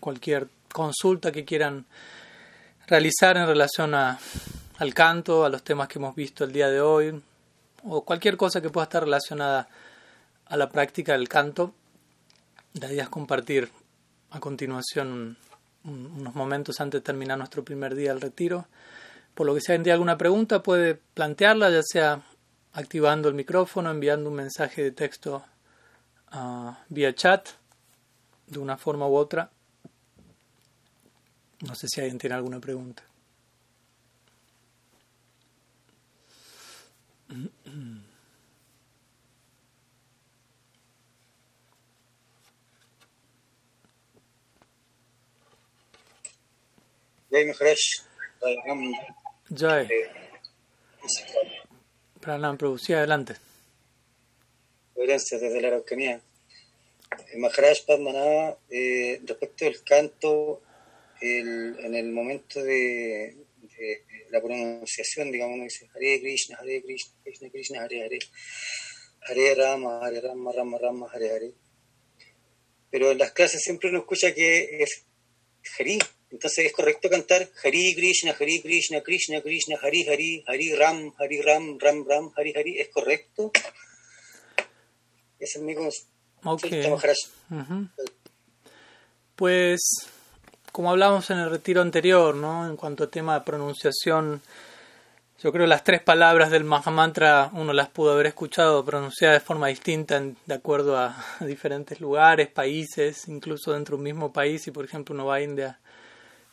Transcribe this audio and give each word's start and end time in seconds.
Cualquier 0.00 0.48
consulta 0.72 1.32
que 1.32 1.44
quieran 1.44 1.86
realizar 2.86 3.36
en 3.36 3.46
relación 3.46 3.94
a, 3.94 4.18
al 4.78 4.94
canto, 4.94 5.44
a 5.44 5.48
los 5.48 5.62
temas 5.62 5.88
que 5.88 5.98
hemos 5.98 6.14
visto 6.14 6.44
el 6.44 6.52
día 6.52 6.68
de 6.68 6.80
hoy, 6.80 7.22
o 7.84 8.04
cualquier 8.04 8.36
cosa 8.36 8.60
que 8.60 8.70
pueda 8.70 8.84
estar 8.84 9.04
relacionada 9.04 9.68
a 10.46 10.56
la 10.56 10.68
práctica 10.68 11.12
del 11.12 11.28
canto, 11.28 11.74
la 12.74 12.92
idea 12.92 13.04
es 13.04 13.08
compartir 13.08 13.70
a 14.30 14.40
continuación 14.40 15.36
unos 15.84 16.34
momentos 16.34 16.80
antes 16.80 17.00
de 17.00 17.04
terminar 17.04 17.38
nuestro 17.38 17.64
primer 17.64 17.94
día 17.94 18.10
del 18.10 18.20
retiro. 18.20 18.66
Por 19.34 19.46
lo 19.46 19.54
que 19.54 19.60
si 19.60 19.72
alguien 19.72 19.84
tiene 19.84 19.94
alguna 19.94 20.18
pregunta 20.18 20.62
puede 20.62 20.94
plantearla, 20.94 21.70
ya 21.70 21.82
sea 21.82 22.22
activando 22.72 23.28
el 23.28 23.34
micrófono, 23.34 23.90
enviando 23.90 24.30
un 24.30 24.36
mensaje 24.36 24.82
de 24.82 24.90
texto 24.90 25.44
uh, 26.32 26.72
vía 26.88 27.14
chat, 27.14 27.48
de 28.46 28.58
una 28.58 28.76
forma 28.76 29.06
u 29.06 29.16
otra. 29.16 29.50
No 31.60 31.74
sé 31.74 31.88
si 31.88 32.00
alguien 32.00 32.18
tiene 32.18 32.36
alguna 32.36 32.60
pregunta. 32.60 33.02
Jai 47.30 47.46
Maharaj. 47.46 47.78
Jai. 49.50 49.88
Pranam. 52.20 52.56
Sí, 52.78 52.92
adelante. 52.92 53.36
Gracias 54.94 55.40
desde 55.40 55.60
la 55.60 55.68
Araucanía. 55.68 56.20
Maharaj 57.36 57.84
Padmanabha, 57.86 58.58
eh, 58.70 59.20
respecto 59.24 59.64
del 59.64 59.82
canto, 59.82 60.62
el, 61.20 61.76
en 61.80 61.94
el 61.94 62.10
momento 62.10 62.62
de, 62.62 63.36
la 64.30 64.40
pronunciación, 64.40 65.30
digamos, 65.30 65.54
uno 65.54 65.64
dice 65.64 65.88
Hare 65.94 66.20
Krishna, 66.20 66.56
Hare 66.58 66.82
Krishna, 66.82 67.14
Krishna 67.22 67.50
Krishna, 67.50 67.82
Hare 67.82 68.02
Hare, 68.04 68.18
Hare 69.28 69.54
Rama, 69.54 70.00
Hare 70.00 70.20
Rama, 70.20 70.52
Rama 70.52 70.78
Rama, 70.78 71.06
Hare 71.12 71.30
Hare. 71.30 71.52
Pero 72.90 73.12
en 73.12 73.18
las 73.18 73.32
clases 73.32 73.60
siempre 73.62 73.90
uno 73.90 74.00
escucha 74.00 74.34
que 74.34 74.82
es 74.82 75.04
Hari, 75.78 75.98
entonces 76.30 76.66
es 76.66 76.72
correcto 76.72 77.08
cantar 77.08 77.48
Hari 77.62 77.94
Krishna, 77.94 78.34
Hari 78.38 78.60
Krishna, 78.60 79.02
Krishna 79.02 79.40
Krishna, 79.40 79.78
Hari 79.80 80.04
Hari, 80.04 80.44
Hari 80.46 80.74
Ram, 80.74 81.14
Hari 81.18 81.40
Ram, 81.42 81.78
Ram 81.78 82.04
Ram, 82.08 82.32
Hari 82.36 82.52
Hari. 82.56 82.80
¿Es 82.80 82.88
correcto? 82.88 83.52
Es 85.38 85.56
mi 85.58 85.74
okay. 86.44 86.92
Pues, 89.36 89.80
como 90.72 90.90
hablamos 90.90 91.30
en 91.30 91.38
el 91.38 91.50
retiro 91.50 91.82
anterior, 91.82 92.34
¿no? 92.34 92.66
En 92.66 92.76
cuanto 92.76 93.04
a 93.04 93.10
tema 93.10 93.34
de 93.34 93.44
pronunciación, 93.44 94.42
yo 95.44 95.52
creo 95.52 95.64
que 95.64 95.68
las 95.68 95.84
tres 95.84 96.02
palabras 96.02 96.50
del 96.50 96.64
Mahamantra 96.64 97.50
uno 97.52 97.72
las 97.72 97.88
pudo 97.88 98.12
haber 98.12 98.26
escuchado 98.26 98.84
pronunciadas 98.84 99.42
de 99.42 99.46
forma 99.46 99.68
distinta 99.68 100.18
de 100.20 100.54
acuerdo 100.54 100.96
a 100.98 101.14
diferentes 101.40 102.00
lugares, 102.00 102.48
países, 102.48 103.28
incluso 103.28 103.72
dentro 103.72 103.96
de 103.96 103.98
un 103.98 104.04
mismo 104.04 104.32
país. 104.32 104.66
Y 104.66 104.70
por 104.70 104.84
ejemplo 104.84 105.14
uno 105.14 105.26
va 105.26 105.36
a 105.36 105.42
India, 105.42 105.78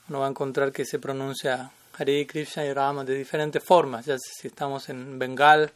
uno 0.10 0.20
va 0.20 0.26
a 0.26 0.30
encontrar 0.30 0.72
que 0.72 0.84
se 0.84 1.00
pronuncia 1.00 1.72
Hare 1.98 2.28
Krishna 2.28 2.66
y 2.66 2.74
Rama 2.74 3.06
de 3.06 3.16
diferentes 3.16 3.64
formas. 3.64 4.06
Ya 4.06 4.18
si 4.18 4.48
estamos 4.48 4.90
en 4.90 5.18
Bengal, 5.20 5.72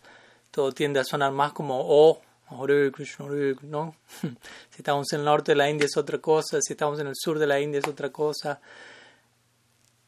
todo 0.52 0.72
tiende 0.72 1.00
a 1.00 1.04
sonar 1.04 1.32
más 1.32 1.54
como 1.54 1.80
O, 1.80 2.22
Hare 2.50 2.92
Krishna, 2.92 3.28
¿no? 3.64 3.96
si 4.22 4.78
estamos 4.78 5.12
en 5.14 5.20
el 5.20 5.26
norte 5.26 5.54
de 5.54 5.56
la 5.56 5.70
India 5.70 5.86
es 5.86 5.98
otra 5.98 6.20
cosa, 6.20 6.60
si 6.62 6.74
estamos 6.74 7.00
en 7.00 7.08
el 7.08 7.16
sur 7.16 7.40
de 7.40 7.48
la 7.48 7.60
India 7.60 7.80
es 7.80 7.88
otra 7.88 8.10
cosa. 8.10 8.60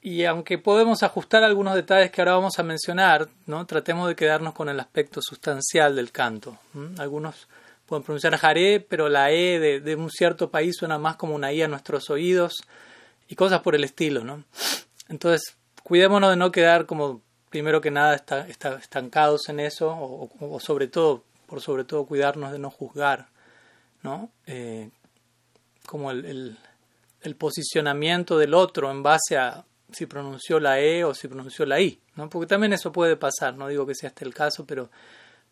Y 0.01 0.23
aunque 0.25 0.57
podemos 0.57 1.03
ajustar 1.03 1.43
algunos 1.43 1.75
detalles 1.75 2.11
que 2.11 2.21
ahora 2.21 2.35
vamos 2.35 2.59
a 2.59 2.63
mencionar, 2.63 3.27
¿no? 3.45 3.65
tratemos 3.65 4.07
de 4.07 4.15
quedarnos 4.15 4.53
con 4.53 4.69
el 4.69 4.79
aspecto 4.79 5.21
sustancial 5.21 5.95
del 5.95 6.11
canto. 6.11 6.57
Algunos 6.97 7.47
pueden 7.85 8.03
pronunciar 8.03 8.37
Hare, 8.41 8.79
pero 8.79 9.09
la 9.09 9.31
E 9.31 9.59
de, 9.59 9.95
un 9.95 10.09
cierto 10.11 10.51
país 10.51 10.75
suena 10.77 10.99
más 10.99 11.15
como 11.15 11.33
una 11.33 11.51
I 11.51 11.63
a 11.63 11.67
nuestros 11.67 12.09
oídos 12.09 12.63
y 13.27 13.35
cosas 13.35 13.61
por 13.61 13.75
el 13.75 13.83
estilo. 13.83 14.23
¿no? 14.23 14.43
Entonces, 15.09 15.57
cuidémonos 15.83 16.29
de 16.29 16.35
no 16.35 16.51
quedar 16.51 16.85
como, 16.85 17.21
primero 17.49 17.81
que 17.81 17.91
nada, 17.91 18.15
está, 18.15 18.45
estancados 18.47 19.49
en 19.49 19.59
eso, 19.59 19.89
o, 19.89 20.59
sobre 20.59 20.87
todo, 20.87 21.23
por 21.47 21.61
sobre 21.61 21.85
todo, 21.85 22.05
cuidarnos 22.05 22.51
de 22.51 22.59
no 22.59 22.69
juzgar, 22.69 23.29
¿no? 24.03 24.29
Eh, 24.45 24.91
como 25.87 26.11
el, 26.11 26.57
el, 27.21 27.35
posicionamiento 27.35 28.37
del 28.37 28.53
otro 28.53 28.91
en 28.91 29.01
base 29.01 29.37
a 29.37 29.65
si 29.91 30.05
pronunció 30.05 30.59
la 30.59 30.79
E 30.79 31.03
o 31.05 31.13
si 31.13 31.27
pronunció 31.27 31.65
la 31.65 31.79
I, 31.79 31.99
¿no? 32.15 32.29
Porque 32.29 32.47
también 32.47 32.73
eso 32.73 32.91
puede 32.91 33.15
pasar, 33.15 33.55
no 33.55 33.69
digo 33.69 33.85
que 33.85 33.95
sea 33.95 34.09
este 34.09 34.25
el 34.25 34.33
caso, 34.33 34.65
pero 34.65 34.91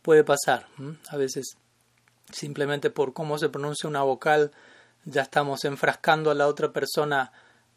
puede 0.01 0.23
pasar. 0.23 0.67
A 1.09 1.17
veces 1.17 1.57
simplemente 2.31 2.89
por 2.89 3.13
cómo 3.13 3.37
se 3.37 3.49
pronuncia 3.49 3.89
una 3.89 4.03
vocal 4.03 4.51
ya 5.05 5.21
estamos 5.21 5.63
enfrascando 5.65 6.31
a 6.31 6.35
la 6.35 6.47
otra 6.47 6.71
persona 6.73 7.31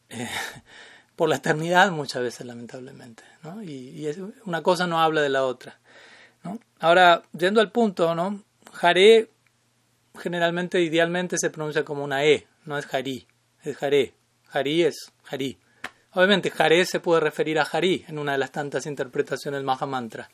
eh, 0.08 0.28
por 1.16 1.28
la 1.28 1.36
eternidad 1.36 1.90
muchas 1.92 2.22
veces 2.22 2.46
lamentablemente, 2.46 3.22
¿no? 3.42 3.62
Y, 3.62 3.90
y 3.90 4.06
es, 4.06 4.18
una 4.44 4.62
cosa 4.62 4.86
no 4.86 5.00
habla 5.00 5.22
de 5.22 5.28
la 5.28 5.44
otra. 5.44 5.78
Ahora, 6.80 7.22
yendo 7.32 7.60
al 7.60 7.72
punto, 7.72 8.14
¿no? 8.14 8.42
Jare 8.72 9.28
generalmente, 10.18 10.80
idealmente 10.80 11.36
se 11.38 11.50
pronuncia 11.50 11.84
como 11.84 12.04
una 12.04 12.24
E, 12.24 12.46
no 12.64 12.76
es 12.76 12.86
Jari, 12.86 13.26
es 13.62 13.76
Jare. 13.76 14.14
Jari 14.48 14.82
es 14.84 15.12
Jari. 15.24 15.58
Obviamente, 16.12 16.52
Hare 16.56 16.84
se 16.84 17.00
puede 17.00 17.20
referir 17.20 17.58
a 17.58 17.68
Hari 17.70 18.04
en 18.08 18.18
una 18.18 18.32
de 18.32 18.38
las 18.38 18.50
tantas 18.50 18.86
interpretaciones 18.86 19.58
del 19.58 19.64
Mahamantra. 19.64 20.28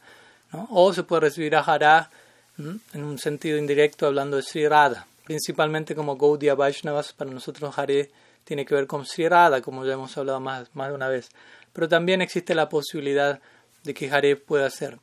¿no? 0.53 0.69
O 0.71 0.93
se 0.93 1.03
puede 1.03 1.23
referir 1.23 1.57
a 1.57 1.61
Hara 1.61 2.11
en 2.59 3.05
un 3.05 3.19
sentido 3.19 3.59
indirecto 3.59 4.07
hablando 4.07 4.37
de 4.37 4.43
Sri 4.43 4.69
Radha. 4.69 5.07
Principalmente 5.25 5.95
como 5.95 6.17
Gaudiya 6.17 6.55
Vaishnavas, 6.55 7.13
para 7.13 7.31
nosotros 7.31 7.77
Hare 7.77 8.11
tiene 8.45 8.65
que 8.65 8.75
ver 8.75 8.87
con 8.87 9.05
Sri 9.05 9.29
Radha, 9.29 9.61
como 9.61 9.85
ya 9.85 9.95
hemos 9.95 10.17
hablado 10.17 10.39
más, 10.39 10.75
más 10.75 10.89
de 10.89 10.95
una 10.95 11.09
vez. 11.09 11.29
Pero 11.73 11.89
también 11.89 12.23
existe 12.23 12.55
la 12.55 12.69
posibilidad 12.69 13.41
de 13.83 13.95
que 13.95 14.11
Hare 14.11 14.37
pueda 14.37 14.71
ser 14.71 14.99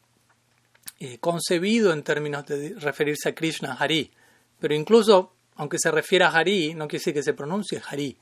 eh, 1.03 1.17
concebido 1.17 1.93
en 1.93 2.03
términos 2.03 2.45
de 2.45 2.75
referirse 2.77 3.29
a 3.29 3.33
Krishna, 3.33 3.73
Hari. 3.73 4.11
Pero 4.59 4.75
incluso, 4.75 5.33
aunque 5.55 5.79
se 5.79 5.89
refiera 5.89 6.27
a 6.27 6.37
Hari, 6.37 6.75
no 6.75 6.87
quiere 6.87 6.99
decir 6.99 7.15
que 7.15 7.23
se 7.23 7.33
pronuncie 7.33 7.81
Hari. 7.83 8.19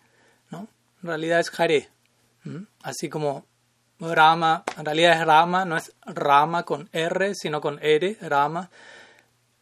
¿no? 0.49 0.69
En 1.03 1.09
realidad 1.09 1.41
es 1.41 1.51
Hare. 1.59 1.89
Así 2.81 3.09
como 3.09 3.45
Rama, 3.99 4.63
en 4.77 4.85
realidad 4.85 5.19
es 5.19 5.27
Rama, 5.27 5.65
no 5.65 5.75
es 5.75 5.91
Rama 6.05 6.63
con 6.63 6.87
R, 6.93 7.35
sino 7.35 7.59
con 7.59 7.79
R, 7.83 8.17
Rama. 8.21 8.69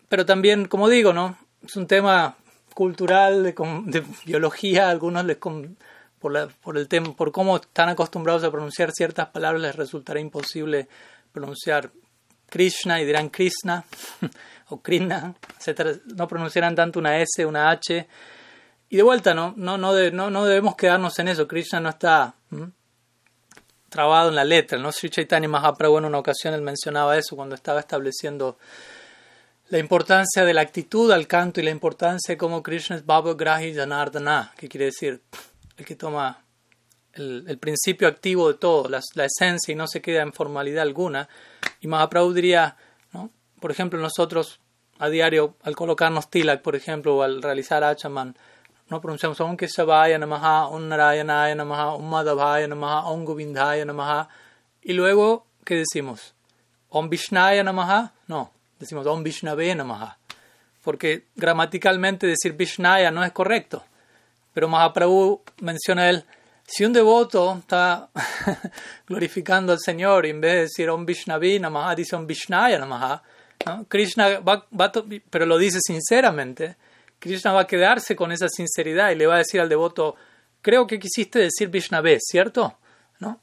Pero 0.07 0.23
también, 0.23 0.67
como 0.67 0.87
digo, 0.87 1.11
¿no? 1.11 1.39
Es 1.65 1.75
un 1.75 1.87
tema 1.87 2.37
cultural, 2.75 3.41
de, 3.41 4.03
biología, 4.27 4.91
algunos 4.91 5.25
les 5.25 5.37
por, 5.37 6.31
la, 6.31 6.47
por 6.61 6.77
el 6.77 6.87
tema, 6.87 7.15
por 7.15 7.31
cómo 7.31 7.55
están 7.55 7.89
acostumbrados 7.89 8.43
a 8.43 8.51
pronunciar 8.51 8.91
ciertas 8.91 9.29
palabras 9.29 9.59
les 9.63 9.75
resultará 9.75 10.19
imposible 10.19 10.87
pronunciar 11.31 11.89
Krishna 12.49 13.01
y 13.01 13.05
dirán 13.05 13.29
Krishna 13.29 13.83
o 14.69 14.81
Krishna. 14.81 15.33
No 16.15 16.27
pronunciarán 16.27 16.75
tanto 16.75 16.99
una 16.99 17.19
S, 17.19 17.45
una 17.45 17.69
H. 17.69 18.07
Y 18.89 18.97
de 18.97 19.03
vuelta, 19.03 19.33
no, 19.33 19.53
no, 19.57 19.77
no, 19.77 19.93
no, 20.11 20.29
no 20.29 20.45
debemos 20.45 20.75
quedarnos 20.75 21.17
en 21.19 21.27
eso. 21.27 21.47
Krishna 21.47 21.79
no 21.79 21.89
está 21.89 22.35
trabado 23.89 24.29
en 24.29 24.35
la 24.35 24.43
letra. 24.43 24.77
¿no? 24.77 24.91
Sri 24.91 25.09
Chaitanya 25.09 25.47
Mahaprabhu 25.47 25.97
en 25.97 26.05
una 26.05 26.19
ocasión 26.19 26.53
él 26.53 26.61
mencionaba 26.61 27.17
eso 27.17 27.35
cuando 27.35 27.55
estaba 27.55 27.79
estableciendo 27.79 28.57
la 29.69 29.79
importancia 29.79 30.45
de 30.45 30.53
la 30.53 30.61
actitud 30.61 31.11
al 31.11 31.27
canto 31.27 31.59
y 31.59 31.63
la 31.63 31.71
importancia 31.71 32.33
de 32.33 32.37
cómo 32.37 32.63
Krishna 32.63 32.95
es 32.95 33.05
Baba 33.05 33.33
Grahi 33.33 33.73
Janardana, 33.73 34.53
que 34.57 34.69
quiere 34.69 34.85
decir 34.85 35.21
el 35.75 35.85
que 35.85 35.95
toma 35.95 36.41
el, 37.17 37.57
principio 37.59 38.07
activo 38.07 38.47
de 38.47 38.57
todo, 38.57 38.89
la, 38.89 39.25
esencia 39.25 39.71
y 39.71 39.75
no 39.75 39.87
se 39.87 40.01
queda 40.01 40.21
en 40.21 40.33
formalidad 40.33 40.83
alguna. 40.83 41.27
Y 41.81 41.87
Mahaprabhu 41.87 42.33
diría, 42.33 42.75
por 43.59 43.71
ejemplo, 43.71 43.99
nosotros 43.99 44.59
a 44.99 45.09
diario 45.09 45.55
al 45.63 45.75
colocarnos 45.75 46.29
tilak, 46.29 46.61
por 46.61 46.75
ejemplo, 46.75 47.17
o 47.17 47.23
al 47.23 47.41
realizar 47.41 47.83
achaman, 47.83 48.35
no 48.89 49.01
pronunciamos 49.01 49.39
Om 49.41 49.57
Keshavaya 49.57 50.17
Namaha, 50.17 50.67
Om 50.67 50.87
Narayanaya 50.87 51.55
Namaha, 51.55 51.93
Om 51.93 52.09
Madhavaya 52.09 52.67
Namaha, 52.67 53.09
Om 53.09 53.25
Govindaya 53.25 53.83
Namaha. 53.83 54.29
Y 54.81 54.93
luego, 54.93 55.45
¿qué 55.65 55.75
decimos? 55.75 56.33
Om 56.89 57.09
Vishnaya 57.09 57.63
Namaha. 57.63 58.13
No, 58.27 58.51
decimos 58.79 59.05
Om 59.05 59.23
Vishnave 59.23 59.75
Namaha. 59.75 60.17
Porque 60.83 61.25
gramaticalmente 61.35 62.27
decir 62.27 62.53
Vishnaya 62.53 63.11
no 63.11 63.25
es 63.25 63.33
correcto. 63.33 63.83
Pero 64.53 64.69
Mahaprabhu 64.69 65.41
menciona 65.59 66.09
él, 66.09 66.23
si 66.67 66.83
un 66.83 66.91
devoto 66.91 67.57
está 67.59 68.09
glorificando 69.07 69.71
al 69.71 69.79
Señor 69.79 70.25
y 70.25 70.31
en 70.31 70.41
vez 70.41 70.53
de 70.53 70.61
decir 70.61 70.89
Om 70.89 71.05
Vishnavi 71.05 71.59
Namaha, 71.59 71.95
dice 71.95 72.15
Om 72.15 72.27
Vishnaya 72.27 72.77
Namaha, 72.77 73.23
¿no? 73.65 73.85
Krishna 73.87 74.39
va, 74.39 74.67
va, 74.79 74.91
pero 75.29 75.45
lo 75.45 75.57
dice 75.57 75.79
sinceramente 75.81 76.75
Krishna 77.19 77.51
va 77.51 77.61
a 77.61 77.67
quedarse 77.67 78.15
con 78.15 78.31
esa 78.31 78.47
sinceridad 78.49 79.11
y 79.11 79.15
le 79.15 79.27
va 79.27 79.35
a 79.35 79.39
decir 79.39 79.59
al 79.59 79.69
devoto, 79.69 80.15
creo 80.61 80.85
que 80.85 80.99
quisiste 80.99 81.39
decir 81.39 81.69
Vishnave, 81.69 82.19
¿cierto? 82.19 82.77
¿No? 83.19 83.39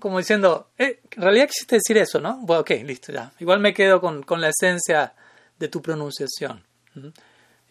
Como 0.00 0.18
diciendo, 0.18 0.70
eh, 0.76 1.00
en 1.16 1.22
realidad 1.22 1.46
quisiste 1.46 1.76
decir 1.76 1.96
eso, 1.98 2.20
¿no? 2.20 2.38
Bueno, 2.42 2.60
ok, 2.60 2.70
listo, 2.84 3.12
ya. 3.12 3.32
Igual 3.40 3.60
me 3.60 3.72
quedo 3.72 4.00
con, 4.00 4.22
con 4.22 4.40
la 4.40 4.50
esencia 4.50 5.14
de 5.58 5.68
tu 5.68 5.80
pronunciación. 5.82 6.62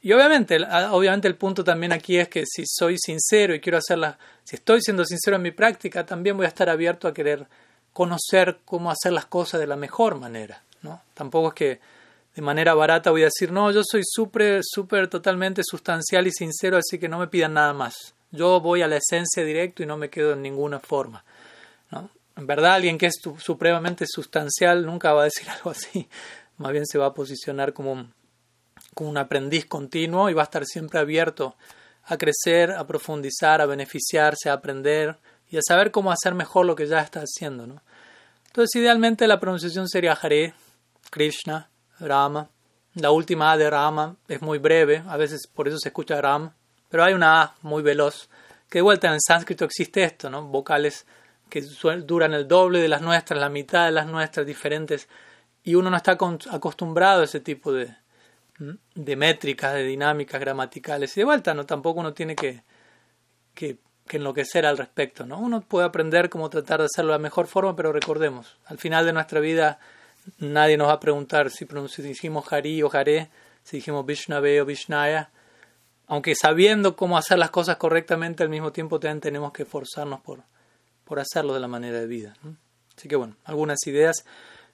Y 0.01 0.13
obviamente, 0.13 0.57
obviamente 0.91 1.27
el 1.27 1.35
punto 1.35 1.63
también 1.63 1.91
aquí 1.91 2.17
es 2.17 2.29
que 2.29 2.43
si 2.45 2.63
soy 2.65 2.97
sincero 2.97 3.55
y 3.55 3.59
quiero 3.59 3.77
hacerla, 3.77 4.17
si 4.43 4.55
estoy 4.55 4.81
siendo 4.81 5.03
sincero 5.05 5.37
en 5.37 5.41
mi 5.41 5.51
práctica, 5.51 6.05
también 6.05 6.37
voy 6.37 6.45
a 6.45 6.49
estar 6.49 6.69
abierto 6.69 7.07
a 7.07 7.13
querer 7.13 7.47
conocer 7.93 8.59
cómo 8.63 8.91
hacer 8.91 9.11
las 9.11 9.25
cosas 9.25 9.59
de 9.59 9.67
la 9.67 9.75
mejor 9.75 10.19
manera. 10.19 10.61
¿no? 10.83 11.01
Tampoco 11.13 11.49
es 11.49 11.53
que 11.55 11.79
de 12.35 12.41
manera 12.43 12.75
barata 12.75 13.09
voy 13.09 13.23
a 13.23 13.25
decir, 13.25 13.51
no, 13.51 13.71
yo 13.71 13.81
soy 13.83 14.03
súper, 14.05 14.61
súper, 14.63 15.07
totalmente 15.07 15.63
sustancial 15.65 16.27
y 16.27 16.31
sincero, 16.31 16.77
así 16.77 16.99
que 16.99 17.09
no 17.09 17.17
me 17.17 17.27
pidan 17.27 17.55
nada 17.55 17.73
más. 17.73 18.13
Yo 18.29 18.61
voy 18.61 18.83
a 18.83 18.87
la 18.87 18.97
esencia 18.97 19.43
directo 19.43 19.81
y 19.81 19.87
no 19.87 19.97
me 19.97 20.11
quedo 20.11 20.33
en 20.33 20.43
ninguna 20.43 20.79
forma. 20.79 21.25
¿no? 21.89 22.11
En 22.35 22.45
verdad, 22.45 22.75
alguien 22.75 22.99
que 22.99 23.07
es 23.07 23.19
supremamente 23.39 24.05
sustancial 24.07 24.85
nunca 24.85 25.13
va 25.13 25.21
a 25.21 25.25
decir 25.25 25.49
algo 25.57 25.71
así. 25.71 26.07
Más 26.57 26.71
bien 26.71 26.85
se 26.85 26.99
va 26.99 27.07
a 27.07 27.13
posicionar 27.13 27.73
como 27.73 27.91
un 27.91 28.13
como 28.93 29.09
un 29.09 29.17
aprendiz 29.17 29.65
continuo 29.65 30.29
y 30.29 30.33
va 30.33 30.43
a 30.43 30.45
estar 30.45 30.65
siempre 30.65 30.99
abierto 30.99 31.55
a 32.07 32.17
crecer, 32.17 32.71
a 32.71 32.87
profundizar, 32.87 33.61
a 33.61 33.65
beneficiarse, 33.65 34.49
a 34.49 34.53
aprender 34.53 35.17
y 35.49 35.57
a 35.57 35.61
saber 35.61 35.91
cómo 35.91 36.11
hacer 36.11 36.33
mejor 36.33 36.65
lo 36.65 36.75
que 36.75 36.87
ya 36.87 37.01
está 37.01 37.21
haciendo. 37.21 37.67
¿no? 37.67 37.81
Entonces, 38.47 38.75
idealmente 38.81 39.27
la 39.27 39.39
pronunciación 39.39 39.87
sería 39.87 40.13
Hare, 40.13 40.53
Krishna, 41.09 41.69
Rama. 41.99 42.49
La 42.95 43.11
última 43.11 43.51
A 43.51 43.57
de 43.57 43.69
Rama 43.69 44.15
es 44.27 44.41
muy 44.41 44.57
breve, 44.57 45.03
a 45.07 45.17
veces 45.17 45.47
por 45.47 45.67
eso 45.67 45.77
se 45.77 45.89
escucha 45.89 46.19
Ram, 46.19 46.51
pero 46.89 47.03
hay 47.03 47.13
una 47.13 47.41
A 47.41 47.55
muy 47.61 47.83
veloz, 47.83 48.29
que 48.69 48.79
de 48.79 48.83
vuelta 48.83 49.07
en 49.07 49.13
el 49.13 49.19
sánscrito 49.25 49.65
existe 49.65 50.03
esto, 50.03 50.29
¿no? 50.31 50.43
vocales 50.43 51.05
que 51.49 51.61
duran 51.61 52.33
el 52.33 52.47
doble 52.47 52.79
de 52.79 52.87
las 52.87 53.01
nuestras, 53.01 53.39
la 53.39 53.49
mitad 53.49 53.85
de 53.85 53.91
las 53.91 54.07
nuestras, 54.07 54.45
diferentes, 54.45 55.07
y 55.63 55.75
uno 55.75 55.89
no 55.89 55.97
está 55.97 56.17
acostumbrado 56.49 57.21
a 57.21 57.25
ese 57.25 57.39
tipo 57.39 57.71
de, 57.71 57.95
de 58.59 59.15
métricas, 59.15 59.73
de 59.73 59.83
dinámicas 59.83 60.39
gramaticales. 60.39 61.15
Y 61.15 61.21
de 61.21 61.25
vuelta, 61.25 61.53
no 61.53 61.65
tampoco 61.65 61.99
uno 61.99 62.13
tiene 62.13 62.35
que, 62.35 62.63
que, 63.53 63.77
enloquecer 64.09 64.65
al 64.65 64.77
respecto. 64.77 65.25
¿no? 65.25 65.39
Uno 65.39 65.61
puede 65.61 65.85
aprender 65.85 66.29
cómo 66.29 66.49
tratar 66.49 66.79
de 66.79 66.85
hacerlo 66.85 67.11
de 67.11 67.19
la 67.19 67.23
mejor 67.23 67.47
forma, 67.47 67.75
pero 67.75 67.91
recordemos, 67.91 68.57
al 68.65 68.77
final 68.77 69.05
de 69.05 69.13
nuestra 69.13 69.39
vida 69.39 69.79
nadie 70.39 70.77
nos 70.77 70.87
va 70.87 70.93
a 70.93 70.99
preguntar 70.99 71.51
si, 71.51 71.67
dijimos 72.01 72.51
Hari 72.51 72.81
o 72.83 72.89
Hare, 72.91 73.29
si 73.63 73.77
dijimos 73.77 74.05
Vishnave 74.05 74.61
o 74.61 74.65
Vishnaya. 74.65 75.29
Aunque 76.07 76.35
sabiendo 76.35 76.95
cómo 76.95 77.17
hacer 77.17 77.37
las 77.37 77.51
cosas 77.51 77.75
correctamente, 77.77 78.41
al 78.41 78.49
mismo 78.49 78.71
tiempo 78.71 78.99
también 78.99 79.19
tenemos 79.19 79.51
que 79.51 79.63
esforzarnos 79.63 80.21
por, 80.21 80.43
por 81.03 81.19
hacerlo 81.19 81.53
de 81.53 81.59
la 81.59 81.67
manera 81.67 81.99
de 81.99 82.07
vida. 82.07 82.33
Así 82.97 83.09
que 83.09 83.17
bueno, 83.17 83.35
algunas 83.43 83.85
ideas. 83.85 84.25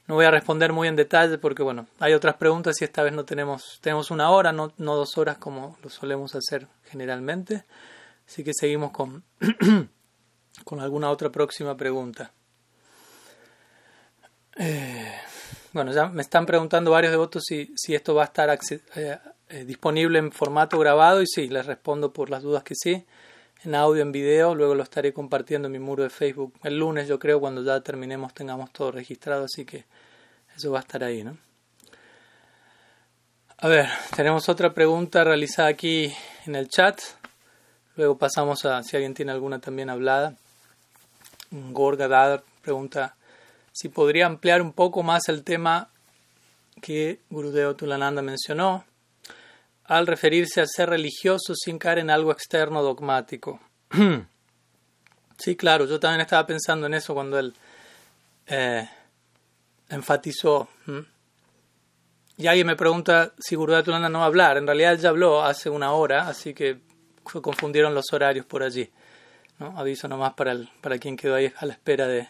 No 0.07 0.15
voy 0.15 0.25
a 0.25 0.31
responder 0.31 0.73
muy 0.73 0.88
en 0.88 0.95
detalle 0.95 1.38
porque, 1.38 1.63
bueno, 1.63 1.88
hay 2.00 2.13
otras 2.13 2.35
preguntas 2.35 2.81
y 2.81 2.83
esta 2.83 3.03
vez 3.03 3.13
no 3.13 3.23
tenemos, 3.23 3.79
tenemos 3.81 4.11
una 4.11 4.29
hora, 4.31 4.51
no, 4.51 4.73
no 4.77 4.95
dos 4.95 5.17
horas 5.17 5.38
como 5.38 5.77
lo 5.81 5.89
solemos 5.89 6.35
hacer 6.35 6.67
generalmente. 6.83 7.63
Así 8.27 8.44
que 8.44 8.53
seguimos 8.53 8.91
con, 8.91 9.23
con 10.65 10.79
alguna 10.81 11.09
otra 11.09 11.31
próxima 11.31 11.77
pregunta. 11.77 12.31
Eh, 14.57 15.13
bueno, 15.71 15.94
ya 15.94 16.07
me 16.07 16.21
están 16.21 16.45
preguntando 16.45 16.91
varios 16.91 17.11
devotos 17.11 17.44
si, 17.45 17.73
si 17.75 17.95
esto 17.95 18.13
va 18.13 18.23
a 18.23 18.25
estar 18.25 18.50
eh, 18.50 19.19
eh, 19.50 19.65
disponible 19.65 20.19
en 20.19 20.31
formato 20.31 20.77
grabado 20.77 21.21
y 21.21 21.27
sí, 21.27 21.47
les 21.47 21.65
respondo 21.65 22.11
por 22.11 22.29
las 22.29 22.44
dudas 22.44 22.63
que 22.63 22.75
sí 22.75 23.05
en 23.63 23.75
audio, 23.75 24.01
en 24.01 24.12
video, 24.12 24.56
luego 24.56 24.75
lo 24.75 24.83
estaré 24.83 25.13
compartiendo 25.13 25.68
en 25.68 25.71
mi 25.71 25.80
muro 25.80 26.04
de 26.04 26.10
Facebook 26.10 26.54
el 26.63 26.77
lunes, 26.77 27.07
yo 27.07 27.19
creo, 27.19 27.39
cuando 27.39 27.63
ya 27.63 27.80
terminemos 27.81 28.33
tengamos 28.33 28.71
todo 28.71 28.92
registrado, 28.92 29.45
así 29.45 29.65
que 29.65 29.86
eso 30.56 30.71
va 30.71 30.80
a 30.80 30.81
estar 30.81 31.04
ahí, 31.04 31.24
¿no? 31.24 31.38
A 33.57 33.68
ver, 33.69 33.88
tenemos 34.15 34.50
otra 34.50 34.74
pregunta 34.74 35.24
realizada 35.24 35.69
aquí 35.69 36.13
en 36.45 36.56
el 36.56 36.68
chat. 36.68 37.00
Luego 37.95 38.18
pasamos 38.18 38.65
a 38.65 38.83
si 38.83 38.98
alguien 38.98 39.13
tiene 39.13 39.31
alguna 39.31 39.60
también 39.60 39.89
hablada. 39.89 40.36
Gorga 41.50 42.10
Dadar 42.10 42.44
pregunta 42.62 43.15
si 43.71 43.88
podría 43.88 44.25
ampliar 44.25 44.62
un 44.62 44.74
poco 44.74 45.01
más 45.01 45.30
el 45.30 45.44
tema 45.44 45.89
que 46.81 47.19
Gurudeo 47.30 47.75
Tulananda 47.75 48.21
mencionó 48.21 48.83
al 49.85 50.07
referirse 50.07 50.62
a 50.62 50.65
ser 50.68 50.89
religioso 50.89 51.53
sin 51.56 51.77
caer 51.77 52.00
en 52.00 52.09
algo 52.09 52.31
externo 52.31 52.81
dogmático. 52.81 53.59
sí, 55.38 55.56
claro, 55.56 55.85
yo 55.85 56.00
también 56.00 56.21
estaba 56.21 56.45
pensando 56.45 56.88
en 56.88 56.94
eso 56.94 57.13
cuando 57.13 57.38
él 57.38 57.53
eh, 58.47 58.88
enfatizó. 59.89 60.69
Y 62.38 62.47
alguien 62.47 62.68
me 62.68 62.75
pregunta 62.75 63.33
si 63.39 63.56
Gurudat 63.56 63.88
no 63.88 64.19
va 64.19 64.24
a 64.24 64.27
hablar. 64.27 64.57
En 64.57 64.65
realidad 64.65 64.94
él 64.94 65.00
ya 65.00 65.09
habló 65.09 65.44
hace 65.44 65.69
una 65.69 65.91
hora, 65.91 66.27
así 66.27 66.53
que 66.53 66.79
se 67.31 67.41
confundieron 67.41 67.94
los 67.94 68.12
horarios 68.12 68.45
por 68.45 68.63
allí. 68.63 68.89
¿no? 69.59 69.77
Aviso 69.77 70.07
nomás 70.07 70.33
para, 70.33 70.51
el, 70.51 70.69
para 70.81 70.97
quien 70.97 71.15
quedó 71.15 71.36
ahí 71.36 71.53
a 71.57 71.65
la 71.65 71.74
espera 71.74 72.07
de, 72.07 72.27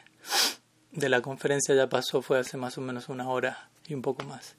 de 0.92 1.10
la 1.10 1.22
conferencia, 1.22 1.74
ya 1.74 1.88
pasó, 1.88 2.22
fue 2.22 2.40
hace 2.40 2.58
más 2.58 2.78
o 2.78 2.82
menos 2.82 3.10
una 3.10 3.28
hora 3.30 3.70
y 3.88 3.94
un 3.94 4.02
poco 4.02 4.24
más. 4.26 4.56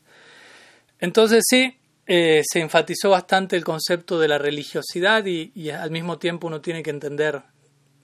Entonces 0.99 1.45
sí, 1.49 1.77
eh, 2.07 2.43
se 2.45 2.61
enfatizó 2.61 3.11
bastante 3.11 3.57
el 3.57 3.65
concepto 3.65 4.19
de 4.19 4.29
la 4.29 4.37
religiosidad 4.37 5.25
y, 5.25 5.71
al 5.71 5.91
mismo 5.91 6.19
tiempo 6.19 6.47
uno 6.47 6.61
tiene 6.61 6.83
que 6.83 6.91
entender 6.91 7.43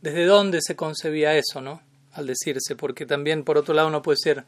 desde 0.01 0.25
dónde 0.25 0.61
se 0.63 0.75
concebía 0.75 1.35
eso, 1.35 1.61
¿no? 1.61 1.83
Al 2.13 2.27
decirse, 2.27 2.77
porque 2.77 3.05
también 3.05 3.45
por 3.45 3.59
otro 3.59 3.75
lado 3.75 3.89
uno 3.89 4.01
puede 4.01 4.17
ser, 4.17 4.47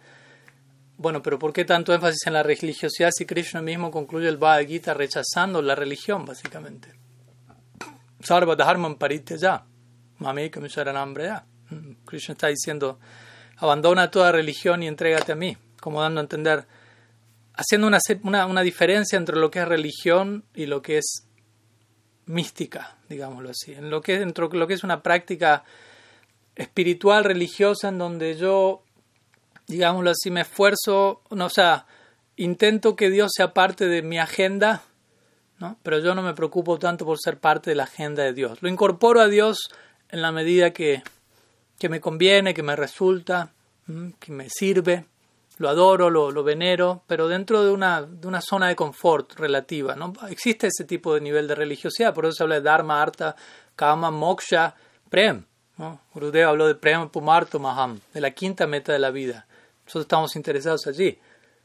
bueno, 0.97 1.23
pero 1.23 1.39
¿por 1.39 1.53
qué 1.53 1.67
tanto 1.67 1.93
énfasis 1.93 2.27
en 2.27 2.33
la 2.33 2.43
religiosidad 2.43 3.11
si 3.15 3.27
Krishna 3.27 3.61
mismo 3.61 3.91
concluye 3.91 4.29
el 4.29 4.39
Bhagavad 4.39 4.67
Gita 4.67 4.95
rechazando 4.95 5.61
la 5.61 5.75
religión, 5.75 6.25
básicamente? 6.25 6.95
Sarva 8.21 8.57
dharman 8.57 8.97
ya, 9.37 9.39
ya. 9.39 9.67
Mm, 11.71 11.93
Krishna 12.07 12.33
está 12.33 12.49
diciendo, 12.49 12.99
abandona 13.59 14.11
toda 14.11 14.33
religión 14.33 14.83
y 14.83 14.89
entrégate 14.89 15.33
a 15.33 15.37
mí, 15.37 15.59
como 15.79 16.01
dando 16.01 16.21
a 16.21 16.23
entender 16.23 16.67
haciendo 17.55 17.87
una, 17.87 18.47
una, 18.47 18.63
diferencia 18.63 19.17
entre 19.17 19.37
lo 19.37 19.51
que 19.51 19.61
es 19.61 19.69
religión 19.69 20.45
y 20.55 20.67
lo 20.67 20.83
que 20.83 20.99
es 20.99 21.27
mística, 22.27 22.97
digámoslo 23.09 23.51
así, 23.51 23.73
en 23.73 23.91
lo 23.91 24.01
que, 24.01 24.25
lo 24.25 24.67
que 24.67 24.75
es 24.75 24.85
una 24.85 25.03
práctica 25.03 25.65
espiritual, 26.55 27.25
religiosa, 27.25 27.89
en 27.89 27.99
donde 27.99 28.37
yo, 28.37 28.83
digámoslo 29.67 30.11
así, 30.11 30.31
me 30.31 30.43
esfuerzo, 30.43 31.23
no, 31.31 31.47
o 31.47 31.51
sea, 31.51 31.87
intento 32.37 32.97
que 32.97 33.11
Dios 33.11 33.33
sea 33.35 33.53
parte 33.53 33.87
de 33.87 34.03
mi 34.03 34.19
agenda, 34.19 34.83
¿no? 35.59 35.79
pero 35.83 35.99
yo 35.99 36.15
no 36.15 36.23
me 36.23 36.35
preocupo 36.35 36.79
tanto 36.79 37.05
por 37.05 37.19
ser 37.19 37.39
parte 37.39 37.71
de 37.71 37.77
la 37.77 37.85
agenda 37.85 38.23
de 38.23 38.33
Dios. 38.33 38.63
Lo 38.63 38.69
incorporo 38.69 39.21
a 39.21 39.29
Dios 39.29 39.71
en 40.09 40.23
la 40.23 40.33
medida 40.33 40.73
que, 40.73 41.03
que 41.79 41.89
me 41.89 42.01
conviene, 42.01 42.55
que 42.55 42.63
me 42.63 42.77
resulta, 42.77 43.53
que 44.21 44.33
me 44.33 44.49
sirve, 44.49 45.07
lo 45.63 45.69
adoro, 45.69 46.11
lo, 46.11 46.43
venero, 46.43 47.05
pero 47.07 47.29
dentro 47.29 47.63
de 47.63 47.71
una, 47.71 48.03
de 48.03 48.27
una, 48.27 48.41
zona 48.41 48.67
de 48.67 48.75
confort 48.75 49.35
relativa. 49.39 49.95
¿no? 49.95 50.13
Existe 50.29 50.67
ese 50.67 50.85
tipo 50.85 51.15
de 51.15 51.21
nivel 51.21 51.47
de 51.47 51.55
religiosidad, 51.55 52.13
por 52.13 52.25
eso 52.27 52.33
se 52.33 52.43
habla 52.43 52.57
de 52.57 52.63
Dharma, 52.63 53.01
Artha, 53.01 53.37
Kama, 53.77 54.11
Moksha, 54.11 54.75
Prem. 55.09 55.45
¿no? 55.79 56.01
Gurudeva 56.13 56.51
habló 56.51 56.67
de 56.67 56.75
Prem 56.75 57.09
Pumarto 57.09 57.61
Maham, 57.61 58.01
de 58.13 58.21
la 58.21 58.33
quinta 58.33 58.67
meta 58.67 58.93
de 58.93 58.99
la 58.99 59.13
vida. 59.13 59.47
Nosotros 59.85 60.03
estamos 60.03 60.35
interesados 60.35 60.89
allí. 60.89 61.17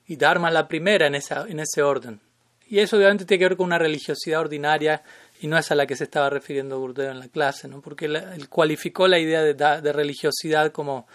Y 0.05 0.15
Dharma 0.15 0.49
es 0.49 0.53
la 0.53 0.67
primera 0.67 1.07
en, 1.07 1.15
esa, 1.15 1.47
en 1.47 1.59
ese 1.59 1.81
orden. 1.81 2.21
Y 2.67 2.77
eso 2.77 2.97
obviamente 2.97 3.25
tiene 3.25 3.39
que 3.39 3.49
ver 3.49 3.57
con 3.57 3.65
una 3.65 3.79
religiosidad 3.79 4.41
ordinaria 4.41 5.01
y 5.41 5.47
no 5.47 5.57
es 5.57 5.71
a 5.71 5.75
la 5.75 5.87
que 5.87 5.95
se 5.95 6.03
estaba 6.03 6.29
refiriendo 6.29 6.79
Gurudeva 6.79 7.13
en 7.13 7.19
la 7.19 7.29
clase, 7.29 7.67
¿no? 7.67 7.81
porque 7.81 8.05
él, 8.05 8.47
cualificó 8.47 9.07
la 9.07 9.17
idea 9.17 9.41
de, 9.41 9.55
de 9.55 9.91
religiosidad 9.91 10.71
como, 10.71 11.07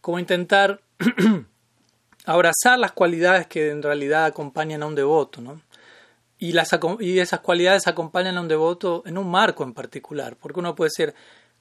como 0.00 0.18
intentar 0.18 0.80
abrazar 2.30 2.78
las 2.78 2.92
cualidades 2.92 3.48
que 3.48 3.70
en 3.70 3.82
realidad 3.82 4.24
acompañan 4.24 4.84
a 4.84 4.86
un 4.86 4.94
devoto, 4.94 5.40
¿no? 5.40 5.60
Y, 6.38 6.52
las, 6.52 6.70
y 7.00 7.18
esas 7.18 7.40
cualidades 7.40 7.88
acompañan 7.88 8.38
a 8.38 8.40
un 8.40 8.46
devoto 8.46 9.02
en 9.04 9.18
un 9.18 9.28
marco 9.28 9.64
en 9.64 9.74
particular, 9.74 10.36
porque 10.36 10.60
uno 10.60 10.74
puede 10.74 10.90
decir, 10.96 11.14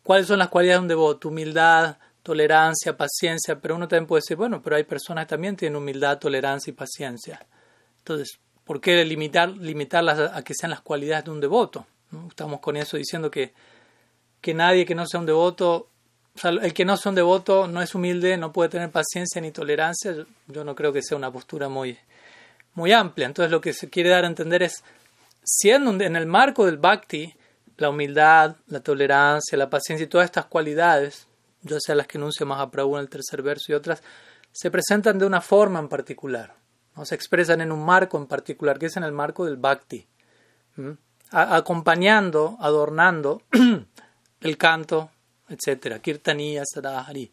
¿cuáles 0.04 0.28
son 0.28 0.38
las 0.38 0.50
cualidades 0.50 0.80
de 0.80 0.84
un 0.84 0.88
devoto? 0.88 1.30
Humildad, 1.30 1.98
tolerancia, 2.22 2.96
paciencia, 2.96 3.60
pero 3.60 3.76
uno 3.76 3.88
también 3.88 4.06
puede 4.06 4.22
decir, 4.22 4.38
bueno, 4.38 4.62
pero 4.62 4.76
hay 4.76 4.84
personas 4.84 5.26
que 5.26 5.30
también 5.32 5.56
tienen 5.56 5.76
humildad, 5.76 6.20
tolerancia 6.20 6.70
y 6.70 6.76
paciencia. 6.76 7.46
Entonces, 7.98 8.40
¿por 8.64 8.80
qué 8.80 9.04
limitar, 9.04 9.50
limitarlas 9.50 10.32
a, 10.34 10.44
que 10.44 10.54
sean 10.54 10.70
las 10.70 10.82
cualidades 10.82 11.26
de 11.26 11.32
un 11.32 11.42
devoto? 11.42 11.88
Estamos 12.30 12.60
con 12.60 12.78
eso 12.78 12.96
diciendo 12.96 13.32
que, 13.32 13.54
que 14.40 14.54
nadie 14.54 14.86
que 14.86 14.94
no 14.94 15.08
sea 15.08 15.20
un 15.20 15.26
devoto 15.26 15.90
el 16.44 16.74
que 16.74 16.86
no 16.86 16.98
son 16.98 17.16
devoto 17.16 17.68
no 17.68 17.82
es 17.82 17.96
humilde, 17.96 18.38
no 18.38 18.52
puede 18.52 18.70
tener 18.70 18.92
paciencia 18.92 19.42
ni 19.42 19.52
tolerancia. 19.52 20.16
Yo, 20.48 20.64
no 20.64 20.76
creo 20.76 20.94
que 20.94 21.02
sea 21.02 21.18
una 21.18 21.32
postura 21.32 21.70
muy, 21.70 21.98
muy 22.76 22.92
amplia. 22.92 23.28
Entonces 23.28 23.52
lo 23.52 23.62
que 23.62 23.74
se 23.74 23.90
quiere 23.90 24.10
dar 24.10 24.24
a 24.24 24.28
entender 24.28 24.64
es, 24.64 24.84
siendo 25.44 25.92
en 26.04 26.16
el 26.16 26.26
marco 26.26 26.66
del 26.66 26.78
bhakti, 26.78 27.34
la 27.78 27.90
humildad, 27.90 28.56
la 28.68 28.82
tolerancia, 28.82 29.58
la 29.58 29.70
paciencia 29.70 30.06
y 30.06 30.08
todas 30.08 30.26
estas 30.26 30.46
cualidades, 30.46 31.28
ya 31.62 31.80
sea 31.80 31.96
las 31.96 32.08
que 32.08 32.18
enuncia 32.18 32.46
más 32.46 32.60
a 32.60 32.70
Prabhu 32.70 32.96
en 32.96 33.02
el 33.02 33.10
tercer 33.10 33.42
verso 33.42 33.72
y 33.72 33.76
otras, 33.76 34.04
se 34.52 34.72
presentan 34.72 35.18
de 35.18 35.26
una 35.26 35.42
forma 35.42 35.80
en 35.80 35.88
particular, 35.88 36.56
¿no? 36.96 37.06
se 37.06 37.16
expresan 37.16 37.62
en 37.62 37.72
un 37.72 37.86
marco 37.86 38.18
en 38.18 38.28
particular, 38.28 38.80
que 38.80 38.88
es 38.88 38.98
en 38.98 39.04
el 39.04 39.12
marco 39.12 39.46
del 39.46 39.58
bhakti, 39.58 40.08
acompañando, 41.32 42.58
adornando 42.60 43.44
el 44.42 44.58
canto, 44.58 45.12
etc. 45.50 46.00
Kirtaniya, 46.02 46.64
Sadahari. 46.66 47.30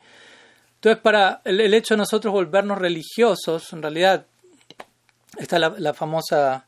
Entonces, 0.75 1.03
para 1.03 1.41
el, 1.45 1.75
hecho 1.75 1.95
de 1.95 1.99
nosotros 1.99 2.33
volvernos 2.33 2.79
religiosos, 2.79 3.73
en 3.73 3.83
realidad, 3.83 4.27
está 5.39 5.59
la, 5.59 5.75
la 5.79 5.95
famosa 5.95 6.67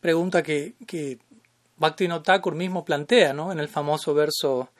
pregunta 0.00 0.42
que, 0.42 0.74
que 0.86 1.18
Bhakti 1.78 2.08
Thakur 2.22 2.54
mismo 2.54 2.84
plantea 2.84 3.32
¿no? 3.32 3.52
en 3.52 3.58
el 3.58 3.68
famoso 3.68 4.14
verso 4.14 4.70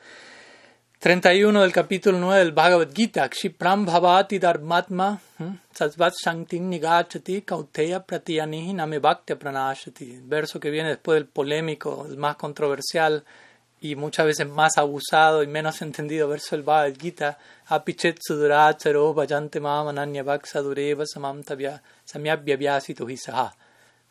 31 0.99 1.61
del 1.61 1.71
capítulo 1.71 2.17
9 2.17 2.39
del 2.39 2.51
Bhagavad 2.53 2.89
Gita, 2.91 3.29
Kshipram 3.29 3.85
Bhavati 3.85 4.39
Dharmatma 4.39 5.19
Sasvat 5.71 6.13
Shanktin 6.23 6.67
Nigachati 6.71 7.43
Kauteya 7.43 8.03
Pratyanihi 8.03 8.73
Name 8.73 8.97
Bhakti 8.97 9.35
Pranashati. 9.35 10.21
Verso 10.23 10.59
que 10.59 10.71
viene 10.71 10.89
después 10.89 11.17
del 11.17 11.27
polémico, 11.27 12.07
el 12.09 12.17
más 12.17 12.35
controversial 12.35 13.23
y 13.79 13.95
muchas 13.95 14.25
veces 14.25 14.47
más 14.47 14.77
abusado 14.77 15.43
y 15.43 15.47
menos 15.47 15.81
entendido 15.81 16.27
verso 16.27 16.55
del 16.55 16.63
Bhagavad 16.63 16.97
Gita, 16.99 17.37
Apichet 17.67 18.19
Suduracharo 18.21 19.13
Vajante 19.13 19.59
Mamananya 19.59 20.23
Dureva 20.55 21.05
Samam 21.05 21.43
Samyabhyavyasitu 22.05 23.09
Hisaha. 23.09 23.55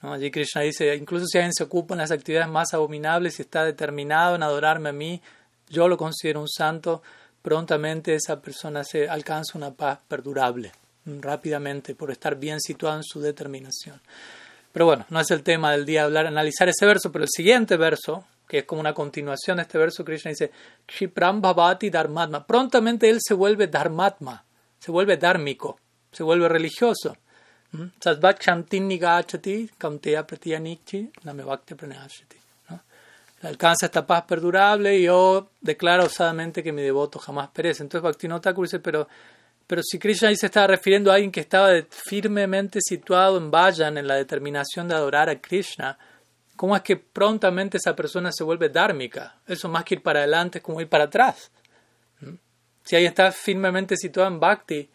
¿No? 0.02 0.12
Allí 0.12 0.30
Krishna 0.30 0.62
dice, 0.62 0.94
incluso 0.94 1.26
si 1.26 1.38
alguien 1.38 1.54
se 1.54 1.64
ocupa 1.64 1.94
en 1.94 1.98
las 1.98 2.10
actividades 2.10 2.48
más 2.48 2.74
abominables 2.74 3.38
y 3.38 3.42
está 3.42 3.64
determinado 3.64 4.36
en 4.36 4.42
adorarme 4.42 4.90
a 4.90 4.92
mí, 4.92 5.22
yo 5.68 5.88
lo 5.88 5.96
considero 5.96 6.40
un 6.40 6.48
santo, 6.48 7.02
prontamente 7.42 8.14
esa 8.14 8.40
persona 8.40 8.84
se 8.84 9.08
alcanza 9.08 9.56
una 9.56 9.72
paz 9.72 10.00
perdurable, 10.06 10.72
rápidamente, 11.06 11.94
por 11.94 12.10
estar 12.10 12.36
bien 12.36 12.60
situado 12.60 12.98
en 12.98 13.04
su 13.04 13.20
determinación. 13.20 14.00
Pero 14.72 14.84
bueno, 14.84 15.06
no 15.08 15.20
es 15.20 15.30
el 15.30 15.42
tema 15.42 15.72
del 15.72 15.86
día 15.86 16.04
hablar, 16.04 16.26
analizar 16.26 16.68
ese 16.68 16.84
verso, 16.84 17.10
pero 17.10 17.24
el 17.24 17.30
siguiente 17.30 17.76
verso, 17.76 18.24
que 18.46 18.58
es 18.58 18.64
como 18.64 18.80
una 18.80 18.94
continuación 18.94 19.56
de 19.56 19.62
este 19.62 19.78
verso, 19.78 20.04
Krishna 20.04 20.30
dice, 20.30 20.50
Kshipram 20.86 21.40
Bhavati 21.40 21.90
Dharmatma. 21.90 22.46
Prontamente 22.46 23.08
él 23.08 23.18
se 23.20 23.34
vuelve 23.34 23.66
Dharmatma, 23.66 24.44
se 24.78 24.90
vuelve 24.92 25.16
dármico, 25.16 25.78
se 26.12 26.22
vuelve 26.22 26.48
religioso. 26.48 27.16
¿Mm? 27.72 27.84
alcanza 33.42 33.86
esta 33.86 34.06
paz 34.06 34.24
perdurable 34.24 34.96
y 34.96 35.04
yo 35.04 35.50
declaro 35.60 36.04
osadamente 36.04 36.62
que 36.62 36.72
mi 36.72 36.82
devoto 36.82 37.18
jamás 37.18 37.48
perece. 37.48 37.82
Entonces 37.82 38.02
Bhaktivinoda 38.02 38.52
dice, 38.52 38.80
pero, 38.80 39.08
pero 39.66 39.82
si 39.82 39.98
Krishna 39.98 40.34
se 40.34 40.46
estaba 40.46 40.68
refiriendo 40.68 41.10
a 41.10 41.14
alguien 41.14 41.30
que 41.30 41.40
estaba 41.40 41.70
firmemente 41.90 42.80
situado 42.80 43.38
en 43.38 43.50
Vayan, 43.50 43.98
en 43.98 44.06
la 44.06 44.14
determinación 44.14 44.88
de 44.88 44.94
adorar 44.94 45.28
a 45.28 45.40
Krishna, 45.40 45.98
¿cómo 46.56 46.74
es 46.74 46.82
que 46.82 46.96
prontamente 46.96 47.76
esa 47.76 47.94
persona 47.94 48.32
se 48.32 48.44
vuelve 48.44 48.68
dármica? 48.68 49.40
Eso 49.46 49.68
más 49.68 49.84
que 49.84 49.96
ir 49.96 50.02
para 50.02 50.20
adelante 50.20 50.58
es 50.58 50.64
como 50.64 50.80
ir 50.80 50.88
para 50.88 51.04
atrás. 51.04 51.50
Si 52.84 52.94
alguien 52.96 53.10
está 53.10 53.32
firmemente 53.32 53.96
situado 53.96 54.28
en 54.28 54.40
Bhakti 54.40 54.88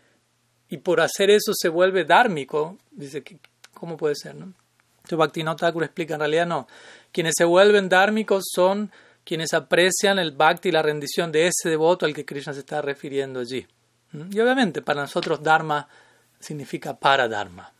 y 0.69 0.77
por 0.77 1.01
hacer 1.01 1.29
eso 1.29 1.51
se 1.53 1.69
vuelve 1.69 2.05
dármico, 2.05 2.77
dice, 2.91 3.23
¿cómo 3.73 3.97
puede 3.97 4.15
ser? 4.15 4.35
No? 4.35 4.53
Entonces 4.97 5.17
Bhaktivinoda 5.17 5.69
explica, 5.69 6.13
en 6.13 6.19
realidad 6.21 6.45
no. 6.45 6.67
Quienes 7.11 7.33
se 7.37 7.43
vuelven 7.43 7.89
dármicos 7.89 8.45
son 8.53 8.91
quienes 9.23 9.53
aprecian 9.53 10.19
el 10.19 10.31
bhakti 10.31 10.69
y 10.69 10.71
la 10.71 10.81
rendición 10.81 11.31
de 11.31 11.47
ese 11.47 11.69
devoto 11.69 12.05
al 12.05 12.13
que 12.13 12.25
Krishna 12.25 12.53
se 12.53 12.59
está 12.59 12.81
refiriendo 12.81 13.39
allí. 13.39 13.67
Y 14.13 14.39
obviamente 14.39 14.81
para 14.81 15.01
nosotros 15.01 15.41
dharma 15.41 15.87
significa 16.39 16.97
para 16.97 17.27
dharma. 17.27 17.71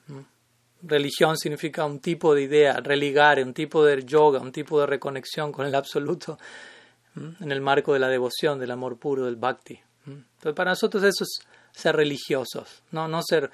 Religión 0.84 1.38
significa 1.38 1.86
un 1.86 2.00
tipo 2.00 2.34
de 2.34 2.44
idea, 2.44 2.80
religar, 2.80 3.42
un 3.44 3.54
tipo 3.54 3.84
de 3.86 4.04
yoga, 4.04 4.40
un 4.40 4.52
tipo 4.52 4.80
de 4.80 4.88
reconexión 4.88 5.52
con 5.52 5.66
el 5.66 5.76
absoluto 5.76 6.38
en 7.16 7.52
el 7.52 7.62
marco 7.62 7.94
de 7.94 8.00
la 8.00 8.08
devoción, 8.08 8.60
del 8.60 8.72
amor 8.72 8.98
puro, 8.98 9.26
del 9.26 9.36
bhakti. 9.36 9.80
Entonces 10.06 10.54
para 10.56 10.72
nosotros 10.72 11.04
eso 11.04 11.24
es 11.24 11.42
ser 11.72 11.96
religiosos, 11.96 12.84
no, 12.92 13.08
no 13.08 13.22
ser 13.24 13.52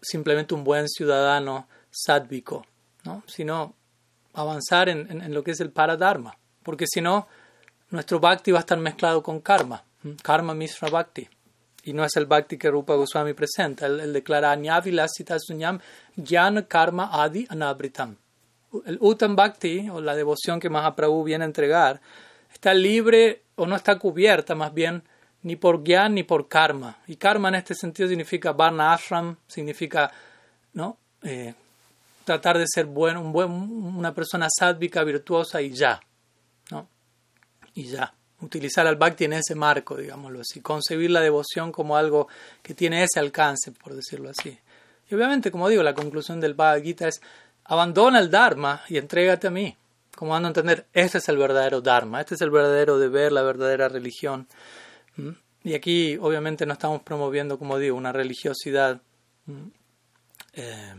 simplemente 0.00 0.54
un 0.54 0.64
buen 0.64 0.88
ciudadano 0.88 1.68
sádvico, 1.90 2.64
¿no? 3.04 3.22
sino 3.26 3.74
avanzar 4.32 4.88
en, 4.88 5.10
en, 5.10 5.34
lo 5.34 5.42
que 5.44 5.50
es 5.50 5.60
el 5.60 5.70
paradharma, 5.70 6.36
porque 6.62 6.86
si 6.88 7.00
no, 7.00 7.28
nuestro 7.90 8.18
bhakti 8.18 8.52
va 8.52 8.58
a 8.58 8.60
estar 8.60 8.78
mezclado 8.78 9.22
con 9.22 9.40
karma, 9.40 9.84
karma 10.22 10.54
misra 10.54 10.88
bhakti, 10.88 11.28
y 11.84 11.92
no 11.92 12.04
es 12.04 12.16
el 12.16 12.26
bhakti 12.26 12.58
que 12.58 12.70
Rupa 12.70 12.94
Goswami 12.94 13.32
presenta, 13.32 13.86
él, 13.86 14.12
declara 14.12 14.52
Anyavilasita 14.52 15.38
sunyam 15.38 15.78
jnana 16.16 16.66
karma 16.66 17.10
adi 17.12 17.46
anabritam. 17.48 18.16
El 18.86 18.98
Uttam 19.00 19.34
Bhakti, 19.34 19.88
o 19.90 20.00
la 20.00 20.14
devoción 20.14 20.60
que 20.60 20.70
Mahaprabhu 20.70 21.24
viene 21.24 21.44
a 21.44 21.46
entregar, 21.46 22.00
está 22.52 22.72
libre 22.72 23.42
o 23.56 23.66
no 23.66 23.74
está 23.74 23.98
cubierta 23.98 24.54
más 24.54 24.72
bien 24.72 25.02
ni 25.42 25.56
por 25.56 25.82
gyan 25.82 26.14
ni 26.14 26.22
por 26.22 26.48
karma. 26.48 26.98
Y 27.06 27.16
karma 27.16 27.48
en 27.48 27.56
este 27.56 27.74
sentido 27.74 28.08
significa 28.08 28.52
varna 28.52 28.92
ashram, 28.92 29.36
significa 29.48 30.12
¿no? 30.74 30.98
Eh, 31.22 31.54
tratar 32.24 32.58
de 32.58 32.66
ser 32.72 32.86
bueno, 32.86 33.20
un 33.20 33.32
buen, 33.32 33.50
una 33.50 34.14
persona 34.14 34.46
sádvica, 34.48 35.02
virtuosa 35.02 35.60
y 35.60 35.70
ya. 35.70 36.00
¿no? 36.70 36.88
Y 37.74 37.84
ya. 37.84 38.14
Utilizar 38.42 38.86
al 38.86 38.96
bhakti 38.96 39.24
en 39.24 39.34
ese 39.34 39.54
marco, 39.54 39.96
digámoslo 39.96 40.40
así. 40.40 40.60
Concebir 40.60 41.10
la 41.10 41.20
devoción 41.20 41.72
como 41.72 41.96
algo 41.96 42.28
que 42.62 42.74
tiene 42.74 43.02
ese 43.02 43.20
alcance, 43.20 43.72
por 43.72 43.94
decirlo 43.94 44.30
así. 44.30 44.58
Y 45.08 45.14
obviamente, 45.14 45.50
como 45.50 45.68
digo, 45.68 45.82
la 45.82 45.94
conclusión 45.94 46.40
del 46.40 46.54
Bhagavad 46.54 46.82
Gita 46.82 47.08
es 47.08 47.20
abandona 47.64 48.18
el 48.18 48.30
Dharma 48.30 48.82
y 48.88 48.96
entrégate 48.96 49.48
a 49.48 49.50
mí. 49.50 49.76
Como 50.16 50.32
dando 50.32 50.48
a 50.48 50.50
entender, 50.50 50.86
este 50.92 51.18
es 51.18 51.28
el 51.28 51.36
verdadero 51.36 51.80
Dharma, 51.80 52.20
este 52.20 52.34
es 52.34 52.40
el 52.40 52.50
verdadero 52.50 52.98
deber, 52.98 53.32
la 53.32 53.42
verdadera 53.42 53.88
religión. 53.88 54.48
¿Mm? 55.16 55.30
Y 55.64 55.74
aquí, 55.74 56.16
obviamente, 56.20 56.66
no 56.66 56.72
estamos 56.72 57.02
promoviendo, 57.02 57.58
como 57.58 57.78
digo, 57.78 57.96
una 57.96 58.12
religiosidad. 58.12 59.00
¿Mm? 59.46 59.68
Eh, 60.54 60.94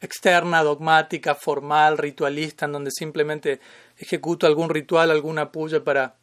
externa, 0.00 0.62
dogmática, 0.62 1.34
formal, 1.34 1.98
ritualista, 1.98 2.66
en 2.66 2.72
donde 2.72 2.90
simplemente 2.90 3.60
ejecuto 4.00 4.46
algún 4.46 4.70
ritual, 4.70 5.10
alguna 5.10 5.52
puya 5.52 5.84
para, 5.84 6.14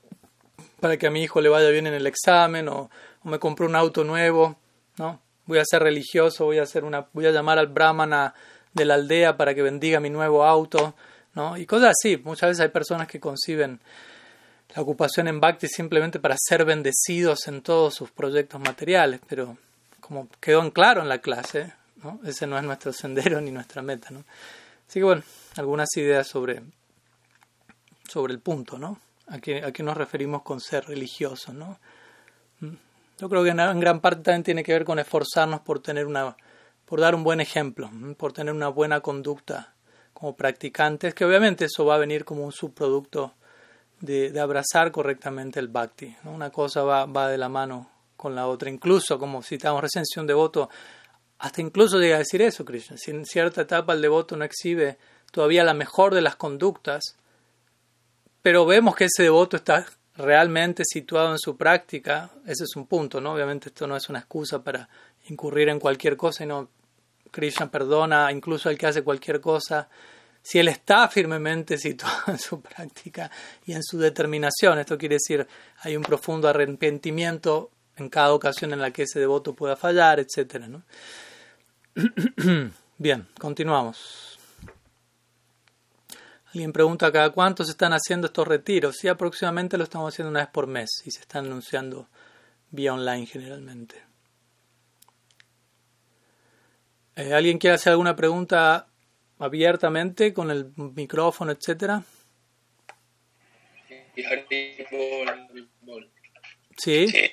para 0.79 0.97
que 0.97 1.07
a 1.07 1.11
mi 1.11 1.23
hijo 1.23 1.39
le 1.41 1.49
vaya 1.49 1.69
bien 1.69 1.87
en 1.87 1.93
el 1.93 2.07
examen 2.07 2.67
o, 2.67 2.89
me 3.23 3.39
compro 3.39 3.65
un 3.65 3.75
auto 3.75 4.05
nuevo, 4.05 4.57
¿no? 4.97 5.19
Voy 5.47 5.59
a 5.59 5.65
ser 5.65 5.83
religioso, 5.83 6.45
voy 6.45 6.59
a 6.59 6.63
hacer 6.63 6.85
una 6.85 7.07
voy 7.11 7.25
a 7.25 7.31
llamar 7.31 7.59
al 7.59 7.67
brahmana 7.67 8.33
de 8.73 8.85
la 8.85 8.93
aldea 8.93 9.35
para 9.35 9.53
que 9.53 9.61
bendiga 9.61 9.99
mi 9.99 10.09
nuevo 10.09 10.45
auto, 10.45 10.95
¿no? 11.35 11.57
Y 11.57 11.65
cosas 11.65 11.89
así. 11.89 12.17
Muchas 12.23 12.49
veces 12.49 12.61
hay 12.61 12.69
personas 12.69 13.07
que 13.07 13.19
conciben 13.19 13.81
la 14.75 14.81
ocupación 14.81 15.27
en 15.27 15.41
Bhakti 15.41 15.67
simplemente 15.67 16.19
para 16.19 16.35
ser 16.37 16.63
bendecidos 16.63 17.47
en 17.47 17.61
todos 17.61 17.95
sus 17.95 18.11
proyectos 18.11 18.61
materiales, 18.61 19.19
pero 19.27 19.57
como 19.99 20.29
quedó 20.39 20.61
en 20.61 20.71
claro 20.71 21.01
en 21.01 21.09
la 21.09 21.19
clase, 21.19 21.73
ese 22.23 22.47
no 22.47 22.57
es 22.57 22.63
nuestro 22.63 22.93
sendero 22.93 23.41
ni 23.41 23.51
nuestra 23.51 23.81
meta, 23.81 24.09
¿no? 24.11 24.23
Así 24.87 24.99
que 24.99 25.03
bueno, 25.03 25.23
algunas 25.57 25.89
ideas 25.97 26.27
sobre, 26.27 26.61
sobre 28.07 28.33
el 28.33 28.39
punto, 28.39 28.77
¿no? 28.77 28.99
A 29.27 29.39
qué, 29.39 29.63
a 29.63 29.71
qué 29.71 29.83
nos 29.83 29.97
referimos 29.97 30.41
con 30.41 30.59
ser 30.59 30.85
religiosos, 30.85 31.53
¿no? 31.53 31.79
Mm. 32.59 32.75
Yo 33.19 33.29
creo 33.29 33.43
que 33.43 33.49
en 33.49 33.79
gran 33.79 33.99
parte 33.99 34.21
también 34.21 34.43
tiene 34.43 34.63
que 34.63 34.73
ver 34.73 34.85
con 34.85 34.99
esforzarnos 34.99 35.61
por 35.61 35.79
tener 35.79 36.05
una, 36.05 36.37
por 36.85 36.99
dar 36.99 37.15
un 37.15 37.23
buen 37.23 37.41
ejemplo, 37.41 37.89
por 38.15 38.31
tener 38.31 38.53
una 38.53 38.67
buena 38.67 39.01
conducta 39.01 39.73
como 40.13 40.35
practicantes, 40.35 41.13
que 41.13 41.25
obviamente 41.25 41.65
eso 41.65 41.85
va 41.85 41.95
a 41.95 41.99
venir 41.99 42.25
como 42.25 42.43
un 42.43 42.51
subproducto 42.51 43.33
de, 43.99 44.39
abrazar 44.39 44.91
correctamente 44.91 45.59
el 45.59 45.67
bhakti. 45.67 46.15
Una 46.25 46.51
cosa 46.51 46.83
va, 46.83 47.05
va 47.05 47.29
de 47.29 47.37
la 47.37 47.49
mano 47.49 47.89
con 48.15 48.35
la 48.35 48.47
otra. 48.47 48.69
Incluso, 48.69 49.17
como 49.17 49.41
citamos 49.41 49.81
recién, 49.81 50.05
si 50.05 50.19
un 50.19 50.27
devoto 50.27 50.69
hasta 51.39 51.61
incluso 51.61 51.99
llega 51.99 52.15
a 52.15 52.19
decir 52.19 52.41
eso, 52.41 52.65
Krishna. 52.65 52.97
Si 52.97 53.11
en 53.11 53.25
cierta 53.25 53.61
etapa 53.61 53.93
el 53.93 54.01
devoto 54.01 54.35
no 54.35 54.43
exhibe 54.43 54.97
todavía 55.31 55.63
la 55.63 55.73
mejor 55.73 56.13
de 56.13 56.21
las 56.21 56.35
conductas, 56.35 57.15
pero 58.47 58.65
vemos 58.65 58.95
que 58.95 59.03
ese 59.03 59.23
devoto 59.23 59.57
está 59.57 59.85
realmente 60.15 60.83
situado 60.85 61.33
en 61.33 61.37
su 61.37 61.57
práctica, 61.57 62.29
ese 62.45 62.63
es 62.63 62.77
un 62.77 62.87
punto, 62.87 63.19
¿no? 63.19 63.33
Obviamente 63.33 63.67
esto 63.67 63.85
no 63.87 63.97
es 63.97 64.07
una 64.07 64.19
excusa 64.19 64.63
para 64.63 64.87
incurrir 65.27 65.67
en 65.67 65.81
cualquier 65.81 66.15
cosa, 66.15 66.45
sino 66.45 66.69
Krishna 67.29 67.69
perdona 67.69 68.31
incluso 68.31 68.69
al 68.69 68.77
que 68.77 68.87
hace 68.87 69.03
cualquier 69.03 69.41
cosa. 69.41 69.89
Si 70.41 70.59
él 70.59 70.69
está 70.69 71.09
firmemente 71.09 71.77
situado 71.77 72.23
en 72.27 72.39
su 72.39 72.61
práctica 72.61 73.29
y 73.65 73.73
en 73.73 73.83
su 73.83 73.99
determinación, 73.99 74.79
esto 74.79 74.97
quiere 74.97 75.15
decir 75.15 75.45
hay 75.81 75.97
un 75.97 76.03
profundo 76.03 76.47
arrepentimiento 76.47 77.71
en 77.97 78.07
cada 78.07 78.31
ocasión 78.31 78.71
en 78.71 78.79
la 78.79 78.91
que 78.91 79.03
ese 79.03 79.19
devoto 79.19 79.55
pueda 79.55 79.75
fallar, 79.75 80.21
etc. 80.21 80.67
¿no? 80.69 80.83
Bien, 82.97 83.27
continuamos. 83.37 84.26
Alguien 86.57 86.73
pregunta 86.73 87.11
cada 87.11 87.29
cuánto 87.29 87.63
se 87.63 87.69
están 87.69 87.93
haciendo 87.93 88.25
estos 88.25 88.47
retiros. 88.47 88.95
Sí, 88.97 89.07
aproximadamente 89.07 89.77
lo 89.77 89.83
estamos 89.83 90.11
haciendo 90.11 90.31
una 90.31 90.39
vez 90.39 90.49
por 90.49 90.65
mes 90.65 90.89
y 91.05 91.11
se 91.11 91.19
están 91.19 91.45
anunciando 91.45 92.09
vía 92.71 92.95
online 92.95 93.27
generalmente. 93.27 93.95
Eh, 97.15 97.31
¿Alguien 97.31 97.59
quiere 97.59 97.75
hacer 97.75 97.91
alguna 97.91 98.15
pregunta 98.15 98.87
abiertamente 99.37 100.33
con 100.33 100.49
el 100.49 100.73
micrófono, 100.75 101.51
etcétera? 101.51 102.01
Sí. 106.75 107.07
sí. 107.07 107.31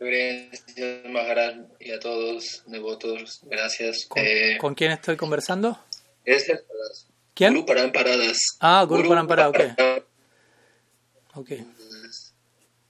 Gracias, 0.00 1.04
Maharaj, 1.10 1.58
y 1.78 1.92
a 1.92 2.00
todos, 2.00 2.64
devotos, 2.66 3.38
gracias. 3.44 4.06
¿Con, 4.06 4.20
eh, 4.20 4.58
¿con 4.60 4.74
quién 4.74 4.90
estoy 4.90 5.16
conversando? 5.16 5.78
Es 6.24 6.48
el 6.48 6.58
¿Quién? 7.34 7.54
Guru 7.54 7.66
Paramparadas. 7.66 8.38
Ah, 8.60 8.84
Guru, 8.84 8.98
Guru 9.02 9.08
Parampara, 9.10 9.48
ok. 9.48 9.60
Ok. 11.34 11.50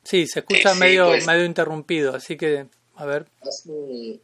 Sí, 0.02 0.26
se 0.26 0.40
escucha 0.40 0.74
Sí, 0.74 0.80
medio, 0.80 1.06
pues. 1.08 1.26
medio 1.26 1.44
interrumpido, 1.46 2.14
así 2.14 2.36
que, 2.36 2.66
a 2.94 3.06
ver. 3.06 3.26
Hace, 3.40 4.20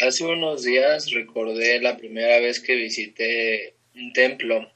hace 0.00 0.24
unos 0.24 0.62
días 0.62 1.10
recordé 1.10 1.80
la 1.80 1.96
primera 1.98 2.38
vez 2.40 2.60
que 2.60 2.74
visité 2.76 3.74
un 3.94 4.12
templo 4.14 4.70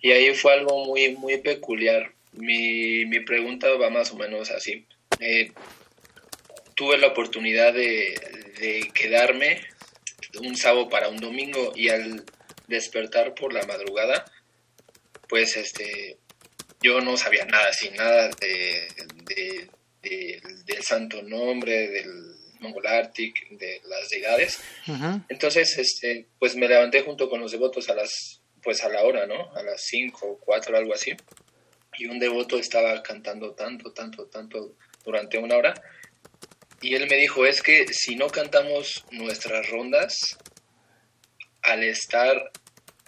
y 0.00 0.10
ahí 0.10 0.34
fue 0.34 0.52
algo 0.52 0.84
muy, 0.84 1.16
muy 1.16 1.38
peculiar. 1.38 2.12
Mi, 2.32 3.06
mi 3.06 3.20
pregunta 3.20 3.68
va 3.80 3.88
más 3.90 4.10
o 4.12 4.16
menos 4.16 4.50
así. 4.50 4.86
Eh, 5.20 5.50
tuve 6.74 6.98
la 6.98 7.06
oportunidad 7.06 7.72
de, 7.72 8.14
de 8.60 8.90
quedarme 8.92 9.60
un 10.42 10.56
sábado 10.56 10.88
para 10.90 11.08
un 11.08 11.16
domingo 11.18 11.72
y 11.74 11.88
al 11.88 12.24
despertar 12.68 13.34
por 13.34 13.52
la 13.52 13.64
madrugada, 13.66 14.24
pues 15.28 15.56
este, 15.56 16.18
yo 16.82 17.00
no 17.00 17.16
sabía 17.16 17.44
nada, 17.46 17.72
sin 17.72 17.94
nada 17.94 18.28
de, 18.40 18.88
de- 19.24 19.70
de- 20.02 20.40
del 20.66 20.82
santo 20.82 21.22
nombre, 21.22 21.88
del 21.88 22.34
Mongol 22.60 22.86
Arctic, 22.86 23.48
de 23.50 23.80
las 23.86 24.08
deidades. 24.10 24.58
Entonces, 25.28 25.76
este, 25.78 26.26
pues 26.38 26.56
me 26.56 26.68
levanté 26.68 27.02
junto 27.02 27.28
con 27.30 27.40
los 27.40 27.52
devotos 27.52 27.88
a 27.88 27.94
las, 27.94 28.40
pues 28.62 28.82
a 28.82 28.88
la 28.88 29.02
hora, 29.04 29.26
¿no? 29.26 29.54
A 29.54 29.62
las 29.62 29.82
5 29.86 30.26
o 30.26 30.38
4, 30.40 30.76
algo 30.76 30.94
así. 30.94 31.12
Y 31.98 32.06
un 32.06 32.18
devoto 32.18 32.58
estaba 32.58 33.02
cantando 33.02 33.52
tanto, 33.54 33.92
tanto, 33.92 34.26
tanto 34.26 34.76
durante 35.04 35.38
una 35.38 35.56
hora. 35.56 35.74
Y 36.82 36.94
él 36.94 37.06
me 37.08 37.16
dijo, 37.16 37.46
es 37.46 37.62
que 37.62 37.86
si 37.92 38.16
no 38.16 38.28
cantamos 38.28 39.04
nuestras 39.10 39.68
rondas, 39.70 40.36
al 41.64 41.82
estar 41.82 42.50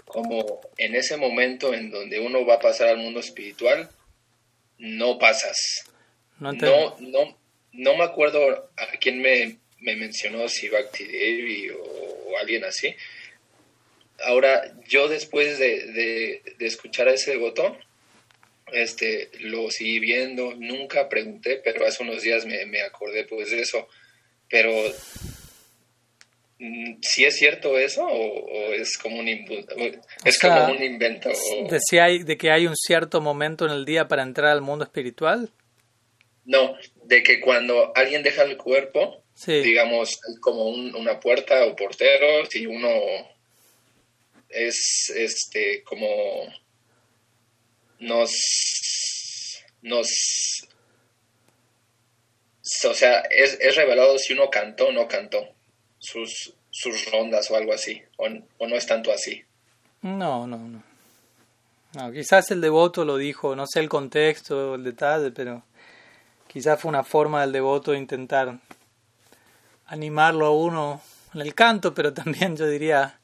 como 0.04 0.60
en 0.78 0.94
ese 0.94 1.16
momento 1.16 1.74
en 1.74 1.90
donde 1.90 2.20
uno 2.20 2.46
va 2.46 2.54
a 2.54 2.60
pasar 2.60 2.88
al 2.88 2.98
mundo 2.98 3.20
espiritual, 3.20 3.90
no 4.78 5.18
pasas. 5.18 5.84
No. 6.38 6.52
No, 6.52 6.96
no, 7.00 7.38
no 7.72 7.96
me 7.96 8.04
acuerdo 8.04 8.70
a 8.76 8.86
quién 8.98 9.20
me, 9.20 9.58
me 9.80 9.96
mencionó, 9.96 10.48
si 10.48 10.68
Bhakti 10.68 11.04
Devi 11.04 11.70
o, 11.70 11.82
o 11.82 12.38
alguien 12.38 12.64
así. 12.64 12.94
Ahora, 14.20 14.74
yo 14.86 15.08
después 15.08 15.58
de, 15.58 15.86
de, 15.92 16.42
de 16.58 16.66
escuchar 16.66 17.08
a 17.08 17.14
ese 17.14 17.32
devoto, 17.32 17.76
este, 18.72 19.30
lo 19.40 19.70
seguí 19.70 19.98
viendo, 20.00 20.54
nunca 20.54 21.08
pregunté, 21.08 21.60
pero 21.62 21.86
hace 21.86 22.02
unos 22.02 22.22
días 22.22 22.46
me, 22.46 22.64
me 22.66 22.80
acordé 22.82 23.24
pues 23.24 23.50
de 23.50 23.60
eso. 23.60 23.88
Pero, 24.48 24.72
¿sí 26.58 27.24
es 27.24 27.36
cierto 27.36 27.78
eso 27.78 28.06
o, 28.06 28.44
o 28.46 28.72
es 28.72 28.96
como 28.98 29.18
un, 29.18 29.28
es 29.28 29.48
O 30.24 30.30
sea, 30.32 30.64
como 30.64 30.72
un 30.76 30.82
invento? 30.82 31.28
o- 31.30 31.68
De, 31.70 31.78
si 31.80 31.98
hay, 31.98 32.22
de 32.22 32.36
que 32.38 32.50
hay 32.50 32.66
un 32.66 32.76
cierto 32.76 33.20
momento 33.20 33.66
en 33.66 33.72
el 33.72 33.84
día 33.84 34.08
para 34.08 34.22
entrar 34.22 34.50
al 34.50 34.62
mundo 34.62 34.84
espiritual. 34.84 35.50
No, 36.44 36.76
de 37.04 37.22
que 37.22 37.40
cuando 37.40 37.92
alguien 37.96 38.22
deja 38.22 38.42
el 38.44 38.56
cuerpo, 38.56 39.22
Sí. 39.34 39.60
digamos, 39.60 40.16
como 40.40 40.68
un- 40.68 40.94
una 40.94 41.20
puerta 41.20 41.66
o 41.66 41.76
portero, 41.76 42.46
si 42.46 42.66
uno 42.66 42.88
es 44.48 45.12
este 45.14 45.82
como 45.82 46.08
nos 47.98 48.30
nos 49.82 50.08
o 52.84 52.94
sea, 52.94 53.20
es, 53.30 53.58
es 53.60 53.76
revelado 53.76 54.18
si 54.18 54.32
uno 54.32 54.50
cantó 54.50 54.88
o 54.88 54.92
no 54.92 55.06
cantó 55.08 55.54
sus 56.06 57.10
rondas 57.12 57.50
o 57.50 57.56
algo 57.56 57.72
así, 57.72 58.02
o, 58.16 58.26
o 58.58 58.66
no 58.66 58.76
es 58.76 58.86
tanto 58.86 59.12
así. 59.12 59.42
No, 60.02 60.46
no, 60.46 60.58
no. 60.58 60.82
No, 61.94 62.12
quizás 62.12 62.50
el 62.50 62.60
devoto 62.60 63.04
lo 63.04 63.16
dijo, 63.16 63.56
no 63.56 63.66
sé 63.66 63.80
el 63.80 63.88
contexto, 63.88 64.74
el 64.74 64.84
detalle, 64.84 65.30
pero 65.30 65.62
quizás 66.46 66.78
fue 66.80 66.90
una 66.90 67.04
forma 67.04 67.40
del 67.40 67.52
devoto 67.52 67.92
de 67.92 67.98
intentar 67.98 68.58
animarlo 69.86 70.46
a 70.46 70.50
uno 70.50 71.00
en 71.34 71.40
el 71.40 71.54
canto, 71.54 71.94
pero 71.94 72.12
también 72.12 72.56
yo 72.56 72.66
diría 72.66 73.18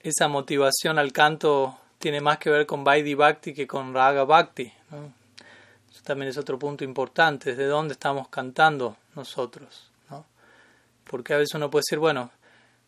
esa 0.00 0.28
motivación 0.28 0.98
al 0.98 1.12
canto 1.12 1.78
tiene 1.98 2.20
más 2.20 2.38
que 2.38 2.50
ver 2.50 2.66
con 2.66 2.84
Vaidhi 2.84 3.14
Bhakti 3.14 3.52
que 3.52 3.66
con 3.66 3.92
Raga 3.92 4.24
Bhakti. 4.24 4.72
¿no? 4.90 5.12
Eso 5.90 6.02
también 6.02 6.30
es 6.30 6.38
otro 6.38 6.58
punto 6.58 6.84
importante, 6.84 7.54
¿de 7.56 7.66
dónde 7.66 7.92
estamos 7.92 8.28
cantando 8.28 8.96
nosotros? 9.14 9.90
Porque 11.08 11.34
a 11.34 11.38
veces 11.38 11.54
uno 11.54 11.70
puede 11.70 11.82
decir, 11.86 11.98
bueno, 11.98 12.30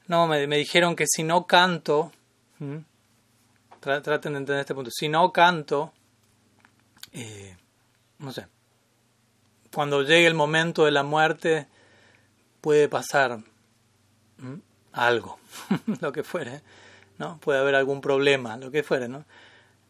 no, 0.06 0.26
me, 0.26 0.46
me 0.46 0.56
dijeron 0.56 0.94
que 0.94 1.06
si 1.08 1.22
no 1.22 1.46
canto, 1.46 2.12
traten 3.80 4.32
de 4.32 4.38
entender 4.38 4.60
este 4.60 4.74
punto, 4.74 4.90
si 4.90 5.08
no 5.08 5.32
canto, 5.32 5.92
eh, 7.12 7.56
no 8.18 8.32
sé, 8.32 8.46
cuando 9.72 10.02
llegue 10.02 10.26
el 10.26 10.34
momento 10.34 10.84
de 10.84 10.90
la 10.90 11.02
muerte 11.02 11.66
puede 12.60 12.88
pasar 12.88 13.38
algo, 14.92 15.38
lo 16.00 16.12
que 16.12 16.22
fuere, 16.22 16.62
¿no? 17.18 17.38
Puede 17.38 17.60
haber 17.60 17.74
algún 17.74 18.00
problema, 18.00 18.56
lo 18.56 18.70
que 18.70 18.82
fuere, 18.82 19.08
¿no? 19.08 19.24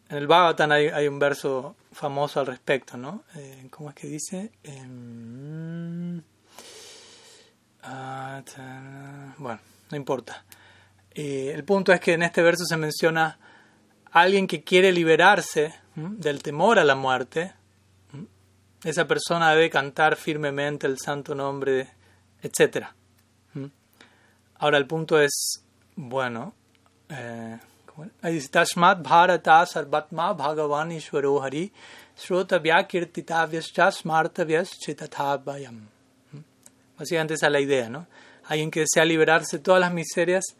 En 0.09 0.17
el 0.17 0.27
Bhagavatam 0.27 0.71
hay, 0.71 0.87
hay 0.87 1.07
un 1.07 1.19
verso 1.19 1.75
famoso 1.91 2.39
al 2.39 2.47
respecto, 2.47 2.97
¿no? 2.97 3.23
Eh, 3.35 3.67
¿Cómo 3.71 3.89
es 3.89 3.95
que 3.95 4.07
dice? 4.07 4.51
Em, 4.63 6.21
bueno, 9.37 9.59
no 9.89 9.97
importa. 9.97 10.43
Eh, 11.13 11.51
el 11.53 11.63
punto 11.63 11.91
es 11.91 11.99
que 11.99 12.13
en 12.13 12.23
este 12.23 12.41
verso 12.41 12.65
se 12.65 12.77
menciona 12.77 13.37
alguien 14.11 14.47
que 14.47 14.63
quiere 14.63 14.91
liberarse 14.91 15.73
del 15.95 16.41
temor 16.41 16.79
a 16.79 16.83
la 16.83 16.95
muerte. 16.95 17.53
Esa 18.83 19.05
persona 19.07 19.51
debe 19.51 19.69
cantar 19.69 20.15
firmemente 20.15 20.87
el 20.87 20.97
santo 20.97 21.35
nombre, 21.35 21.89
etc. 22.41 22.87
Ahora 24.55 24.77
el 24.77 24.87
punto 24.87 25.19
es, 25.19 25.63
bueno, 25.95 26.53
eh, 27.09 27.59
ahí 28.21 28.33
dice, 28.35 28.49
Tashmat 28.49 29.01
Bharata 29.01 29.65
Sarvatma 29.65 30.33
Bhagavan 30.33 30.91
Ishwaro 30.91 31.41
Hari 31.41 31.71
Shrota 32.17 32.59
Vyakirtitavyascha 32.59 33.91
Smartavyas 33.91 34.77
Chitathabhayam. 34.79 36.00
Básicamente 37.01 37.33
esa 37.33 37.47
es 37.47 37.51
la 37.51 37.59
idea, 37.59 37.89
¿no? 37.89 38.05
Alguien 38.45 38.69
que 38.69 38.81
desea 38.81 39.03
liberarse 39.05 39.57
de 39.57 39.63
todas 39.63 39.81
las 39.81 39.91
miserias 39.91 40.55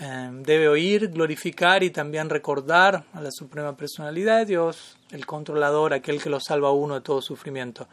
eh, 0.00 0.28
debe 0.32 0.66
oír, 0.66 1.08
glorificar 1.08 1.84
y 1.84 1.90
también 1.90 2.28
recordar 2.28 3.04
a 3.12 3.20
la 3.20 3.30
Suprema 3.30 3.76
Personalidad 3.76 4.38
de 4.38 4.46
Dios, 4.46 4.98
el 5.12 5.24
controlador, 5.24 5.94
aquel 5.94 6.20
que 6.20 6.30
lo 6.30 6.40
salva 6.40 6.70
a 6.70 6.72
uno 6.72 6.96
de 6.96 7.02
todo 7.02 7.22
sufrimiento. 7.22 7.86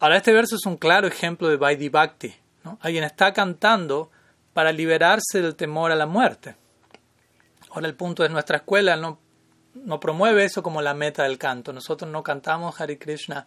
Ahora, 0.00 0.18
este 0.18 0.34
verso 0.34 0.56
es 0.56 0.66
un 0.66 0.76
claro 0.76 1.08
ejemplo 1.08 1.48
de 1.48 1.56
Vaidhi 1.56 1.88
Bhakti. 1.88 2.34
¿no? 2.64 2.78
Alguien 2.82 3.04
está 3.04 3.32
cantando 3.32 4.10
para 4.52 4.70
liberarse 4.70 5.40
del 5.40 5.56
temor 5.56 5.92
a 5.92 5.96
la 5.96 6.04
muerte. 6.04 6.56
Ahora, 7.70 7.88
el 7.88 7.94
punto 7.94 8.22
es 8.22 8.30
nuestra 8.30 8.58
escuela 8.58 8.96
no, 8.96 9.18
no 9.72 9.98
promueve 9.98 10.44
eso 10.44 10.62
como 10.62 10.82
la 10.82 10.92
meta 10.92 11.22
del 11.22 11.38
canto. 11.38 11.72
Nosotros 11.72 12.10
no 12.10 12.22
cantamos 12.22 12.78
Hare 12.78 12.98
Krishna 12.98 13.46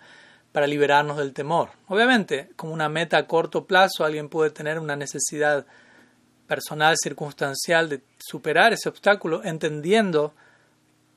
para 0.54 0.68
liberarnos 0.68 1.18
del 1.18 1.34
temor. 1.34 1.72
Obviamente, 1.88 2.52
como 2.56 2.74
una 2.74 2.88
meta 2.88 3.18
a 3.18 3.28
corto 3.28 3.66
plazo, 3.66 4.06
alguien 4.06 4.30
puede 4.30 4.52
tener 4.52 4.80
una 4.80 4.96
necesidad 4.96 5.66
personal, 6.48 6.96
circunstancial 7.02 7.90
de 7.90 8.02
superar 8.20 8.72
ese 8.72 8.88
obstáculo, 8.88 9.44
entendiendo 9.44 10.34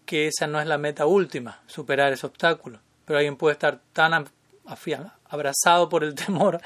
que 0.07 0.29
esa 0.29 0.47
no 0.47 0.59
es 0.59 0.67
la 0.67 0.79
meta 0.79 1.05
última, 1.05 1.61
superar 1.67 2.13
ese 2.13 2.27
obstáculo. 2.27 2.81
Pero 3.05 3.19
alguien 3.19 3.37
puede 3.37 3.53
estar 3.53 3.81
tan 3.93 4.27
abrazado 5.29 5.89
por 5.89 6.03
el 6.03 6.15
temor 6.27 6.61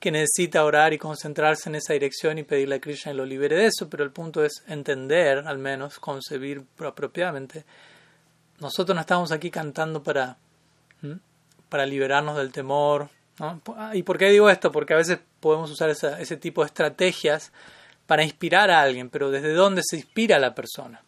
que 0.00 0.10
necesita 0.10 0.64
orar 0.64 0.94
y 0.94 0.98
concentrarse 0.98 1.68
en 1.68 1.74
esa 1.74 1.92
dirección 1.92 2.38
y 2.38 2.44
pedirle 2.44 2.76
a 2.76 2.80
Krishna 2.80 3.12
que 3.12 3.16
lo 3.16 3.26
libere 3.26 3.56
de 3.56 3.66
eso, 3.66 3.88
pero 3.90 4.04
el 4.04 4.10
punto 4.10 4.44
es 4.44 4.62
entender, 4.68 5.38
al 5.46 5.58
menos, 5.58 5.98
concebir 5.98 6.64
apropiadamente. 6.78 7.64
Nosotros 8.58 8.94
no 8.94 9.00
estamos 9.00 9.32
aquí 9.32 9.50
cantando 9.50 10.02
para. 10.02 10.38
Para 11.68 11.86
liberarnos 11.86 12.36
del 12.36 12.52
temor. 12.52 13.08
¿no? 13.38 13.60
¿Y 13.92 14.02
por 14.02 14.18
qué 14.18 14.30
digo 14.30 14.48
esto? 14.48 14.72
Porque 14.72 14.94
a 14.94 14.98
veces 14.98 15.18
podemos 15.40 15.70
usar 15.70 15.90
ese 15.90 16.36
tipo 16.36 16.62
de 16.62 16.66
estrategias 16.66 17.52
para 18.06 18.22
inspirar 18.22 18.70
a 18.70 18.80
alguien, 18.80 19.10
pero 19.10 19.30
¿desde 19.30 19.52
dónde 19.52 19.82
se 19.84 19.96
inspira 19.96 20.38
la 20.38 20.54
persona? 20.54 21.02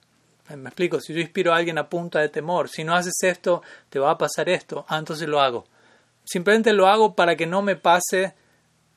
Me 0.57 0.71
explico, 0.71 1.01
si 1.01 1.13
yo 1.13 1.21
inspiro 1.21 1.53
a 1.53 1.57
alguien 1.57 1.79
a 1.79 1.89
punta 1.89 2.21
de 2.21 2.31
temor, 2.31 2.69
si 2.69 2.83
no 2.83 2.95
haces 2.95 3.15
esto, 3.23 3.63
te 3.91 3.99
va 3.99 4.13
a 4.13 4.19
pasar 4.19 4.49
esto, 4.49 4.85
ah, 4.89 4.99
entonces 4.99 5.29
lo 5.29 5.41
hago. 5.41 5.67
Simplemente 6.25 6.73
lo 6.73 6.89
hago 6.89 7.15
para 7.15 7.37
que 7.37 7.47
no 7.47 7.61
me 7.63 7.77
pase 7.77 8.35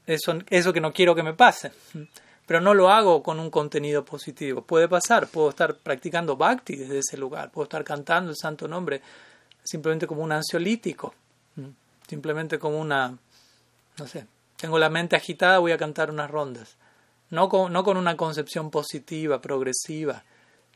eso, 0.06 0.40
eso 0.50 0.74
que 0.74 0.82
no 0.82 0.94
quiero 0.94 1.14
que 1.14 1.24
me 1.24 1.34
pase. 1.34 1.72
Pero 2.48 2.60
no 2.60 2.74
lo 2.74 2.90
hago 2.90 3.22
con 3.22 3.40
un 3.40 3.50
contenido 3.50 4.04
positivo. 4.04 4.62
Puede 4.62 4.90
pasar, 4.90 5.28
puedo 5.28 5.50
estar 5.50 5.76
practicando 5.76 6.36
bhakti 6.36 6.76
desde 6.76 7.00
ese 7.00 7.18
lugar, 7.18 7.52
puedo 7.52 7.64
estar 7.64 7.84
cantando 7.84 8.32
el 8.32 8.36
santo 8.36 8.68
nombre 8.68 9.02
simplemente 9.64 10.08
como 10.08 10.24
un 10.24 10.32
ansiolítico, 10.32 11.14
simplemente 12.08 12.60
como 12.60 12.80
una, 12.80 13.18
no 13.98 14.08
sé, 14.08 14.26
tengo 14.58 14.78
la 14.78 14.90
mente 14.90 15.16
agitada, 15.16 15.60
voy 15.60 15.72
a 15.72 15.78
cantar 15.78 16.12
unas 16.12 16.30
rondas. 16.30 16.78
No 17.30 17.48
con, 17.50 17.72
no 17.72 17.84
con 17.84 17.98
una 17.98 18.18
concepción 18.18 18.70
positiva, 18.70 19.42
progresiva, 19.42 20.24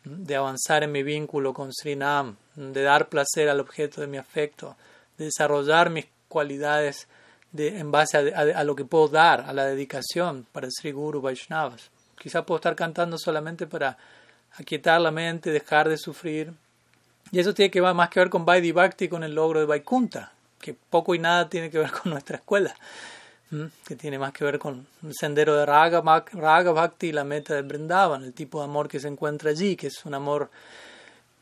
de 0.06 0.36
avanzar 0.36 0.84
en 0.84 0.92
mi 0.92 1.04
vínculo 1.04 1.54
con 1.54 1.74
Srinam, 1.74 2.38
de 2.56 2.82
dar 2.82 3.10
placer 3.10 3.50
al 3.50 3.60
objeto 3.60 4.02
de 4.02 4.08
mi 4.08 4.18
afecto, 4.18 4.76
de 5.18 5.26
desarrollar 5.26 5.90
mis 5.90 6.06
cualidades 6.30 7.08
de, 7.52 7.80
en 7.80 7.92
base 7.92 8.18
a, 8.18 8.64
lo 8.64 8.76
que 8.76 8.86
puedo 8.86 9.08
dar, 9.08 9.42
a 9.42 9.54
la 9.54 9.66
dedicación 9.66 10.46
para 10.52 10.68
el 10.68 10.72
Sri 10.72 10.92
Guru 10.92 11.22
Vaishnavas. 11.22 11.90
Quizá 12.18 12.46
puedo 12.46 12.58
estar 12.58 12.76
cantando 12.76 13.18
solamente 13.18 13.68
para 13.68 13.98
aquietar 14.58 15.02
la 15.02 15.12
mente, 15.12 15.52
dejar 15.52 15.90
de 15.90 15.98
sufrir. 15.98 16.54
Y 17.32 17.40
eso 17.40 17.54
tiene 17.54 17.72
que 17.72 17.82
ver 17.82 17.94
más 17.94 18.10
que 18.10 18.20
ver 18.20 18.30
con 18.30 18.46
Vaidhi 18.46 19.08
con 19.10 19.24
el 19.24 19.36
logro 19.36 19.60
de 19.60 19.66
Vaikunta, 19.66 20.32
que 20.66 20.74
poco 20.74 21.14
y 21.14 21.20
nada 21.20 21.48
tiene 21.48 21.70
que 21.70 21.78
ver 21.78 21.92
con 22.04 22.12
nuestra 22.12 22.38
escuela 22.38 22.76
que 23.88 23.96
tiene 23.96 24.18
más 24.18 24.34
que 24.34 24.44
ver 24.44 24.60
con 24.60 24.88
el 25.04 25.14
sendero 25.14 25.56
de 25.56 25.66
Raga, 25.66 26.02
Raga 26.34 26.72
Bhakti 26.72 27.08
y 27.08 27.12
la 27.12 27.24
meta 27.24 27.54
del 27.54 27.64
Brindavan, 27.64 28.24
el 28.24 28.34
tipo 28.34 28.60
de 28.60 28.66
amor 28.66 28.88
que 28.88 29.00
se 29.00 29.08
encuentra 29.08 29.52
allí, 29.52 29.76
que 29.76 29.88
es 29.88 30.04
un 30.06 30.14
amor 30.14 30.50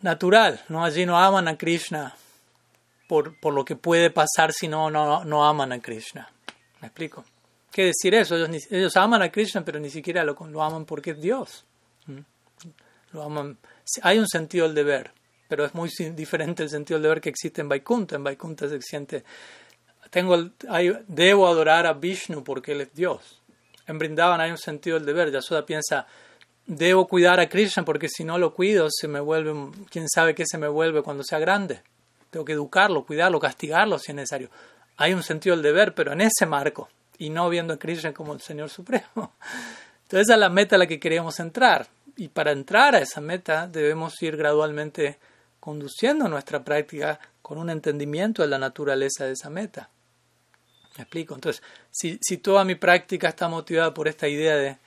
natural. 0.01 0.61
¿no? 0.69 0.83
Allí 0.83 1.05
no 1.05 1.17
aman 1.17 1.47
a 1.47 1.57
Krishna 1.57 2.13
por, 3.07 3.39
por 3.39 3.53
lo 3.53 3.63
que 3.65 3.75
puede 3.75 4.09
pasar 4.09 4.51
si 4.51 4.67
no, 4.67 4.91
no, 4.91 5.23
no 5.23 5.45
aman 5.47 5.71
a 5.71 5.79
Krishna. 5.79 6.29
¿Me 6.81 6.87
explico? 6.87 7.23
¿Qué 7.71 7.85
decir 7.85 8.13
eso? 8.13 8.35
Ellos, 8.35 8.67
ellos 8.69 8.97
aman 8.97 9.21
a 9.21 9.31
Krishna, 9.31 9.63
pero 9.65 9.79
ni 9.79 9.89
siquiera 9.89 10.23
lo, 10.23 10.35
lo 10.47 10.61
aman 10.61 10.85
porque 10.85 11.11
es 11.11 11.21
Dios. 11.21 11.65
Lo 13.11 13.23
aman. 13.23 13.57
Hay 14.01 14.19
un 14.19 14.27
sentido 14.27 14.65
del 14.67 14.75
deber, 14.75 15.11
pero 15.53 15.65
es 15.65 15.75
muy 15.75 15.87
diferente 16.15 16.63
el 16.63 16.69
sentido 16.71 16.97
del 16.97 17.03
deber 17.03 17.21
que 17.21 17.29
existe 17.29 17.61
en 17.61 17.69
Vaikunta. 17.69 18.15
En 18.15 18.23
Vaikunta 18.23 18.67
se 18.67 18.81
siente 18.81 19.23
tengo 20.09 20.49
debo 21.07 21.47
adorar 21.47 21.85
a 21.85 21.93
Vishnu 21.93 22.43
porque 22.43 22.71
él 22.71 22.81
es 22.81 22.93
Dios. 22.95 23.39
En 23.85 23.99
Brindavan 23.99 24.41
hay 24.41 24.49
un 24.49 24.57
sentido 24.57 24.97
del 24.97 25.05
deber. 25.05 25.31
Yashoda 25.31 25.63
piensa, 25.63 26.07
debo 26.65 27.07
cuidar 27.07 27.39
a 27.39 27.47
Krishna 27.47 27.85
porque 27.85 28.09
si 28.09 28.23
no 28.23 28.39
lo 28.39 28.51
cuido, 28.51 28.87
se 28.89 29.07
me 29.07 29.19
vuelve, 29.19 29.71
quién 29.91 30.09
sabe 30.09 30.33
qué 30.33 30.43
se 30.43 30.57
me 30.57 30.67
vuelve 30.67 31.03
cuando 31.03 31.23
sea 31.23 31.37
grande. 31.37 31.83
Tengo 32.31 32.43
que 32.43 32.53
educarlo, 32.53 33.05
cuidarlo, 33.05 33.39
castigarlo 33.39 33.99
si 33.99 34.11
es 34.11 34.15
necesario. 34.15 34.49
Hay 34.97 35.13
un 35.13 35.21
sentido 35.21 35.55
del 35.55 35.61
deber, 35.61 35.93
pero 35.93 36.13
en 36.13 36.21
ese 36.21 36.47
marco 36.47 36.89
y 37.19 37.29
no 37.29 37.47
viendo 37.47 37.75
a 37.75 37.77
Krishna 37.77 38.11
como 38.11 38.33
el 38.33 38.41
Señor 38.41 38.71
Supremo. 38.71 39.03
Entonces 40.03 40.27
esa 40.27 40.33
es 40.33 40.39
la 40.39 40.49
meta 40.49 40.77
a 40.77 40.79
la 40.79 40.87
que 40.87 40.99
queremos 40.99 41.39
entrar. 41.39 41.85
Y 42.15 42.29
para 42.29 42.51
entrar 42.51 42.95
a 42.95 42.99
esa 42.99 43.21
meta 43.21 43.67
debemos 43.67 44.19
ir 44.23 44.35
gradualmente 44.35 45.19
conduciendo 45.63 46.27
nuestra 46.27 46.61
práctica 46.65 47.21
con 47.41 47.57
un 47.57 47.69
entendimiento 47.69 48.41
de 48.41 48.49
la 48.49 48.57
naturaleza 48.57 49.23
de 49.23 49.31
esa 49.31 49.49
meta. 49.49 49.89
¿Me 50.97 51.03
explico? 51.03 51.35
Entonces, 51.35 51.63
si, 51.89 52.19
si 52.21 52.35
toda 52.39 52.65
mi 52.65 52.75
práctica 52.75 53.29
está 53.29 53.47
motivada 53.47 53.93
por 53.93 54.09
esta 54.09 54.27
idea 54.27 54.57
de 54.57 54.77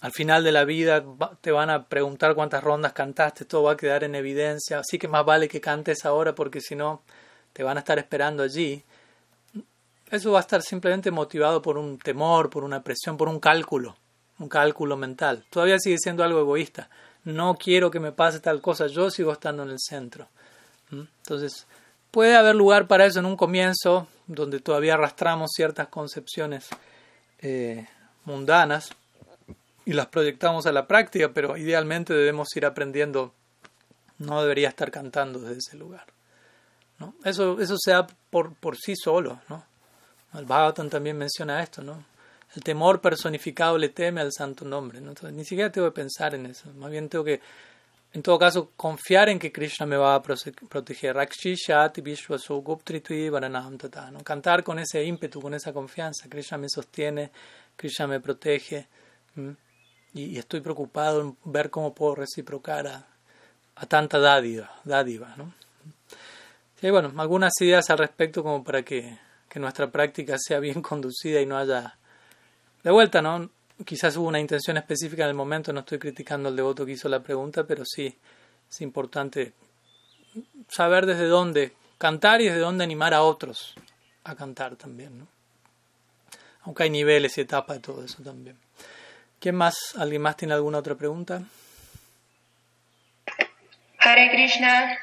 al 0.00 0.12
final 0.12 0.42
de 0.44 0.52
la 0.52 0.64
vida 0.64 1.04
te 1.42 1.52
van 1.52 1.68
a 1.68 1.84
preguntar 1.88 2.34
cuántas 2.34 2.64
rondas 2.64 2.94
cantaste, 2.94 3.44
todo 3.44 3.64
va 3.64 3.72
a 3.72 3.76
quedar 3.76 4.02
en 4.02 4.14
evidencia, 4.14 4.78
así 4.78 4.98
que 4.98 5.08
más 5.08 5.26
vale 5.26 5.46
que 5.46 5.60
cantes 5.60 6.06
ahora 6.06 6.34
porque 6.34 6.62
si 6.62 6.74
no 6.74 7.02
te 7.52 7.62
van 7.62 7.76
a 7.76 7.80
estar 7.80 7.98
esperando 7.98 8.42
allí. 8.42 8.82
Eso 10.10 10.32
va 10.32 10.38
a 10.38 10.40
estar 10.40 10.62
simplemente 10.62 11.10
motivado 11.10 11.60
por 11.60 11.76
un 11.76 11.98
temor, 11.98 12.48
por 12.48 12.64
una 12.64 12.82
presión, 12.82 13.18
por 13.18 13.28
un 13.28 13.38
cálculo, 13.38 13.94
un 14.38 14.48
cálculo 14.48 14.96
mental. 14.96 15.44
Todavía 15.50 15.78
sigue 15.78 15.98
siendo 15.98 16.24
algo 16.24 16.40
egoísta. 16.40 16.88
No 17.24 17.56
quiero 17.56 17.90
que 17.90 18.00
me 18.00 18.12
pase 18.12 18.40
tal 18.40 18.60
cosa, 18.60 18.86
yo 18.86 19.10
sigo 19.10 19.32
estando 19.32 19.62
en 19.62 19.70
el 19.70 19.78
centro. 19.78 20.28
Entonces, 20.90 21.66
puede 22.10 22.36
haber 22.36 22.54
lugar 22.54 22.86
para 22.86 23.06
eso 23.06 23.20
en 23.20 23.26
un 23.26 23.36
comienzo, 23.36 24.08
donde 24.26 24.60
todavía 24.60 24.94
arrastramos 24.94 25.50
ciertas 25.54 25.88
concepciones 25.88 26.68
eh, 27.40 27.86
mundanas 28.24 28.90
y 29.84 29.92
las 29.92 30.06
proyectamos 30.06 30.66
a 30.66 30.72
la 30.72 30.86
práctica, 30.86 31.30
pero 31.32 31.56
idealmente 31.56 32.14
debemos 32.14 32.48
ir 32.56 32.66
aprendiendo, 32.66 33.32
no 34.18 34.42
debería 34.42 34.68
estar 34.68 34.90
cantando 34.90 35.38
desde 35.40 35.58
ese 35.58 35.76
lugar. 35.76 36.06
Eso, 37.24 37.58
eso 37.60 37.76
se 37.78 37.92
da 37.92 38.06
por, 38.30 38.54
por 38.54 38.76
sí 38.76 38.94
solo. 38.94 39.40
¿no? 39.48 39.64
El 40.34 40.44
Bhagavatam 40.44 40.90
también 40.90 41.16
menciona 41.16 41.62
esto. 41.62 41.82
¿no? 41.82 42.04
El 42.56 42.62
temor 42.62 43.00
personificado 43.00 43.78
le 43.78 43.90
teme 43.90 44.20
al 44.20 44.32
santo 44.32 44.64
nombre. 44.64 45.00
¿no? 45.00 45.10
Entonces, 45.10 45.36
ni 45.36 45.44
siquiera 45.44 45.70
tengo 45.70 45.88
que 45.88 45.94
pensar 45.94 46.34
en 46.34 46.46
eso. 46.46 46.72
Más 46.74 46.90
bien 46.90 47.08
tengo 47.08 47.24
que 47.24 47.40
en 48.12 48.22
todo 48.22 48.38
caso, 48.40 48.72
confiar 48.76 49.28
en 49.28 49.38
que 49.38 49.52
Krishna 49.52 49.86
me 49.86 49.96
va 49.96 50.16
a 50.16 50.22
proteger. 50.22 51.14
¿no? 54.12 54.24
Cantar 54.24 54.64
con 54.64 54.80
ese 54.80 55.04
ímpetu, 55.04 55.40
con 55.40 55.54
esa 55.54 55.72
confianza. 55.72 56.28
Krishna 56.28 56.58
me 56.58 56.68
sostiene, 56.68 57.30
Krishna 57.76 58.08
me 58.08 58.18
protege. 58.18 58.88
Y, 60.12 60.36
estoy 60.36 60.60
preocupado 60.60 61.20
en 61.20 61.36
ver 61.44 61.70
cómo 61.70 61.94
puedo 61.94 62.16
reciprocar 62.16 62.88
a, 62.88 63.06
a 63.76 63.86
tanta 63.86 64.18
dádiva. 64.18 64.72
dádiva 64.82 65.34
¿no? 65.36 65.54
Sí, 66.80 66.90
bueno, 66.90 67.12
algunas 67.16 67.52
ideas 67.60 67.90
al 67.90 67.98
respecto 67.98 68.42
como 68.42 68.64
para 68.64 68.82
que, 68.82 69.18
que 69.48 69.60
nuestra 69.60 69.88
práctica 69.88 70.36
sea 70.36 70.58
bien 70.58 70.82
conducida 70.82 71.40
y 71.40 71.46
no 71.46 71.56
haya... 71.56 71.96
De 72.82 72.90
vuelta, 72.90 73.20
¿no? 73.20 73.50
quizás 73.84 74.16
hubo 74.16 74.28
una 74.28 74.40
intención 74.40 74.76
específica 74.76 75.22
en 75.24 75.30
el 75.30 75.34
momento, 75.34 75.72
no 75.72 75.80
estoy 75.80 75.98
criticando 75.98 76.48
al 76.48 76.56
devoto 76.56 76.84
que 76.84 76.92
hizo 76.92 77.08
la 77.08 77.20
pregunta, 77.20 77.64
pero 77.64 77.84
sí 77.84 78.16
es 78.70 78.80
importante 78.80 79.52
saber 80.68 81.06
desde 81.06 81.26
dónde 81.26 81.72
cantar 81.98 82.40
y 82.40 82.46
desde 82.46 82.60
dónde 82.60 82.84
animar 82.84 83.14
a 83.14 83.22
otros 83.22 83.74
a 84.24 84.34
cantar 84.34 84.76
también, 84.76 85.18
¿no? 85.18 85.26
Aunque 86.62 86.82
hay 86.82 86.90
niveles 86.90 87.36
y 87.38 87.40
etapas 87.40 87.76
de 87.76 87.82
todo 87.82 88.04
eso 88.04 88.22
también. 88.22 88.56
¿Quién 89.38 89.54
más? 89.54 89.94
¿Alguien 89.96 90.20
más 90.20 90.36
tiene 90.36 90.52
alguna 90.52 90.78
otra 90.78 90.94
pregunta? 90.94 91.42
Hare 93.98 94.30
Krishna. 94.30 94.98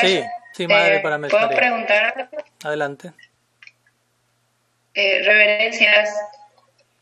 Sí, 0.00 0.22
sí, 0.54 0.66
madre, 0.66 0.96
eh, 0.96 1.00
para 1.00 1.18
¿Puedo 1.18 1.48
preguntar? 1.48 2.30
Adelante. 2.62 3.12
Eh, 4.94 5.22
reverencias 5.22 6.10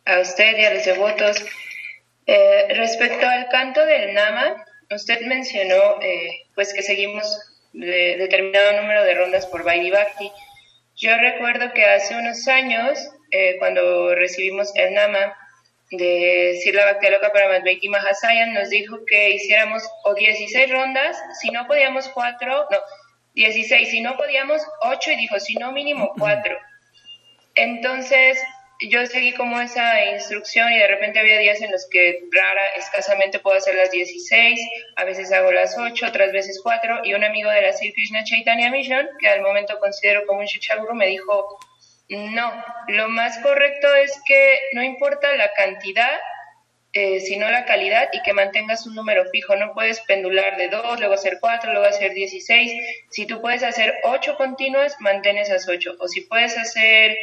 a 0.05 0.21
usted 0.21 0.57
y 0.57 0.65
a 0.65 0.75
los 0.75 0.85
devotos. 0.85 1.45
Eh, 2.27 2.67
respecto 2.75 3.27
al 3.27 3.49
canto 3.49 3.85
del 3.87 4.15
Nama, 4.15 4.65
usted 4.91 5.21
mencionó 5.23 6.01
eh, 6.03 6.43
pues 6.55 6.75
que 6.75 6.83
seguimos 6.83 7.41
de 7.73 8.17
determinado 8.17 8.81
número 8.81 9.05
de 9.05 9.15
rondas 9.15 9.47
por 9.47 9.65
Vaidhi 9.65 9.91
Bhakti. 9.91 10.31
Yo 10.97 11.17
recuerdo 11.17 11.73
que 11.73 11.85
hace 11.85 12.17
unos 12.17 12.47
años, 12.49 12.99
eh, 13.31 13.57
cuando 13.59 14.15
recibimos 14.15 14.75
el 14.75 14.95
Nama 14.95 15.37
de 15.91 16.59
Srila 16.63 16.87
Bhaktialoka 16.87 17.33
Paramatvaiti 17.33 17.89
Mahasayan, 17.89 18.53
nos 18.53 18.69
dijo 18.69 19.05
que 19.07 19.31
hiciéramos 19.31 19.83
o 20.05 20.15
16 20.15 20.71
rondas, 20.71 21.17
si 21.41 21.51
no 21.51 21.67
podíamos 21.67 22.09
4, 22.09 22.67
no, 22.71 22.79
16, 23.35 23.89
si 23.89 24.01
no 24.01 24.17
podíamos 24.17 24.61
8 24.83 25.13
y 25.13 25.17
dijo, 25.17 25.39
si 25.39 25.55
no 25.55 25.73
mínimo 25.73 26.13
4. 26.19 26.59
Entonces, 27.59 28.39
yo 28.81 29.05
seguí 29.07 29.33
como 29.33 29.61
esa 29.61 30.05
instrucción 30.13 30.73
y 30.73 30.79
de 30.79 30.87
repente 30.87 31.19
había 31.19 31.39
días 31.39 31.61
en 31.61 31.73
los 31.73 31.89
que 31.91 32.21
rara, 32.31 32.63
escasamente 32.77 33.41
puedo 33.41 33.57
hacer 33.57 33.75
las 33.75 33.91
16, 33.91 34.61
a 34.97 35.05
veces 35.05 35.33
hago 35.33 35.51
las 35.51 35.77
8, 35.77 36.07
otras 36.07 36.33
veces 36.33 36.61
4, 36.63 37.01
y 37.05 37.15
un 37.15 37.25
amigo 37.25 37.51
de 37.51 37.63
la 37.63 37.73
Sri 37.73 37.93
Krishna 37.93 38.23
Chaitanya 38.23 38.71
Mission, 38.71 39.09
que 39.19 39.29
al 39.29 39.43
momento 39.43 39.79
considero 39.81 40.25
como 40.27 40.41
un 40.41 40.47
Shikshaguru, 40.47 40.95
me 40.95 41.09
dijo, 41.09 41.59
no, 42.09 42.65
lo 42.87 43.09
más 43.09 43.39
correcto 43.39 43.93
es 43.97 44.21
que 44.25 44.59
no 44.73 44.83
importa 44.85 45.35
la 45.35 45.53
cantidad, 45.55 46.21
eh, 46.95 47.21
sino 47.21 47.51
la 47.51 47.67
calidad 47.67 48.09
y 48.13 48.23
que 48.23 48.33
mantengas 48.33 48.87
un 48.87 48.95
número 48.95 49.29
fijo. 49.31 49.55
No 49.57 49.75
puedes 49.75 50.01
pendular 50.01 50.57
de 50.57 50.69
2, 50.69 51.01
luego 51.01 51.15
hacer 51.15 51.37
4, 51.39 51.73
luego 51.73 51.87
hacer 51.87 52.15
16. 52.15 52.73
Si 53.11 53.27
tú 53.27 53.43
puedes 53.43 53.63
hacer 53.63 53.95
8 54.05 54.37
continuas, 54.37 54.97
mantén 55.01 55.37
esas 55.37 55.69
8. 55.69 55.97
O 55.99 56.09
si 56.09 56.23
puedes 56.23 56.57
hacer 56.57 57.15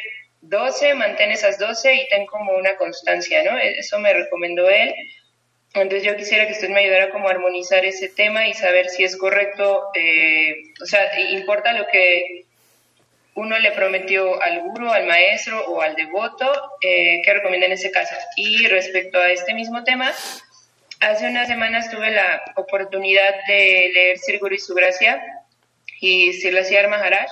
12, 0.49 0.93
mantén 0.95 1.31
esas 1.31 1.58
12 1.58 1.93
y 1.93 2.08
ten 2.10 2.25
como 2.25 2.53
una 2.55 2.75
constancia, 2.75 3.43
¿no? 3.43 3.58
E-, 3.58 3.79
eso 3.79 3.99
me 3.99 4.13
recomendó 4.13 4.69
él. 4.69 4.93
Entonces 5.73 6.03
yo 6.03 6.15
quisiera 6.15 6.47
que 6.47 6.53
usted 6.53 6.69
me 6.69 6.79
ayudara 6.79 7.10
como 7.10 7.27
a 7.27 7.31
armonizar 7.31 7.84
ese 7.84 8.08
tema 8.08 8.47
y 8.47 8.53
saber 8.53 8.88
si 8.89 9.03
es 9.03 9.17
correcto, 9.17 9.89
eh, 9.93 10.55
o 10.81 10.86
sea, 10.86 11.19
importa 11.31 11.73
lo 11.73 11.86
que 11.88 12.45
uno 13.34 13.60
le 13.60 13.71
prometió 13.73 14.41
al 14.41 14.62
guru, 14.62 14.89
al 14.89 15.05
maestro 15.05 15.65
o 15.67 15.81
al 15.81 15.95
devoto, 15.95 16.49
eh, 16.79 17.21
¿qué 17.23 17.34
recomienda 17.34 17.65
en 17.65 17.73
ese 17.73 17.91
caso? 17.91 18.15
Y 18.38 18.67
respecto 18.67 19.19
a 19.19 19.29
este 19.31 19.53
mismo 19.53 19.84
tema, 19.84 20.13
hace 21.01 21.27
unas 21.27 21.49
semanas 21.49 21.91
tuve 21.91 22.10
la 22.12 22.41
oportunidad 22.55 23.36
de 23.45 23.91
leer 23.93 24.17
Sri 24.17 24.38
Guru 24.38 24.55
y 24.55 24.60
su 24.60 24.73
gracia 24.73 25.21
y 25.99 26.31
Sri 26.34 26.53
Maharaj 26.88 27.29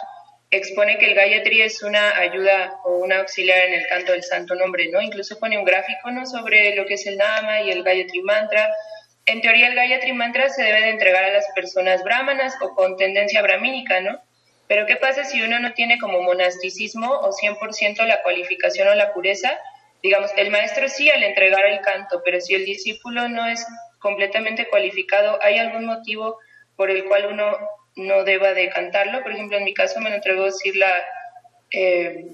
expone 0.58 0.98
que 0.98 1.06
el 1.06 1.16
Gayatri 1.16 1.62
es 1.62 1.84
una 1.84 2.18
ayuda 2.18 2.80
o 2.84 2.98
una 2.98 3.20
auxiliar 3.20 3.68
en 3.68 3.74
el 3.74 3.88
canto 3.88 4.12
del 4.12 4.24
santo 4.24 4.56
nombre, 4.56 4.90
¿no? 4.90 5.02
Incluso 5.02 5.40
pone 5.40 5.58
un 5.58 5.66
gráfico, 5.66 6.12
¿no? 6.12 6.26
Sobre 6.26 6.76
lo 6.76 6.86
que 6.86 6.96
es 6.96 7.06
el 7.08 7.18
Nama 7.18 7.62
y 7.62 7.72
el 7.72 7.84
Gayatri 7.84 8.22
Mantra. 8.22 8.70
En 9.26 9.42
teoría 9.42 9.68
el 9.68 9.76
Gayatri 9.76 10.14
Mantra 10.14 10.50
se 10.50 10.64
debe 10.64 10.82
de 10.82 10.90
entregar 10.90 11.24
a 11.24 11.34
las 11.34 11.46
personas 11.56 12.04
brahmanas 12.04 12.56
o 12.62 12.76
con 12.76 12.98
tendencia 12.98 13.42
brahmínica, 13.42 14.02
¿no? 14.02 14.20
Pero 14.68 14.86
¿qué 14.86 14.96
pasa 14.96 15.24
si 15.24 15.42
uno 15.42 15.60
no 15.60 15.74
tiene 15.74 16.00
como 16.00 16.22
monasticismo 16.22 17.12
o 17.12 17.32
100% 17.32 18.06
la 18.06 18.22
cualificación 18.22 18.88
o 18.88 18.96
la 18.96 19.14
pureza? 19.14 19.58
Digamos, 20.02 20.32
el 20.36 20.52
maestro 20.52 20.90
sí 20.90 21.10
al 21.10 21.24
entregar 21.24 21.66
el 21.66 21.82
canto, 21.82 22.22
pero 22.26 22.42
si 22.42 22.56
el 22.56 22.66
discípulo 22.66 23.30
no 23.30 23.46
es 23.48 23.66
completamente 24.00 24.68
cualificado, 24.68 25.40
¿hay 25.42 25.58
algún 25.58 25.86
motivo 25.86 26.40
por 26.76 26.90
el 26.90 27.06
cual 27.06 27.28
uno 27.28 27.58
no 27.96 28.24
deba 28.24 28.54
de 28.54 28.70
cantarlo? 28.70 29.22
Por 29.24 29.32
ejemplo, 29.32 29.58
en 29.58 29.64
mi 29.64 29.74
caso 29.74 30.00
me 30.00 30.10
lo 30.10 30.16
entregó 30.16 30.46
decir 30.46 30.76
la 30.76 30.94
eh, 31.72 32.26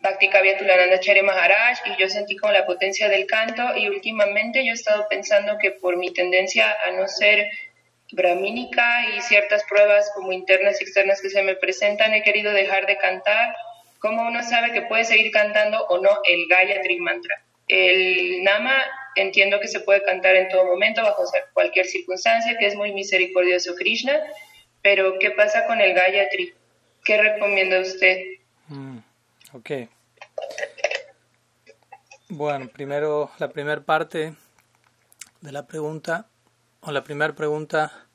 Bhakti 0.00 0.28
Tulananda 0.58 1.00
Chere 1.00 1.22
Maharaj 1.22 1.78
y 1.86 2.00
yo 2.00 2.08
sentí 2.10 2.36
como 2.36 2.52
la 2.52 2.66
potencia 2.66 3.08
del 3.08 3.26
canto 3.26 3.76
y 3.76 3.88
últimamente 3.88 4.64
yo 4.64 4.72
he 4.72 4.74
estado 4.74 5.06
pensando 5.08 5.56
que 5.58 5.70
por 5.70 5.96
mi 5.96 6.12
tendencia 6.12 6.76
a 6.86 6.90
no 6.90 7.08
ser 7.08 7.48
brahmínica 8.12 9.06
y 9.16 9.20
ciertas 9.22 9.64
pruebas 9.64 10.10
como 10.14 10.32
internas 10.32 10.80
y 10.80 10.84
externas 10.84 11.22
que 11.22 11.30
se 11.30 11.42
me 11.42 11.56
presentan, 11.56 12.12
he 12.12 12.22
querido 12.22 12.52
dejar 12.52 12.86
de 12.86 12.98
cantar. 12.98 13.56
¿Cómo 13.98 14.26
uno 14.26 14.42
sabe 14.42 14.72
que 14.72 14.82
puede 14.82 15.04
seguir 15.04 15.30
cantando 15.30 15.82
o 15.86 15.98
no 15.98 16.10
el 16.24 16.46
Gayatri 16.48 16.98
Mantra? 17.00 17.42
El 17.66 18.42
Nama 18.42 18.84
entiendo 19.16 19.58
que 19.58 19.68
se 19.68 19.80
puede 19.80 20.02
cantar 20.02 20.36
en 20.36 20.48
todo 20.48 20.66
momento, 20.66 21.02
bajo 21.02 21.24
cualquier 21.54 21.86
circunstancia, 21.86 22.58
que 22.58 22.66
es 22.66 22.74
muy 22.74 22.92
misericordioso 22.92 23.74
Krishna, 23.74 24.20
pero 24.84 25.18
¿qué 25.18 25.30
pasa 25.30 25.66
con 25.66 25.80
el 25.80 25.94
Gayatri? 25.94 26.52
¿Qué 27.02 27.16
recomienda 27.16 27.80
usted? 27.80 28.18
Mm, 28.68 28.98
ok. 29.54 29.70
Bueno, 32.28 32.68
primero 32.68 33.30
la 33.38 33.48
primera 33.48 33.80
parte 33.80 34.34
de 35.40 35.52
la 35.52 35.66
pregunta 35.66 36.26
o 36.82 36.92
la 36.92 37.02
primera 37.02 37.34
pregunta, 37.34 38.08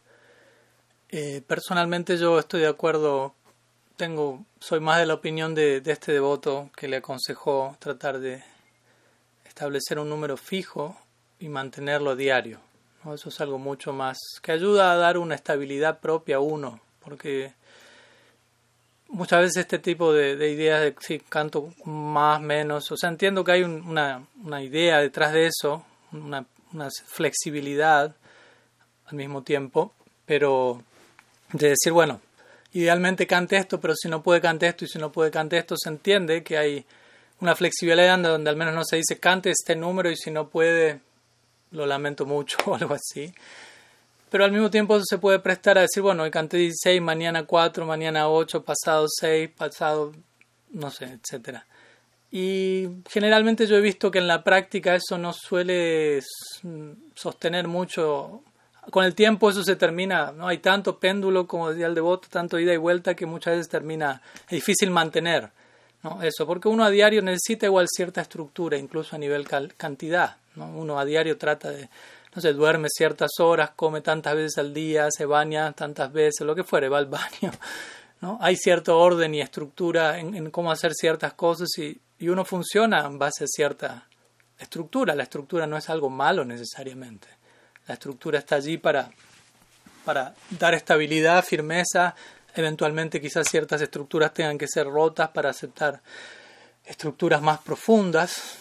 eh, 1.09 1.41
personalmente 1.47 2.17
yo 2.17 2.37
estoy 2.37 2.61
de 2.61 2.67
acuerdo, 2.67 3.33
tengo, 3.95 4.45
soy 4.59 4.79
más 4.79 4.99
de 4.99 5.07
la 5.07 5.15
opinión 5.15 5.55
de, 5.55 5.81
este 5.83 6.11
devoto 6.11 6.69
que 6.77 6.87
le 6.87 6.97
aconsejó 6.97 7.77
tratar 7.79 8.19
de 8.19 8.43
establecer 9.43 9.97
un 9.97 10.07
número 10.07 10.37
fijo 10.37 10.95
y 11.39 11.49
mantenerlo 11.49 12.11
a 12.11 12.15
diario. 12.15 12.68
Eso 13.13 13.29
es 13.29 13.41
algo 13.41 13.57
mucho 13.57 13.93
más 13.93 14.17
que 14.41 14.51
ayuda 14.51 14.91
a 14.91 14.97
dar 14.97 15.17
una 15.17 15.35
estabilidad 15.35 15.99
propia 15.99 16.37
a 16.37 16.39
uno, 16.39 16.79
porque 17.03 17.53
muchas 19.07 19.41
veces 19.41 19.57
este 19.57 19.79
tipo 19.79 20.13
de, 20.13 20.33
ideas 20.51 20.81
de 20.81 20.95
si 20.99 21.19
canto 21.19 21.73
más, 21.85 22.41
menos, 22.41 22.91
o 22.91 22.97
sea, 22.97 23.09
entiendo 23.09 23.43
que 23.43 23.53
hay 23.53 23.63
una, 23.63 24.25
una, 24.43 24.61
idea 24.61 24.99
detrás 24.99 25.33
de 25.33 25.47
eso, 25.47 25.85
una, 26.11 26.45
una 26.73 26.89
flexibilidad, 27.07 28.15
al 29.05 29.15
mismo 29.15 29.43
tiempo, 29.43 29.93
pero 30.25 30.83
de 31.53 31.69
decir, 31.69 31.91
bueno, 31.91 32.21
idealmente 32.73 33.25
cante 33.25 33.57
esto, 33.57 33.79
pero 33.79 33.95
si 33.95 34.07
no 34.07 34.21
puede 34.21 34.41
cante 34.41 34.67
esto 34.67 34.85
y 34.85 34.87
si 34.87 34.99
no 34.99 35.11
puede 35.11 35.31
cante 35.31 35.57
esto, 35.57 35.75
se 35.77 35.89
entiende 35.89 36.43
que 36.43 36.57
hay 36.57 36.85
una 37.41 37.55
flexibilidad 37.55 38.17
donde 38.19 38.49
al 38.49 38.55
menos 38.55 38.73
no 38.73 38.83
se 38.83 38.97
dice 38.97 39.19
cante 39.19 39.49
este 39.49 39.75
número 39.75 40.11
y 40.11 40.17
si 40.17 40.29
no 40.29 40.49
puede, 40.49 40.99
lo 41.71 41.85
lamento 41.85 42.25
mucho 42.25 42.57
o 42.65 42.75
algo 42.75 42.93
así. 42.93 43.33
Pero 44.29 44.45
al 44.45 44.51
mismo 44.51 44.69
tiempo 44.69 44.99
se 45.03 45.17
puede 45.17 45.39
prestar 45.39 45.77
a 45.77 45.81
decir, 45.81 46.03
bueno, 46.03 46.23
hoy 46.23 46.31
canté 46.31 46.57
16, 46.57 47.01
mañana 47.01 47.45
4, 47.45 47.85
mañana 47.85 48.29
8, 48.29 48.63
pasado 48.63 49.07
6, 49.09 49.49
pasado, 49.57 50.13
no 50.71 50.91
sé, 50.91 51.05
etcétera. 51.05 51.65
Y 52.31 52.87
generalmente 53.09 53.65
yo 53.65 53.75
he 53.75 53.81
visto 53.81 54.11
que 54.11 54.19
en 54.19 54.27
la 54.27 54.43
práctica 54.43 54.93
eso 54.93 55.17
no 55.17 55.33
suele 55.33 56.21
sostener 57.15 57.67
mucho 57.67 58.43
con 58.91 59.05
el 59.05 59.15
tiempo 59.15 59.49
eso 59.49 59.63
se 59.63 59.75
termina, 59.75 60.31
no 60.31 60.47
hay 60.47 60.59
tanto 60.59 60.99
péndulo 60.99 61.47
como 61.47 61.69
decía 61.69 61.87
el 61.87 61.95
devoto, 61.95 62.27
tanto 62.29 62.59
ida 62.59 62.73
y 62.73 62.77
vuelta 62.77 63.15
que 63.15 63.25
muchas 63.25 63.53
veces 63.53 63.69
termina 63.69 64.21
es 64.45 64.49
difícil 64.49 64.89
mantener, 64.91 65.51
¿no? 66.03 66.21
Eso, 66.21 66.45
porque 66.45 66.67
uno 66.67 66.83
a 66.83 66.89
diario 66.89 67.21
necesita 67.21 67.65
igual 67.65 67.87
cierta 67.89 68.21
estructura, 68.21 68.77
incluso 68.77 69.15
a 69.15 69.19
nivel 69.19 69.47
cantidad, 69.77 70.37
¿no? 70.55 70.67
Uno 70.67 70.99
a 70.99 71.05
diario 71.05 71.37
trata 71.37 71.71
de 71.71 71.89
no 72.35 72.41
sé, 72.41 72.53
duerme 72.53 72.89
ciertas 72.89 73.31
horas, 73.39 73.71
come 73.75 74.01
tantas 74.01 74.35
veces 74.35 74.57
al 74.59 74.73
día, 74.73 75.09
se 75.09 75.25
baña 75.25 75.71
tantas 75.73 76.11
veces, 76.13 76.45
lo 76.45 76.55
que 76.55 76.63
fuere, 76.63 76.87
va 76.89 76.99
al 76.99 77.05
baño, 77.07 77.51
¿no? 78.21 78.37
Hay 78.41 78.55
cierto 78.55 78.99
orden 78.99 79.33
y 79.33 79.41
estructura 79.41 80.19
en, 80.19 80.35
en 80.35 80.51
cómo 80.51 80.71
hacer 80.71 80.93
ciertas 80.93 81.33
cosas 81.33 81.69
y, 81.77 81.99
y 82.19 82.29
uno 82.29 82.45
funciona 82.45 83.05
en 83.05 83.17
base 83.17 83.45
a 83.45 83.47
cierta 83.47 84.07
estructura. 84.59 85.15
La 85.15 85.23
estructura 85.23 85.65
no 85.65 85.77
es 85.77 85.89
algo 85.89 86.09
malo 86.09 86.45
necesariamente. 86.45 87.27
La 87.87 87.93
estructura 87.93 88.39
está 88.39 88.55
allí 88.55 88.77
para, 88.77 89.09
para 90.05 90.35
dar 90.51 90.73
estabilidad, 90.73 91.43
firmeza. 91.43 92.15
Eventualmente 92.59 93.21
quizás 93.21 93.47
ciertas 93.47 93.81
estructuras 93.81 94.33
tengan 94.33 94.57
que 94.57 94.67
ser 94.67 94.85
rotas 94.85 95.29
para 95.29 95.51
aceptar 95.51 96.01
estructuras 96.85 97.41
más 97.41 97.61
profundas, 97.61 98.57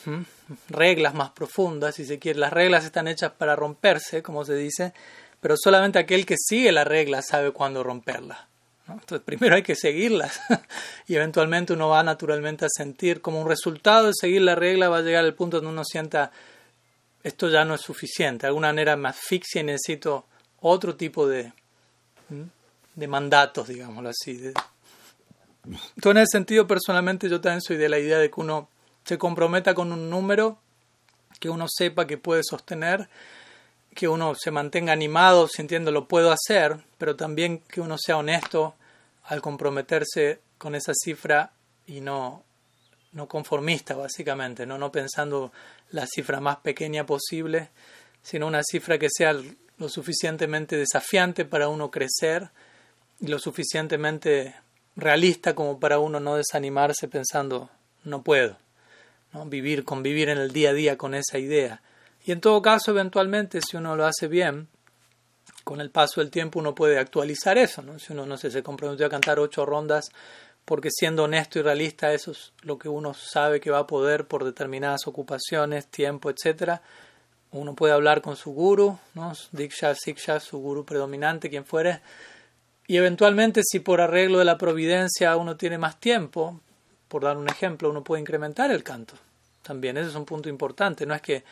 reglas 0.69 1.15
más 1.15 1.31
profundas, 1.31 1.97
si 1.97 2.05
se 2.05 2.21
quiere. 2.21 2.39
Las 2.39 2.53
reglas 2.53 2.85
están 2.85 3.09
hechas 3.09 3.33
para 3.33 3.57
romperse, 3.57 4.23
como 4.23 4.45
se 4.45 4.55
dice, 4.55 4.95
pero 5.41 5.57
solamente 5.57 5.99
aquel 5.99 6.25
que 6.25 6.37
sigue 6.39 6.71
la 6.71 6.85
regla 6.85 7.23
sabe 7.23 7.51
cuándo 7.51 7.83
romperla. 7.83 8.47
Entonces, 8.89 9.21
primero 9.25 9.57
hay 9.57 9.65
que 9.65 9.75
seguirlas 9.75 10.41
y 11.09 11.17
eventualmente 11.17 11.73
uno 11.73 11.89
va 11.89 12.05
naturalmente 12.05 12.67
a 12.67 12.69
sentir 12.71 13.21
como 13.21 13.41
un 13.41 13.49
resultado 13.49 14.07
de 14.07 14.13
seguir 14.15 14.43
la 14.43 14.55
regla 14.55 14.89
va 14.89 14.99
a 14.99 15.03
llegar 15.03 15.25
al 15.25 15.35
punto 15.35 15.57
donde 15.57 15.73
uno 15.73 15.85
sienta 15.85 16.31
esto 17.25 17.51
ya 17.51 17.65
no 17.65 17.75
es 17.75 17.81
suficiente, 17.81 18.43
de 18.43 18.47
alguna 18.47 18.69
manera 18.69 18.95
me 18.95 19.09
asfixia 19.09 19.61
y 19.61 19.65
necesito 19.65 20.27
otro 20.61 20.95
tipo 20.95 21.27
de, 21.27 21.53
de 22.99 23.07
mandatos, 23.07 23.69
digámoslo 23.69 24.09
así. 24.09 24.53
Entonces, 25.65 26.05
en 26.05 26.17
ese 26.17 26.33
sentido, 26.33 26.67
personalmente 26.67 27.29
yo 27.29 27.41
también 27.41 27.61
soy 27.61 27.77
de 27.77 27.89
la 27.89 27.99
idea 27.99 28.19
de 28.19 28.29
que 28.29 28.41
uno 28.41 28.69
se 29.05 29.19
comprometa 29.19 29.73
con 29.73 29.93
un 29.93 30.11
número, 30.11 30.59
que 31.39 31.49
uno 31.49 31.67
sepa 31.69 32.09
que 32.09 32.19
puede 32.19 32.43
sostener, 32.43 33.09
que 33.95 34.09
uno 34.09 34.35
se 34.35 34.51
mantenga 34.51 34.93
animado 34.93 35.47
sintiendo 35.47 35.93
lo 35.93 36.09
puedo 36.09 36.33
hacer, 36.33 36.77
pero 36.99 37.15
también 37.15 37.61
que 37.61 37.81
uno 37.81 37.97
sea 37.99 38.17
honesto 38.17 38.75
al 39.25 39.43
comprometerse 39.43 40.41
con 40.59 40.75
esa 40.75 40.93
cifra 40.93 41.53
y 41.87 42.01
no, 42.01 42.43
no 43.13 43.29
conformista, 43.29 43.95
básicamente, 43.95 44.67
¿no? 44.67 44.77
no 44.77 44.91
pensando 44.91 45.53
la 45.91 46.07
cifra 46.07 46.41
más 46.41 46.57
pequeña 46.59 47.07
posible, 47.07 47.71
sino 48.23 48.49
una 48.49 48.63
cifra 48.69 48.99
que 48.99 49.09
sea 49.09 49.37
lo 49.79 49.89
suficientemente 49.89 50.77
desafiante 50.77 51.45
para 51.45 51.69
uno 51.69 51.93
crecer 51.93 52.51
lo 53.21 53.39
suficientemente 53.39 54.55
realista 54.97 55.55
como 55.55 55.79
para 55.81 55.99
uno 55.99 56.21
no 56.21 56.37
desanimarse 56.37 57.09
pensando 57.09 57.71
no 58.05 58.23
puedo, 58.23 58.57
¿no? 59.33 59.47
vivir, 59.47 59.85
convivir 59.85 60.29
en 60.29 60.39
el 60.39 60.53
día 60.53 60.71
a 60.71 60.75
día 60.75 60.99
con 60.99 61.15
esa 61.15 61.39
idea. 61.39 61.83
Y 62.25 62.33
en 62.33 62.41
todo 62.41 62.61
caso, 62.63 62.91
eventualmente, 62.91 63.61
si 63.61 63.77
uno 63.77 63.97
lo 63.97 64.05
hace 64.05 64.29
bien, 64.29 64.69
con 65.65 65.81
el 65.81 65.91
paso 65.91 66.21
del 66.21 66.31
tiempo 66.31 66.59
uno 66.59 66.75
puede 66.75 66.99
actualizar 66.99 67.59
eso, 67.59 67.83
¿no? 67.83 67.99
Si 67.99 68.13
uno, 68.13 68.27
no 68.27 68.37
se 68.37 68.63
comprometió 68.63 69.07
a 69.07 69.11
cantar 69.11 69.39
ocho 69.39 69.67
rondas 69.67 70.11
porque 70.65 70.91
siendo 70.91 71.25
honesto 71.25 71.59
y 71.59 71.63
realista 71.63 72.13
eso 72.13 72.33
es 72.33 72.53
lo 72.61 72.79
que 72.79 72.91
uno 72.91 73.15
sabe 73.15 73.59
que 73.59 73.71
va 73.71 73.79
a 73.79 73.87
poder 73.87 74.27
por 74.27 74.45
determinadas 74.45 75.07
ocupaciones, 75.07 75.87
tiempo, 75.87 76.31
etc. 76.31 76.81
Uno 77.53 77.75
puede 77.75 77.95
hablar 77.95 78.21
con 78.21 78.37
su 78.37 78.53
guru, 78.53 78.99
¿no? 79.15 79.33
Diksha, 79.53 79.95
Siksha, 79.95 80.41
su 80.41 80.59
guru 80.59 80.85
predominante, 80.85 81.49
quien 81.49 81.65
fuere, 81.65 82.03
y 82.89 82.97
eventualmente 82.97 83.63
si 83.63 83.79
por 83.79 84.01
arreglo 84.01 84.41
de 84.41 84.45
la 84.45 84.59
providencia 84.59 85.37
uno 85.37 85.57
tiene 85.57 85.79
más 85.79 86.01
tiempo, 86.01 86.61
por 87.07 87.23
dar 87.23 87.37
un 87.37 87.49
ejemplo, 87.49 87.91
uno 87.91 88.03
puede 88.03 88.21
incrementar 88.21 88.73
el 88.73 88.83
canto. 88.83 89.15
También 89.63 89.97
ese 89.97 90.09
es 90.09 90.17
un 90.17 90.25
punto 90.25 90.49
importante, 90.49 91.07
no 91.07 91.15
es 91.15 91.23
que 91.23 91.45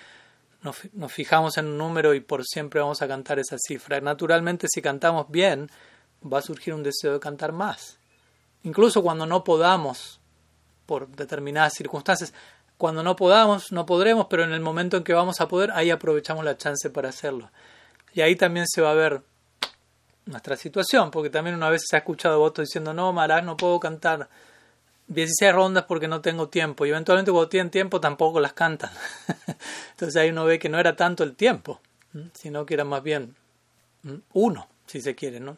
nos, 0.62 0.78
nos 0.94 1.12
fijamos 1.12 1.56
en 1.58 1.66
un 1.66 1.78
número 1.78 2.12
y 2.12 2.20
por 2.20 2.44
siempre 2.44 2.80
vamos 2.80 3.00
a 3.02 3.06
cantar 3.06 3.38
esa 3.38 3.56
cifra. 3.56 4.00
Naturalmente 4.00 4.66
si 4.68 4.82
cantamos 4.82 5.30
bien, 5.30 5.70
va 6.20 6.38
a 6.40 6.42
surgir 6.42 6.74
un 6.74 6.82
deseo 6.82 7.12
de 7.12 7.20
cantar 7.20 7.52
más 7.52 8.00
incluso 8.66 9.02
cuando 9.02 9.26
no 9.26 9.44
podamos, 9.44 10.20
por 10.86 11.08
determinadas 11.08 11.74
circunstancias, 11.74 12.34
cuando 12.76 13.02
no 13.02 13.16
podamos, 13.16 13.70
no 13.70 13.86
podremos, 13.86 14.26
pero 14.28 14.42
en 14.42 14.52
el 14.52 14.60
momento 14.60 14.96
en 14.96 15.04
que 15.04 15.14
vamos 15.14 15.40
a 15.40 15.48
poder, 15.48 15.70
ahí 15.70 15.90
aprovechamos 15.90 16.44
la 16.44 16.56
chance 16.56 16.90
para 16.90 17.08
hacerlo. 17.08 17.50
Y 18.12 18.20
ahí 18.22 18.34
también 18.34 18.66
se 18.66 18.82
va 18.82 18.90
a 18.90 18.94
ver 18.94 19.22
nuestra 20.26 20.56
situación, 20.56 21.10
porque 21.10 21.30
también 21.30 21.56
una 21.56 21.70
vez 21.70 21.82
se 21.88 21.96
ha 21.96 22.00
escuchado 22.00 22.38
votos 22.38 22.66
diciendo, 22.66 22.92
no, 22.92 23.12
Maraj, 23.12 23.44
no 23.44 23.56
puedo 23.56 23.80
cantar 23.80 24.28
16 25.08 25.52
rondas 25.52 25.84
porque 25.84 26.08
no 26.08 26.20
tengo 26.20 26.48
tiempo, 26.48 26.84
y 26.84 26.90
eventualmente 26.90 27.30
cuando 27.30 27.48
tienen 27.48 27.70
tiempo 27.70 28.00
tampoco 28.00 28.40
las 28.40 28.52
cantan. 28.52 28.90
Entonces 29.92 30.16
ahí 30.16 30.30
uno 30.30 30.44
ve 30.44 30.58
que 30.58 30.68
no 30.68 30.78
era 30.78 30.94
tanto 30.96 31.24
el 31.24 31.34
tiempo, 31.34 31.80
sino 32.34 32.66
que 32.66 32.74
era 32.74 32.84
más 32.84 33.02
bien 33.02 33.34
uno, 34.32 34.68
si 34.86 35.00
se 35.00 35.14
quiere, 35.14 35.40
¿no? 35.40 35.56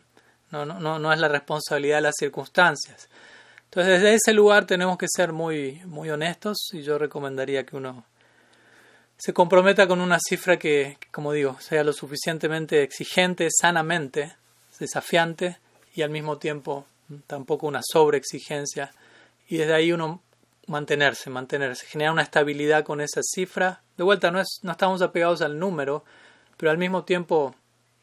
No, 0.50 0.64
no, 0.64 0.98
no 0.98 1.12
es 1.12 1.18
la 1.18 1.28
responsabilidad 1.28 1.96
de 1.96 2.02
las 2.02 2.14
circunstancias. 2.18 3.08
Entonces, 3.64 4.00
desde 4.00 4.14
ese 4.14 4.32
lugar 4.32 4.64
tenemos 4.64 4.96
que 4.96 5.06
ser 5.08 5.32
muy, 5.32 5.82
muy 5.84 6.08
honestos 6.08 6.56
y 6.72 6.82
yo 6.82 6.96
recomendaría 6.96 7.66
que 7.66 7.76
uno 7.76 8.06
se 9.18 9.34
comprometa 9.34 9.86
con 9.86 10.00
una 10.00 10.18
cifra 10.18 10.58
que, 10.58 10.96
como 11.10 11.32
digo, 11.32 11.58
sea 11.60 11.84
lo 11.84 11.92
suficientemente 11.92 12.82
exigente, 12.82 13.48
sanamente, 13.50 14.36
desafiante 14.78 15.58
y 15.94 16.02
al 16.02 16.10
mismo 16.10 16.38
tiempo 16.38 16.86
tampoco 17.26 17.66
una 17.66 17.80
sobreexigencia. 17.82 18.92
Y 19.48 19.58
desde 19.58 19.74
ahí 19.74 19.92
uno 19.92 20.22
mantenerse, 20.66 21.30
mantenerse, 21.30 21.86
generar 21.86 22.12
una 22.12 22.22
estabilidad 22.22 22.84
con 22.84 23.00
esa 23.00 23.20
cifra. 23.22 23.82
De 23.96 24.04
vuelta, 24.04 24.30
no, 24.30 24.40
es, 24.40 24.60
no 24.62 24.72
estamos 24.72 25.02
apegados 25.02 25.42
al 25.42 25.58
número, 25.58 26.04
pero 26.56 26.70
al 26.70 26.78
mismo 26.78 27.04
tiempo 27.04 27.54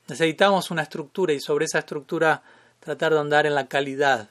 necesitamos 0.07 0.71
una 0.71 0.83
estructura 0.83 1.33
y 1.33 1.39
sobre 1.39 1.65
esa 1.65 1.79
estructura 1.79 2.43
tratar 2.79 3.13
de 3.13 3.19
andar 3.19 3.45
en 3.45 3.55
la 3.55 3.67
calidad 3.67 4.29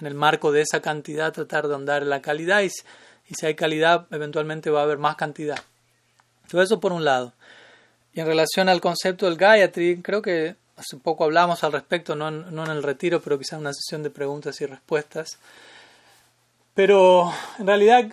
en 0.00 0.06
el 0.06 0.14
marco 0.14 0.52
de 0.52 0.62
esa 0.62 0.80
cantidad 0.80 1.32
tratar 1.32 1.68
de 1.68 1.74
andar 1.74 2.02
en 2.02 2.10
la 2.10 2.22
calidad 2.22 2.62
y, 2.62 2.70
si 2.70 3.46
hay 3.46 3.54
calidad 3.54 4.06
eventualmente 4.10 4.70
va 4.70 4.80
a 4.80 4.84
haber 4.84 4.98
más 4.98 5.16
cantidad. 5.16 5.58
Todo 6.50 6.62
eso 6.62 6.78
por 6.78 6.92
un 6.92 7.04
lado. 7.04 7.32
Y 8.12 8.20
en 8.20 8.26
relación 8.26 8.68
al 8.68 8.80
concepto 8.80 9.26
del 9.26 9.36
Gayatri, 9.36 10.02
creo 10.02 10.20
que 10.20 10.56
hace 10.76 10.96
poco 10.96 11.24
hablamos 11.24 11.64
al 11.64 11.72
respecto, 11.72 12.14
no 12.14 12.28
en, 12.28 12.70
el 12.70 12.82
retiro, 12.82 13.20
pero 13.20 13.38
quizás 13.38 13.54
en 13.54 13.60
una 13.60 13.72
sesión 13.72 14.02
de 14.02 14.10
preguntas 14.10 14.60
y 14.60 14.66
respuestas. 14.66 15.38
Pero 16.74 17.32
en 17.58 17.66
realidad, 17.66 18.12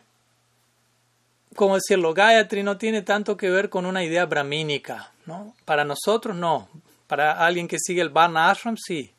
¿cómo 1.55 1.75
decirlo? 1.75 2.13
Gayatri 2.13 2.63
no 2.63 2.77
tiene 2.77 3.01
tanto 3.01 3.37
que 3.37 3.49
ver 3.49 3.69
con 3.69 3.85
una 3.85 4.03
idea 4.03 4.25
brahmínica. 4.25 5.11
¿no? 5.25 5.55
Para 5.65 5.85
nosotros 5.85 6.35
no. 6.35 6.69
Para 7.07 7.45
alguien 7.45 7.67
que 7.67 7.77
sigue 7.79 8.01
el 8.01 8.09
Varna 8.09 8.49
Ashram 8.49 8.77
sí 8.77 9.13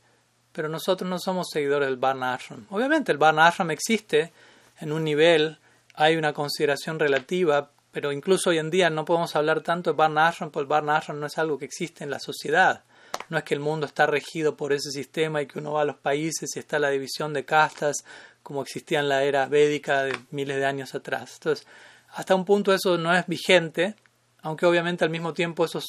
pero 0.53 0.69
nosotros 0.69 1.09
no 1.09 1.19
somos 1.19 1.49
seguidores 1.51 1.89
del 1.89 1.97
Varna 1.97 2.35
Ashram. 2.35 2.67
Obviamente 2.71 3.11
el 3.11 3.19
Varna 3.19 3.47
Ashram 3.47 3.71
existe 3.71 4.33
en 4.81 4.93
un 4.93 5.03
nivel, 5.03 5.59
hay 5.95 6.17
una 6.17 6.33
consideración 6.33 6.99
relativa, 6.99 7.71
pero 7.91 8.13
incluso 8.13 8.51
hoy 8.51 8.59
en 8.59 8.71
día 8.71 8.91
no 8.91 9.05
podemos 9.05 9.35
hablar 9.35 9.63
tanto 9.63 9.91
de 9.91 9.97
Varna 9.97 10.29
Ashram, 10.29 10.51
porque 10.51 10.65
el 10.65 10.69
Varna 10.69 10.97
Ashram 10.97 11.19
no 11.19 11.27
es 11.27 11.39
algo 11.39 11.59
que 11.59 11.65
existe 11.65 12.05
en 12.05 12.11
la 12.11 12.19
sociedad. 12.19 12.83
No 13.29 13.39
es 13.39 13.45
que 13.45 13.55
el 13.55 13.61
mundo 13.61 13.87
está 13.87 14.07
regido 14.07 14.57
por 14.57 14.73
ese 14.73 14.91
sistema 14.91 15.43
y 15.43 15.47
que 15.47 15.59
uno 15.59 15.73
va 15.73 15.83
a 15.83 15.87
los 15.87 15.97
países 15.97 16.51
y 16.55 16.59
está 16.59 16.79
la 16.79 16.91
división 16.91 17.33
de 17.33 17.45
castas 17.45 18.05
como 18.43 18.63
existía 18.63 19.01
en 19.01 19.09
la 19.09 19.23
era 19.23 19.47
védica 19.47 20.03
de 20.03 20.19
miles 20.31 20.57
de 20.57 20.67
años 20.67 20.95
atrás. 20.95 21.35
Entonces, 21.35 21.67
hasta 22.11 22.35
un 22.35 22.45
punto 22.45 22.75
eso 22.75 22.99
no 22.99 23.15
es 23.15 23.27
vigente, 23.27 23.95
aunque 24.43 24.67
obviamente 24.67 25.05
al 25.05 25.11
mismo 25.11 25.33
tiempo 25.33 25.65
esos 25.65 25.85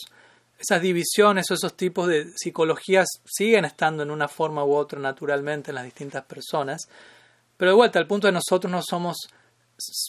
esas 0.60 0.82
divisiones 0.82 1.50
o 1.52 1.56
esos 1.56 1.76
tipos 1.76 2.08
de 2.08 2.32
psicologías 2.36 3.08
siguen 3.26 3.66
estando 3.66 4.04
en 4.04 4.12
una 4.12 4.28
forma 4.28 4.64
u 4.64 4.74
otra 4.74 5.00
naturalmente 5.00 5.72
en 5.72 5.76
las 5.76 5.84
distintas 5.84 6.24
personas. 6.24 6.88
Pero 7.58 7.72
de 7.72 7.76
vuelta, 7.76 8.00
al 8.00 8.08
punto 8.08 8.28
de 8.28 8.34
nosotros 8.34 8.72
no 8.72 8.82
somos, 8.82 9.18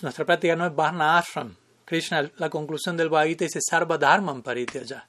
nuestra 0.03 0.24
práctica 0.24 0.55
no 0.55 0.66
es 0.66 0.74
Varna 0.74 1.18
Ashram. 1.18 1.57
Krishna, 1.85 2.31
la 2.37 2.48
conclusión 2.48 2.96
del 2.96 3.09
Bhagavad 3.09 3.37
dice 3.37 3.61
Sarva 3.61 3.98
Dharman 3.98 4.42
Parityaja. 4.42 5.09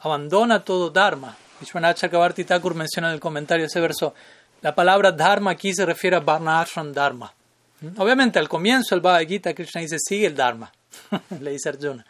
Abandona 0.00 0.64
todo 0.64 0.90
Dharma. 0.90 1.36
Vishwanath 1.60 2.00
Thakur 2.46 2.74
menciona 2.74 3.08
en 3.08 3.14
el 3.14 3.20
comentario 3.20 3.66
ese 3.66 3.80
verso, 3.80 4.14
la 4.62 4.74
palabra 4.74 5.12
Dharma 5.12 5.52
aquí 5.52 5.74
se 5.74 5.84
refiere 5.84 6.16
a 6.16 6.20
Varna 6.20 6.60
Ashram 6.60 6.92
Dharma. 6.92 7.32
¿Mm? 7.80 8.00
Obviamente 8.00 8.38
al 8.38 8.48
comienzo 8.48 8.94
del 8.94 9.02
Bhagavad 9.02 9.26
Gita 9.26 9.54
Krishna 9.54 9.80
dice 9.80 9.98
sigue 9.98 10.26
el 10.26 10.36
Dharma, 10.36 10.72
le 11.40 11.50
dice 11.50 11.68
Arjuna. 11.68 12.04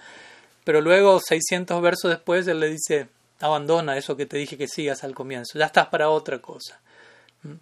Pero 0.64 0.81
luego, 0.81 1.18
600 1.21 1.83
versos 1.83 2.11
después, 2.11 2.47
él 2.47 2.61
le 2.61 2.68
dice, 2.68 3.09
abandona 3.40 3.97
eso 3.97 4.16
que 4.16 4.27
te 4.27 4.37
dije 4.37 4.57
que 4.57 4.68
sigas 4.68 5.03
al 5.03 5.14
comienzo, 5.14 5.59
ya 5.59 5.66
estás 5.66 5.88
para 5.88 6.09
otra 6.09 6.40
cosa. 6.40 6.81
¿Mm? 7.42 7.55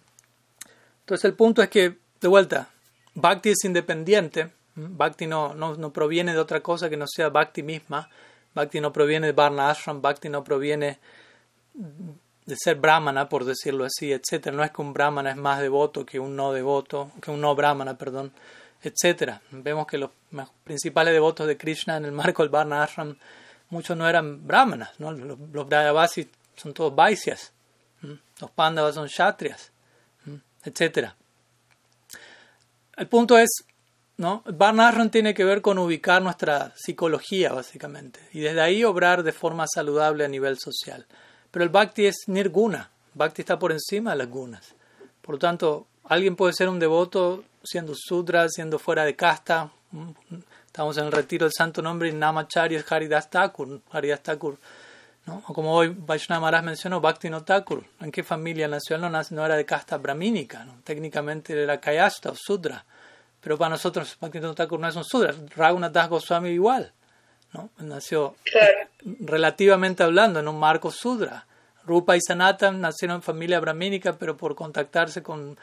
Entonces 1.01 1.25
el 1.25 1.33
punto 1.33 1.63
es 1.63 1.69
que, 1.69 1.97
de 2.19 2.27
vuelta, 2.27 2.69
Bhakti 3.15 3.49
es 3.49 3.63
independiente, 3.63 4.51
¿Mm? 4.75 4.97
Bhakti 4.97 5.27
no, 5.27 5.53
no, 5.53 5.93
proviene 5.93 6.33
de 6.33 6.39
otra 6.39 6.61
cosa 6.61 6.89
que 6.89 6.97
no 6.97 7.05
sea 7.07 7.29
Bhakti 7.29 7.63
misma, 7.63 8.09
Bhakti 8.53 8.81
no 8.81 8.91
proviene 8.91 9.27
de 9.27 9.33
Varna 9.33 9.69
Ashram, 9.69 10.01
Bhakti 10.01 10.29
no 10.29 10.43
proviene 10.43 10.99
de 11.73 12.55
ser 12.55 12.75
brahmana, 12.75 13.29
por 13.29 13.45
decirlo 13.45 13.85
así, 13.85 14.11
etc. 14.11 14.51
No 14.51 14.63
es 14.63 14.71
que 14.71 14.81
un 14.81 14.93
brahmana 14.93 15.31
es 15.31 15.37
más 15.37 15.61
devoto 15.61 16.05
que 16.05 16.19
un 16.19 16.35
no 16.35 16.51
devoto, 16.51 17.11
que 17.21 17.31
un 17.31 17.41
no 17.41 17.55
brahmana, 17.55 17.97
perdón 17.97 18.33
etc. 18.83 19.39
Vemos 19.51 19.87
que 19.87 19.97
los 19.97 20.09
principales 20.63 21.13
devotos 21.13 21.47
de 21.47 21.57
Krishna 21.57 21.97
en 21.97 22.05
el 22.05 22.11
marco 22.11 22.43
del 22.43 22.49
Varna 22.49 22.83
Ashram, 22.83 23.15
muchos 23.69 23.95
no 23.95 24.07
eran 24.07 24.45
brahmanas, 24.45 24.99
¿no? 24.99 25.11
los, 25.11 25.39
los 25.51 25.67
son 26.55 26.73
todos 26.73 26.93
Vaisyas, 26.95 27.53
los 28.39 28.51
Pandavas 28.51 28.95
son 28.95 29.07
Kshatriyas, 29.07 29.71
etc. 30.63 31.09
El 32.97 33.07
punto 33.07 33.37
es, 33.37 33.49
¿no? 34.21 34.43
Ashram 34.59 35.09
tiene 35.09 35.33
que 35.33 35.43
ver 35.43 35.61
con 35.61 35.79
ubicar 35.79 36.21
nuestra 36.21 36.71
psicología, 36.75 37.51
básicamente, 37.51 38.19
y 38.31 38.39
desde 38.39 38.61
ahí 38.61 38.83
obrar 38.83 39.23
de 39.23 39.31
forma 39.31 39.65
saludable 39.67 40.23
a 40.23 40.27
nivel 40.27 40.59
social. 40.59 41.05
Pero 41.49 41.63
el 41.63 41.69
Bhakti 41.69 42.05
es 42.05 42.15
nirguna, 42.27 42.91
Bhakti 43.15 43.41
está 43.41 43.57
por 43.57 43.71
encima 43.71 44.11
de 44.11 44.17
las 44.17 44.29
gunas. 44.29 44.75
Por 45.21 45.35
lo 45.35 45.39
tanto, 45.39 45.87
alguien 46.05 46.35
puede 46.35 46.53
ser 46.53 46.69
un 46.69 46.79
devoto 46.79 47.43
siendo 47.63 47.93
sudra, 47.95 48.47
siendo 48.47 48.77
fuera 48.77 49.03
de 49.03 49.15
casta. 49.15 49.71
Estamos 50.67 50.97
en 50.97 51.05
el 51.05 51.11
retiro 51.11 51.45
del 51.45 51.53
santo 51.53 51.81
nombre 51.81 52.09
y 52.09 52.13
Namacharya 52.13 52.79
es 52.79 52.91
Haridas. 52.91 53.27
O 55.47 55.53
como 55.53 55.73
hoy 55.75 55.95
Vaishnava 55.97 56.61
mencionó, 56.61 57.01
Bhakti 57.01 57.29
no 57.29 57.43
Thakur. 57.43 57.83
¿En 57.99 58.11
qué 58.11 58.23
familia 58.23 58.67
nació? 58.67 58.97
No, 58.97 59.09
no 59.09 59.45
era 59.45 59.55
de 59.55 59.65
casta 59.65 59.97
brahmínica, 59.97 60.63
¿no? 60.63 60.75
técnicamente 60.83 61.61
era 61.61 61.79
Kayasta 61.79 62.31
o 62.31 62.35
Sudra. 62.35 62.85
Pero 63.41 63.57
para 63.57 63.71
nosotros 63.71 64.17
Bhakti 64.19 64.39
no 64.39 64.53
Thakur 64.53 64.79
no 64.79 64.87
es 64.87 64.95
un 64.95 65.03
Sudra. 65.03 65.33
Raghunath 65.55 66.09
Goswami 66.09 66.49
igual. 66.49 66.91
¿no? 67.53 67.69
Nació 67.79 68.35
relativamente 69.19 70.03
hablando 70.03 70.39
en 70.39 70.47
un 70.47 70.59
marco 70.59 70.91
Sudra. 70.91 71.45
Rupa 71.85 72.15
y 72.15 72.21
Sanatan 72.21 72.79
nacieron 72.79 73.17
en 73.17 73.21
familia 73.23 73.59
brahmínica, 73.59 74.13
pero 74.17 74.37
por 74.37 74.53
contactarse 74.55 75.23
con 75.23 75.57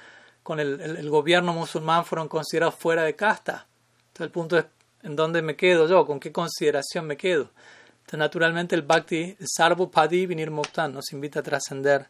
con 0.48 0.60
el, 0.60 0.80
el, 0.80 1.10
gobierno 1.10 1.52
musulmán 1.52 2.06
fueron 2.06 2.26
considerados 2.26 2.74
fuera 2.74 3.02
de 3.02 3.14
casta. 3.14 3.66
Entonces 4.06 4.24
el 4.24 4.30
punto 4.30 4.56
es, 4.56 4.64
¿en 5.02 5.14
dónde 5.14 5.42
me 5.42 5.56
quedo 5.56 5.86
yo? 5.86 6.06
¿Con 6.06 6.18
qué 6.18 6.32
consideración 6.32 7.06
me 7.06 7.18
quedo? 7.18 7.50
Entonces 7.98 8.18
naturalmente 8.18 8.74
el 8.74 8.80
Bhakti, 8.80 9.36
el 9.38 9.46
Sarvo 9.46 9.90
Padi 9.90 10.24
Vinir 10.24 10.50
Muktan, 10.50 10.94
nos 10.94 11.12
invita 11.12 11.40
a 11.40 11.42
trascender 11.42 12.06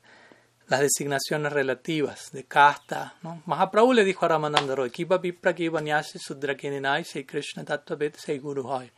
las 0.68 0.80
designaciones 0.80 1.52
relativas 1.52 2.30
de 2.32 2.44
casta. 2.44 3.14
¿no? 3.22 3.42
Mahaprabhu 3.46 3.92
le 3.92 4.04
dijo 4.04 4.24
a 4.24 4.28
Ramananda 4.28 4.74
Roy, 4.74 4.90
Kipa 4.90 5.18
Vipra 5.18 5.54
Kipa 5.54 5.80
Sudra 6.02 6.56
Sei 7.04 7.24
Krishna 7.24 7.64
Tattvavet 7.64 8.16
Sei 8.16 8.38
Guru 8.38 8.66
Hoy. 8.66 8.90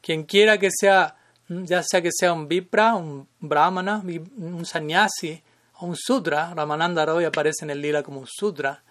Quien 0.00 0.24
quiera 0.24 0.58
que 0.58 0.70
sea, 0.70 1.16
ya 1.48 1.82
sea 1.82 2.02
que 2.02 2.10
sea 2.12 2.32
un 2.32 2.48
Vipra, 2.48 2.94
un 2.94 3.28
Brahmana, 3.38 4.02
un 4.02 4.64
Sannyasi, 4.64 5.42
un 5.80 5.96
sudra, 5.96 6.54
Ramananda 6.54 7.04
Roy 7.04 7.24
aparece 7.24 7.64
en 7.64 7.70
el 7.70 7.80
lila 7.80 8.02
como 8.02 8.20
un 8.20 8.26
sudra, 8.26 8.82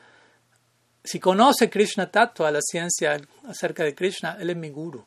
si 1.04 1.20
conoce 1.20 1.70
Krishna 1.70 2.12
Tattva, 2.12 2.52
la 2.52 2.62
ciencia 2.62 3.20
acerca 3.48 3.84
de 3.84 3.96
Krishna, 3.96 4.38
él 4.40 4.52
es 4.52 4.58
mi 4.58 4.70
guru. 4.70 5.04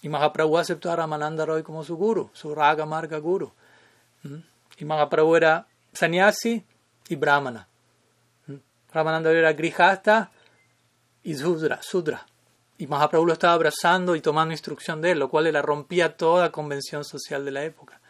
Y 0.00 0.08
Mahaprabhu 0.08 0.58
aceptó 0.58 0.90
a 0.90 0.96
Ramananda 0.96 1.44
Roy 1.44 1.62
como 1.62 1.84
su 1.84 1.96
guru, 1.96 2.30
su 2.32 2.54
Raga 2.54 2.86
Marga 2.86 3.18
guru. 3.18 3.52
¿Mm? 4.22 4.36
Y 4.78 4.84
Mahaprabhu 4.84 5.34
era 5.36 5.66
sannyasi 5.92 6.64
y 7.08 7.16
brahmana. 7.16 7.68
¿Mm? 8.46 8.54
Ramananda 8.92 9.30
era 9.30 9.52
grihasta 9.52 10.30
y 11.22 11.34
sudra, 11.34 11.80
sudra. 11.82 12.26
Y 12.78 12.86
Mahaprabhu 12.86 13.26
lo 13.26 13.32
estaba 13.32 13.52
abrazando 13.54 14.16
y 14.16 14.20
tomando 14.20 14.52
instrucción 14.52 15.00
de 15.00 15.12
él, 15.12 15.18
lo 15.18 15.28
cual 15.28 15.44
le 15.44 15.62
rompía 15.62 16.16
toda 16.16 16.50
convención 16.50 17.04
social 17.04 17.44
de 17.44 17.50
la 17.50 17.64
época 17.64 18.00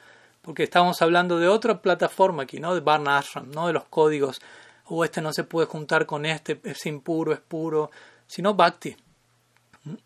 porque 0.42 0.64
estamos 0.64 1.00
hablando 1.00 1.38
de 1.38 1.48
otra 1.48 1.80
plataforma 1.80 2.42
aquí, 2.42 2.58
¿no? 2.58 2.74
De 2.74 2.80
Varna 2.80 3.16
Ashram, 3.16 3.50
no 3.52 3.68
de 3.68 3.72
los 3.72 3.84
códigos, 3.84 4.40
o 4.86 4.96
oh, 4.96 5.04
este 5.04 5.22
no 5.22 5.32
se 5.32 5.44
puede 5.44 5.68
juntar 5.68 6.04
con 6.04 6.26
este, 6.26 6.60
es 6.64 6.84
impuro, 6.86 7.32
es 7.32 7.40
puro, 7.40 7.90
sino 8.26 8.54
Bhakti. 8.54 8.94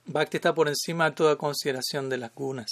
Bhakti 0.05 0.37
está 0.37 0.55
por 0.55 0.69
encima 0.69 1.07
de 1.07 1.17
toda 1.17 1.37
consideración 1.37 2.09
de 2.09 2.19
las 2.19 2.35
gunas. 2.35 2.67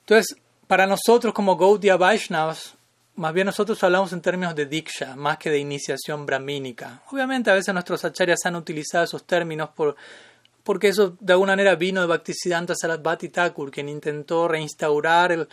Entonces, 0.00 0.36
para 0.66 0.86
nosotros 0.86 1.32
como 1.32 1.56
Gaudiya 1.56 1.96
Vaishnavas, 1.96 2.74
más 3.16 3.32
bien 3.34 3.46
nosotros 3.46 3.82
hablamos 3.82 4.12
en 4.12 4.20
términos 4.20 4.54
de 4.54 4.66
Diksha, 4.66 5.16
más 5.16 5.38
que 5.38 5.50
de 5.50 5.58
iniciación 5.58 6.24
brahmínica. 6.26 7.02
Obviamente 7.10 7.50
a 7.50 7.54
veces 7.54 7.72
nuestros 7.74 8.04
acharyas 8.04 8.44
han 8.44 8.56
utilizado 8.56 9.04
esos 9.04 9.24
términos 9.24 9.70
por, 9.70 9.96
porque 10.62 10.88
eso 10.88 11.16
de 11.20 11.32
alguna 11.32 11.52
manera 11.52 11.74
vino 11.74 12.00
de 12.00 12.06
Bhaktisiddhanta 12.06 12.74
Sarasvati 12.74 13.28
Thakur, 13.28 13.70
quien 13.70 13.88
intentó 13.88 14.48
reinstaurar 14.48 15.32
el, 15.32 15.48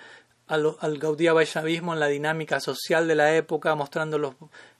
al, 0.47 0.75
al 0.79 0.97
Vaishnavismo 0.97 1.93
en 1.93 1.99
la 1.99 2.07
dinámica 2.07 2.59
social 2.59 3.07
de 3.07 3.15
la 3.15 3.35
época, 3.35 3.75
mostrando 3.75 4.17
los, 4.17 4.35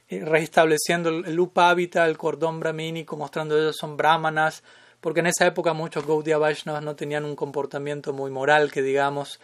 eh, 0.10 0.24
restableciendo 0.26 1.10
el, 1.10 1.40
Upavita, 1.40 2.06
el 2.06 2.18
cordón 2.18 2.60
brahmínico, 2.60 3.16
mostrando 3.16 3.58
ellos 3.58 3.78
son 3.80 3.96
brahmanas, 3.96 4.64
porque 5.00 5.22
en 5.22 5.28
esa 5.28 5.46
época 5.46 5.74
muchos 5.74 6.06
Gaudiya 6.06 6.38
Vaishnavas 6.38 6.84
no 6.84 6.96
tenían 6.96 7.26
un 7.26 7.36
comportamiento 7.36 8.14
muy 8.14 8.30
moral, 8.30 8.72
que 8.72 8.82
digamos, 8.82 9.40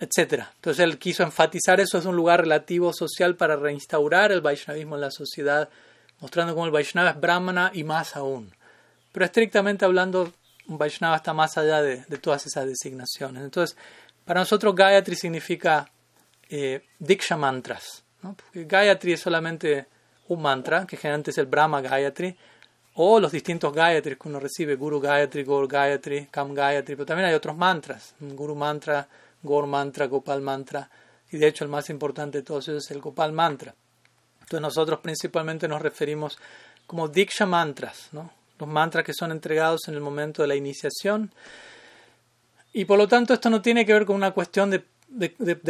etc. 0.00 0.44
Entonces 0.56 0.84
él 0.84 0.98
quiso 0.98 1.22
enfatizar 1.22 1.80
eso, 1.80 1.98
es 1.98 2.04
un 2.04 2.16
lugar 2.16 2.40
relativo 2.40 2.92
social 2.92 3.36
para 3.36 3.56
reinstaurar 3.56 4.32
el 4.32 4.40
Vaishnavismo 4.40 4.94
en 4.94 5.00
la 5.00 5.10
sociedad, 5.10 5.68
mostrando 6.20 6.54
cómo 6.54 6.66
el 6.66 6.72
Vaishnava 6.72 7.10
es 7.10 7.20
brahmana 7.20 7.70
y 7.74 7.84
más 7.84 8.16
aún. 8.16 8.52
Pero 9.12 9.24
estrictamente 9.24 9.84
hablando, 9.84 10.32
un 10.68 10.78
Vaishnava 10.78 11.16
está 11.16 11.32
más 11.32 11.56
allá 11.58 11.82
de, 11.82 11.96
todas 12.18 12.46
esas 12.46 12.66
designaciones. 12.66 13.42
Entonces, 13.42 13.76
para 14.24 14.40
nosotros 14.40 14.74
Gayatri 14.74 15.16
significa 15.16 15.90
eh, 16.48 16.84
Diksha 16.98 17.36
mantras. 17.36 18.04
¿no? 18.22 18.34
Porque 18.34 18.64
Gayatri 18.64 19.14
es 19.14 19.20
solamente 19.20 19.86
un 20.28 20.42
mantra, 20.42 20.86
que 20.86 20.96
generalmente 20.96 21.30
es 21.30 21.38
el 21.38 21.46
Brahma 21.46 21.80
Gayatri, 21.80 22.36
o 23.00 23.20
los 23.20 23.32
distintos 23.32 23.72
Gayatris 23.72 24.18
que 24.18 24.28
uno 24.28 24.40
recibe, 24.40 24.74
Guru 24.74 25.00
Gayatri, 25.00 25.44
Gaur 25.44 25.68
Gayatri, 25.68 26.26
Kam 26.26 26.52
Gayatri, 26.52 26.96
pero 26.96 27.06
también 27.06 27.28
hay 27.28 27.34
otros 27.34 27.56
mantras, 27.56 28.14
Guru 28.18 28.54
Mantra, 28.54 29.06
Gaur 29.42 29.66
Mantra, 29.66 30.06
Gopal 30.06 30.40
Mantra, 30.40 30.90
y 31.30 31.36
de 31.36 31.46
hecho 31.46 31.64
el 31.64 31.70
más 31.70 31.90
importante 31.90 32.38
de 32.38 32.44
todos 32.44 32.68
ellos 32.68 32.84
es 32.84 32.90
el 32.90 33.00
Gopal 33.00 33.32
Mantra. 33.32 33.74
Entonces 34.40 34.60
nosotros 34.60 35.00
principalmente 35.00 35.68
nos 35.68 35.82
referimos 35.82 36.38
como 36.86 37.08
Diksha 37.08 37.46
Mantras, 37.46 38.08
los 38.12 38.68
mantras 38.68 39.04
que 39.04 39.12
son 39.12 39.30
entregados 39.30 39.88
en 39.88 39.94
el 39.94 40.00
momento 40.00 40.42
de 40.42 40.48
la 40.48 40.56
iniciación. 40.56 41.30
Y 42.72 42.84
por 42.84 42.98
lo 42.98 43.06
tanto 43.06 43.34
esto 43.34 43.50
no 43.50 43.60
tiene 43.60 43.84
que 43.84 43.92
ver 43.92 44.06
con 44.06 44.16
una 44.16 44.30
cuestión 44.30 44.70
de, 44.70 44.84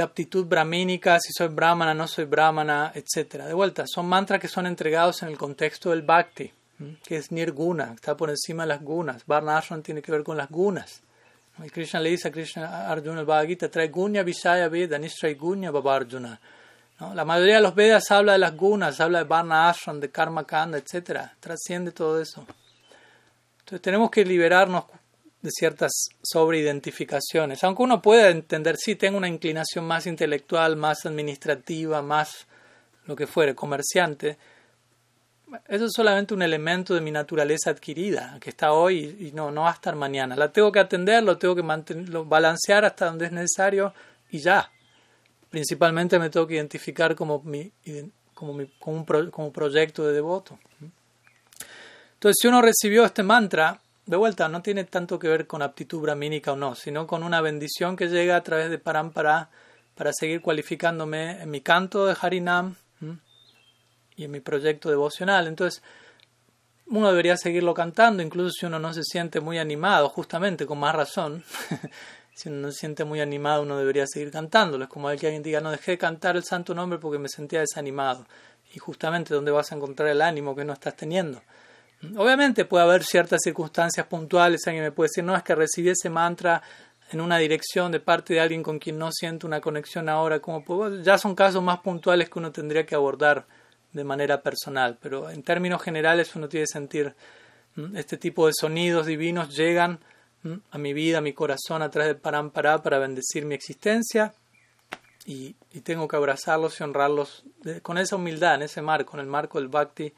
aptitud 0.00 0.46
brahmínica, 0.46 1.18
si 1.20 1.32
soy 1.32 1.48
brahmana, 1.48 1.92
no 1.92 2.06
soy 2.06 2.24
brahmana, 2.24 2.92
etc. 2.94 3.44
De 3.44 3.54
vuelta, 3.54 3.84
son 3.86 4.06
mantras 4.06 4.40
que 4.40 4.48
son 4.48 4.66
entregados 4.66 5.22
en 5.22 5.28
el 5.28 5.36
contexto 5.36 5.90
del 5.90 6.02
bhakti 6.02 6.52
que 7.04 7.16
es 7.16 7.32
nirguna, 7.32 7.92
está 7.94 8.16
por 8.16 8.30
encima 8.30 8.62
de 8.62 8.68
las 8.68 8.82
gunas. 8.82 9.24
Varna 9.26 9.60
tiene 9.82 10.02
que 10.02 10.12
ver 10.12 10.22
con 10.22 10.36
las 10.36 10.48
gunas. 10.48 11.02
Krishna 11.66 12.00
le 12.00 12.10
dice 12.10 12.28
a 12.28 12.30
Krishna 12.30 12.88
Arjuna 12.88 13.20
el 13.20 13.26
Bhagavad 13.26 13.48
Gita, 13.48 13.68
trae 13.68 13.88
gunya 13.88 14.22
vishaya 14.22 14.68
veda, 14.68 14.98
nishray 14.98 15.34
gunya 15.34 15.70
babarjuna. 15.70 16.40
¿No? 17.00 17.14
La 17.14 17.24
mayoría 17.24 17.56
de 17.56 17.62
los 17.62 17.74
Vedas 17.74 18.10
habla 18.10 18.32
de 18.32 18.38
las 18.38 18.56
gunas, 18.56 19.00
habla 19.00 19.18
de 19.18 19.24
Varna 19.24 19.68
Ashram, 19.68 20.00
de 20.00 20.10
Karma 20.10 20.46
Kanda, 20.46 20.78
etc. 20.78 21.30
Trasciende 21.40 21.92
todo 21.92 22.20
eso. 22.20 22.46
Entonces 23.60 23.82
tenemos 23.82 24.10
que 24.10 24.24
liberarnos 24.24 24.84
de 25.42 25.50
ciertas 25.50 25.92
sobreidentificaciones. 26.22 27.62
Aunque 27.64 27.82
uno 27.82 28.02
pueda 28.02 28.30
entender, 28.30 28.76
sí, 28.76 28.96
tengo 28.96 29.18
una 29.18 29.28
inclinación 29.28 29.84
más 29.84 30.06
intelectual, 30.06 30.76
más 30.76 31.06
administrativa, 31.06 32.02
más 32.02 32.46
lo 33.06 33.14
que 33.14 33.26
fuere, 33.26 33.54
comerciante, 33.54 34.36
eso 35.66 35.86
es 35.86 35.92
solamente 35.94 36.34
un 36.34 36.42
elemento 36.42 36.94
de 36.94 37.00
mi 37.00 37.10
naturaleza 37.10 37.70
adquirida, 37.70 38.38
que 38.40 38.50
está 38.50 38.72
hoy 38.72 39.16
y 39.20 39.32
no, 39.32 39.50
no 39.50 39.62
va 39.62 39.94
mañana. 39.94 40.36
La 40.36 40.52
tengo 40.52 40.70
que 40.70 40.80
atender, 40.80 41.22
lo 41.22 41.38
tengo 41.38 41.54
que 41.54 41.62
balancear 41.62 42.84
hasta 42.84 43.06
donde 43.06 43.26
es 43.26 43.32
necesario 43.32 43.94
y 44.30 44.38
ya. 44.38 44.70
Principalmente 45.50 46.18
me 46.18 46.30
tengo 46.30 46.46
que 46.46 46.54
identificar 46.54 47.14
como, 47.14 47.42
mi, 47.42 47.72
como, 48.34 48.58
como, 48.78 49.46
un 49.46 49.52
proyecto 49.52 50.06
de 50.06 50.12
devoto. 50.12 50.58
Entonces, 52.14 52.36
si 52.40 52.48
uno 52.48 52.60
recibió 52.60 53.04
este 53.04 53.22
mantra, 53.22 53.80
de 54.04 54.16
vuelta, 54.16 54.48
no 54.48 54.62
tiene 54.62 54.84
tanto 54.84 55.18
que 55.18 55.28
ver 55.28 55.46
con 55.46 55.62
aptitud 55.62 56.00
brahmínica 56.00 56.52
o 56.52 56.56
no, 56.56 56.74
sino 56.74 57.06
con 57.06 57.22
una 57.22 57.40
bendición 57.40 57.96
que 57.96 58.08
llega 58.08 58.36
a 58.36 58.42
través 58.42 58.70
de 58.70 58.78
Parampara 58.78 59.50
para 59.94 60.12
seguir 60.12 60.40
cualificándome 60.40 61.42
en 61.42 61.50
mi 61.50 61.60
canto 61.60 62.06
de 62.06 62.16
Harinam 62.20 62.76
y 64.18 64.24
en 64.24 64.32
mi 64.32 64.40
proyecto 64.40 64.90
devocional. 64.90 65.46
Entonces, 65.46 65.82
uno 66.88 67.08
debería 67.08 67.36
seguirlo 67.36 67.72
cantando, 67.72 68.22
incluso 68.22 68.50
si 68.50 68.66
uno 68.66 68.78
no 68.78 68.92
se 68.92 69.04
siente 69.04 69.40
muy 69.40 69.58
animado, 69.58 70.08
justamente 70.08 70.66
con 70.66 70.78
más 70.78 70.94
razón. 70.94 71.44
si 72.34 72.48
uno 72.48 72.58
no 72.58 72.72
se 72.72 72.80
siente 72.80 73.04
muy 73.04 73.20
animado, 73.20 73.62
uno 73.62 73.78
debería 73.78 74.06
seguir 74.06 74.30
cantándolo. 74.30 74.84
Es 74.84 74.90
como 74.90 75.10
el 75.10 75.18
que 75.18 75.26
alguien 75.26 75.42
diga, 75.42 75.60
no 75.60 75.70
dejé 75.70 75.92
de 75.92 75.98
cantar 75.98 76.36
el 76.36 76.44
santo 76.44 76.74
nombre 76.74 76.98
porque 76.98 77.18
me 77.18 77.28
sentía 77.28 77.60
desanimado. 77.60 78.26
Y 78.74 78.78
justamente 78.78 79.32
donde 79.32 79.52
vas 79.52 79.70
a 79.70 79.76
encontrar 79.76 80.08
el 80.08 80.20
ánimo 80.20 80.54
que 80.54 80.64
no 80.64 80.72
estás 80.72 80.96
teniendo. 80.96 81.40
Obviamente 82.16 82.64
puede 82.64 82.84
haber 82.84 83.04
ciertas 83.04 83.40
circunstancias 83.42 84.06
puntuales, 84.06 84.66
alguien 84.66 84.84
me 84.84 84.92
puede 84.92 85.08
decir, 85.08 85.24
no, 85.24 85.34
es 85.34 85.42
que 85.42 85.54
recibí 85.54 85.90
ese 85.90 86.10
mantra 86.10 86.62
en 87.10 87.20
una 87.20 87.38
dirección 87.38 87.90
de 87.90 88.00
parte 88.00 88.34
de 88.34 88.40
alguien 88.40 88.62
con 88.62 88.78
quien 88.78 88.98
no 88.98 89.10
siento 89.10 89.46
una 89.46 89.60
conexión 89.60 90.08
ahora, 90.08 90.40
como 90.40 90.64
puedo? 90.64 91.02
ya 91.02 91.18
son 91.18 91.34
casos 91.34 91.62
más 91.62 91.80
puntuales 91.80 92.28
que 92.28 92.38
uno 92.38 92.52
tendría 92.52 92.84
que 92.84 92.94
abordar 92.94 93.46
de 93.92 94.04
manera 94.04 94.42
personal, 94.42 94.98
pero 95.00 95.30
en 95.30 95.42
términos 95.42 95.82
generales 95.82 96.34
uno 96.36 96.48
tiene 96.48 96.64
que 96.64 96.72
sentir 96.72 97.14
este 97.94 98.16
tipo 98.16 98.46
de 98.46 98.52
sonidos 98.58 99.06
divinos 99.06 99.54
llegan 99.56 100.00
a 100.70 100.78
mi 100.78 100.92
vida, 100.92 101.18
a 101.18 101.20
mi 101.20 101.32
corazón 101.32 101.82
a 101.82 101.90
través 101.90 102.08
de 102.08 102.20
Parampará 102.20 102.82
para 102.82 102.98
bendecir 102.98 103.44
mi 103.44 103.54
existencia 103.54 104.32
y, 105.24 105.54
tengo 105.82 106.08
que 106.08 106.16
abrazarlos 106.16 106.80
y 106.80 106.82
honrarlos 106.82 107.44
con 107.82 107.98
esa 107.98 108.16
humildad, 108.16 108.56
en 108.56 108.62
ese 108.62 108.82
marco, 108.82 109.16
en 109.16 109.20
el 109.20 109.26
marco 109.26 109.58
del 109.58 109.68
Bhakti 109.68 110.12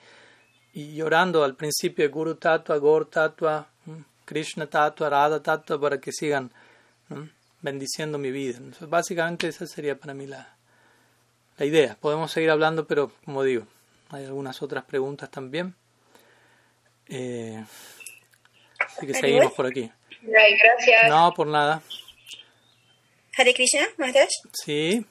y 0.73 0.95
llorando 0.95 1.45
al 1.45 1.57
principio 1.57 2.09
Guru 2.11 2.37
Tattva, 2.37 2.79
Gaur 2.79 3.07
Tattva, 3.11 3.69
Krishna 4.25 4.67
Tattva, 4.67 5.11
Radha 5.11 5.43
Tattva 5.43 5.81
para 5.81 6.01
que 6.01 6.13
sigan 6.13 6.51
bendiciendo 7.61 8.19
mi 8.19 8.31
vida. 8.31 8.59
Entonces, 8.59 8.89
básicamente 8.89 9.49
esa 9.49 9.67
sería 9.67 9.99
para 9.99 10.15
mí 10.15 10.27
la, 10.27 10.57
la 11.61 11.67
idea. 11.67 11.97
Podemos 12.01 12.33
seguir 12.33 12.51
hablando, 12.51 12.87
pero 12.87 13.13
como 13.25 13.45
digo, 13.45 13.67
hay 14.09 14.25
algunas 14.25 14.63
otras 14.63 14.83
preguntas 14.85 15.31
también. 15.31 15.75
Eh, 17.07 17.63
así 18.79 19.07
que 19.07 19.13
seguimos 19.13 19.53
por 19.53 19.67
aquí. 19.67 19.93
Gracias. 20.23 21.09
No, 21.11 21.35
por 21.35 21.47
nada. 21.47 21.83
Hare 23.37 23.53
Krishna, 23.53 23.87
Maharaj. 23.99 24.31
Sí. 24.55 25.05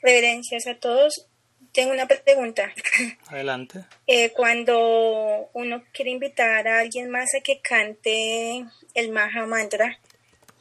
Reverencias 0.00 0.66
a 0.66 0.74
todos. 0.76 1.26
Tengo 1.72 1.92
una 1.92 2.06
pregunta. 2.06 2.72
Adelante. 3.28 3.84
Eh, 4.06 4.30
cuando 4.30 5.50
uno 5.52 5.84
quiere 5.92 6.10
invitar 6.10 6.66
a 6.66 6.80
alguien 6.80 7.10
más 7.10 7.34
a 7.34 7.42
que 7.42 7.60
cante 7.60 8.64
el 8.94 9.10
Maha 9.10 9.44
Mantra, 9.46 9.98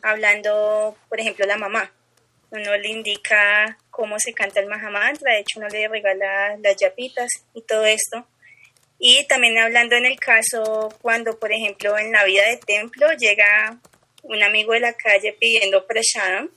hablando, 0.01 0.97
por 1.07 1.21
ejemplo, 1.21 1.45
la 1.45 1.57
mamá, 1.57 1.93
uno 2.53 2.77
le 2.77 2.87
indica 2.87 3.77
cómo 3.89 4.19
se 4.19 4.31
canta 4.31 4.59
el 4.59 4.67
Mahamantra, 4.67 5.33
de 5.33 5.39
hecho 5.39 5.59
uno 5.59 5.67
le 5.69 5.87
regala 5.87 6.55
las 6.57 6.75
yapitas 6.77 7.27
y 7.55 7.63
todo 7.63 7.83
esto. 7.85 8.27
Y 8.99 9.25
también 9.27 9.57
hablando 9.57 9.95
en 9.95 10.05
el 10.05 10.19
caso 10.19 10.93
cuando, 11.01 11.39
por 11.39 11.51
ejemplo, 11.51 11.97
en 11.97 12.11
la 12.11 12.23
vida 12.25 12.45
de 12.47 12.57
templo 12.57 13.07
llega 13.17 13.79
un 14.21 14.41
amigo 14.43 14.73
de 14.73 14.81
la 14.81 14.93
calle 14.93 15.33
pidiendo 15.33 15.87
prashadam, 15.87 16.51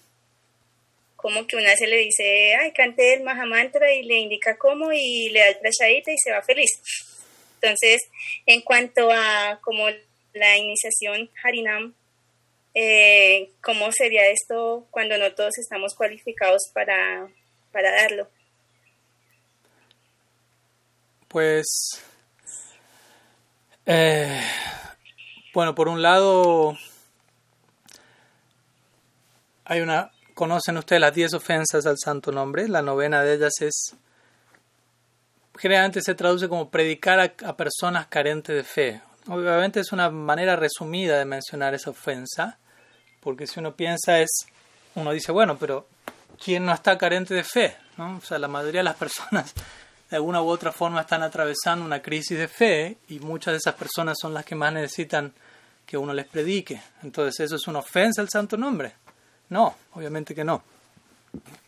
como 1.16 1.46
que 1.46 1.56
una 1.56 1.74
se 1.74 1.86
le 1.86 1.96
dice, 1.96 2.54
ay, 2.56 2.72
cante 2.72 3.14
el 3.14 3.22
Mahamantra 3.22 3.90
y 3.90 4.02
le 4.02 4.18
indica 4.18 4.58
cómo 4.58 4.92
y 4.92 5.30
le 5.30 5.40
da 5.40 5.48
el 5.48 5.58
prashadita 5.58 6.12
y 6.12 6.18
se 6.18 6.30
va 6.30 6.42
feliz. 6.42 6.70
Entonces, 7.54 8.02
en 8.44 8.60
cuanto 8.60 9.10
a 9.10 9.58
como 9.62 9.88
la 10.34 10.56
iniciación 10.58 11.30
Harinam 11.42 11.94
eh, 12.78 13.52
¿cómo 13.62 13.90
sería 13.90 14.28
esto 14.28 14.86
cuando 14.90 15.16
no 15.16 15.32
todos 15.34 15.56
estamos 15.56 15.94
cualificados 15.94 16.70
para, 16.74 17.26
para 17.72 17.90
darlo? 17.90 18.28
Pues, 21.26 21.64
eh, 23.86 24.42
bueno, 25.54 25.74
por 25.74 25.88
un 25.88 26.02
lado, 26.02 26.76
hay 29.64 29.80
una, 29.80 30.12
conocen 30.34 30.76
ustedes 30.76 31.00
las 31.00 31.14
10 31.14 31.32
ofensas 31.32 31.86
al 31.86 31.96
santo 31.96 32.30
nombre, 32.30 32.68
la 32.68 32.82
novena 32.82 33.22
de 33.22 33.36
ellas 33.36 33.54
es, 33.62 33.96
generalmente 35.58 36.02
se 36.02 36.14
traduce 36.14 36.46
como 36.46 36.70
predicar 36.70 37.20
a 37.42 37.56
personas 37.56 38.06
carentes 38.08 38.54
de 38.54 38.64
fe. 38.64 39.02
Obviamente 39.28 39.80
es 39.80 39.92
una 39.92 40.10
manera 40.10 40.56
resumida 40.56 41.18
de 41.18 41.24
mencionar 41.24 41.72
esa 41.72 41.88
ofensa, 41.88 42.58
porque 43.26 43.48
si 43.48 43.58
uno 43.58 43.74
piensa 43.74 44.20
es, 44.20 44.46
uno 44.94 45.10
dice, 45.10 45.32
bueno, 45.32 45.58
pero 45.58 45.88
¿quién 46.40 46.64
no 46.64 46.72
está 46.72 46.96
carente 46.96 47.34
de 47.34 47.42
fe? 47.42 47.76
¿no? 47.96 48.18
O 48.18 48.20
sea, 48.20 48.38
la 48.38 48.46
mayoría 48.46 48.78
de 48.78 48.84
las 48.84 48.94
personas 49.04 49.52
de 50.08 50.14
alguna 50.14 50.40
u 50.40 50.46
otra 50.46 50.70
forma 50.70 51.00
están 51.00 51.24
atravesando 51.24 51.84
una 51.84 52.00
crisis 52.00 52.38
de 52.38 52.46
fe 52.46 52.98
y 53.08 53.18
muchas 53.18 53.54
de 53.54 53.58
esas 53.58 53.74
personas 53.74 54.16
son 54.22 54.32
las 54.32 54.44
que 54.44 54.54
más 54.54 54.72
necesitan 54.72 55.32
que 55.84 55.98
uno 55.98 56.14
les 56.14 56.28
predique. 56.28 56.80
Entonces, 57.02 57.40
¿eso 57.40 57.56
es 57.56 57.66
una 57.66 57.80
ofensa 57.80 58.22
al 58.22 58.28
santo 58.28 58.56
nombre? 58.56 58.92
No, 59.48 59.74
obviamente 59.94 60.32
que 60.32 60.44
no. 60.44 60.62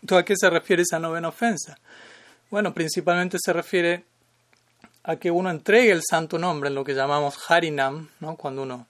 Entonces, 0.00 0.22
¿a 0.22 0.24
qué 0.24 0.34
se 0.36 0.50
refiere 0.50 0.82
esa 0.82 1.00
novena 1.00 1.26
ofensa? 1.26 1.76
Bueno, 2.52 2.72
principalmente 2.72 3.36
se 3.40 3.52
refiere 3.52 4.04
a 5.02 5.16
que 5.16 5.32
uno 5.32 5.50
entregue 5.50 5.90
el 5.90 6.02
santo 6.08 6.38
nombre 6.38 6.68
en 6.68 6.76
lo 6.76 6.84
que 6.84 6.94
llamamos 6.94 7.50
Harinam, 7.50 8.10
¿no? 8.20 8.36
cuando 8.36 8.62
uno 8.62 8.86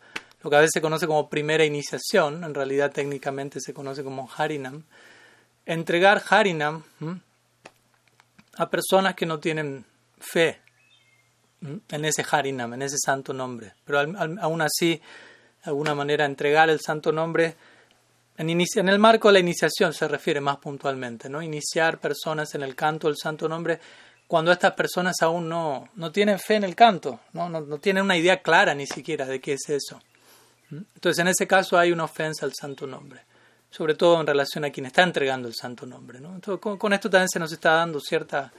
lo 0.49 0.51
que 0.51 0.57
a 0.57 0.61
veces 0.61 0.73
se 0.73 0.81
conoce 0.81 1.07
como 1.07 1.29
primera 1.29 1.63
iniciación, 1.63 2.43
en 2.43 2.55
realidad 2.55 2.91
técnicamente 2.91 3.61
se 3.61 3.75
conoce 3.75 4.03
como 4.03 4.31
Harinam, 4.35 4.83
entregar 5.67 6.23
Harinam 6.27 6.83
a 8.57 8.71
personas 8.71 9.15
que 9.15 9.27
no 9.27 9.39
tienen 9.41 9.85
fe 10.19 10.59
en 11.61 12.05
ese 12.07 12.25
Harinam, 12.31 12.73
en 12.73 12.81
ese 12.81 12.97
santo 12.97 13.35
nombre. 13.35 13.75
Pero 13.85 14.01
aún 14.41 14.63
así, 14.63 14.95
de 14.97 15.03
alguna 15.65 15.95
manera, 15.95 16.25
entregar 16.25 16.71
el 16.71 16.81
santo 16.81 17.13
nombre 17.13 17.55
en, 18.39 18.49
en, 18.49 18.89
el 18.89 18.99
marco 18.99 19.29
de 19.29 19.35
la 19.35 19.41
iniciación 19.41 19.93
se 19.93 20.09
refiere 20.09 20.41
más 20.41 20.57
puntualmente, 20.57 21.29
¿no? 21.29 21.43
Iniciar 21.43 21.99
personas 21.99 22.55
en 22.55 22.63
el 22.63 22.75
canto 22.75 23.09
del 23.09 23.19
santo 23.19 23.51
nombre 23.51 23.81
cuando 24.27 24.51
estas 24.51 24.73
personas 24.73 25.17
aún 25.21 25.47
no, 25.47 25.91
no 25.97 26.11
tienen 26.11 26.39
fe 26.39 26.55
en 26.55 26.65
el 26.65 26.75
canto, 26.75 27.21
¿no? 27.35 27.51
No, 27.51 27.61
no 27.61 27.79
tienen 27.79 28.05
una 28.05 28.17
idea 28.17 28.41
clara 28.41 28.75
ni 28.75 28.87
siquiera 28.87 29.27
de 29.27 29.43
qué 29.43 29.53
es 29.53 29.69
eso. 29.69 30.01
Entonces, 30.71 31.19
en 31.19 31.29
ese 31.29 31.47
caso 31.47 31.79
hay 31.79 31.93
una 31.93 32.05
ofensa 32.05 32.45
al 32.45 32.53
santo 32.55 32.87
nombre, 32.87 33.23
sobre 33.71 33.95
todo 33.95 34.21
en 34.21 34.27
relación 34.27 34.65
a 34.65 34.71
quien 34.71 34.87
está 34.87 35.03
entregando 35.03 35.49
el 35.49 35.55
santo 35.55 35.87
nombre. 35.87 36.21
¿no? 36.21 36.35
Entonces, 36.35 36.61
con, 36.61 36.93
esto 36.93 37.09
también 37.09 37.29
se 37.29 37.39
nos 37.39 37.53
está 37.53 37.73
dando 37.73 38.01
cierta 38.01 38.53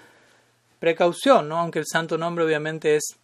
precaución, 0.79 1.49
¿no? 1.49 1.57
aunque 1.57 1.79
el 1.79 1.85
santo 1.85 2.17
nombre 2.17 2.45
obviamente 2.45 2.95
es, 2.95 3.15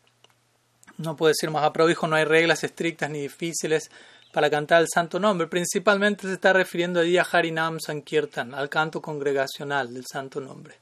no 0.98 1.16
puede 1.16 1.32
decir 1.32 1.50
más 1.50 1.64
a 1.64 1.90
hijo, 1.90 2.08
no 2.08 2.16
hay 2.16 2.26
reglas 2.26 2.64
estrictas 2.64 3.10
ni 3.10 3.22
difíciles 3.22 3.90
para 4.32 4.50
cantar 4.50 4.82
el 4.82 4.88
santo 4.94 5.20
nombre. 5.20 5.48
Principalmente 5.48 6.28
se 6.28 6.34
está 6.34 6.54
refiriendo 6.54 7.00
allí 7.00 7.18
a 7.18 7.24
Harinam 7.24 7.80
Sankirtan, 7.80 8.54
al 8.54 8.70
canto 8.70 9.02
congregacional 9.02 9.94
del 9.94 10.06
santo 10.06 10.40
nombre. 10.42 10.76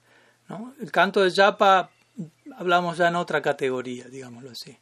¿no? 0.50 0.74
El 0.82 0.92
canto 0.92 1.22
de 1.22 1.32
Japa 1.32 1.90
hablamos 2.58 2.98
ya 2.98 3.08
en 3.08 3.16
otra 3.16 3.42
categoría, 3.42 4.06
digámoslo 4.06 4.52
así. 4.52 4.78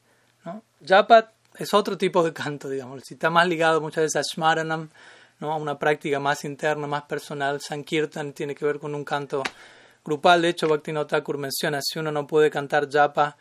¿no? 0.46 0.64
Japa 0.86 1.32
es 1.58 1.74
otro 1.74 1.98
tipo 1.98 2.24
de 2.24 2.34
canto, 2.34 2.70
digamos. 2.70 3.04
Si 3.06 3.16
está 3.16 3.30
más 3.30 3.48
ligado 3.48 3.82
muchas 3.82 4.04
veces 4.04 4.16
a 4.18 4.22
Shmaranam, 4.22 4.90
¿no? 5.40 5.52
a 5.52 5.58
una 5.58 5.78
práctica 5.78 6.20
más 6.20 6.46
interna, 6.46 6.88
más 6.88 7.04
personal. 7.04 7.60
Sankirtan 7.62 8.34
tiene 8.34 8.56
que 8.56 8.66
ver 8.66 8.80
con 8.80 8.96
un 8.96 9.04
canto 9.04 9.44
grupal. 10.06 10.42
De 10.42 10.50
hecho, 10.50 10.68
Bhaktivinoda 10.68 11.08
Thakur 11.08 11.38
menciona, 11.38 11.80
si 11.82 12.00
uno 12.00 12.12
no 12.12 12.28
puede 12.28 12.50
cantar 12.50 12.90
japa 12.90 13.38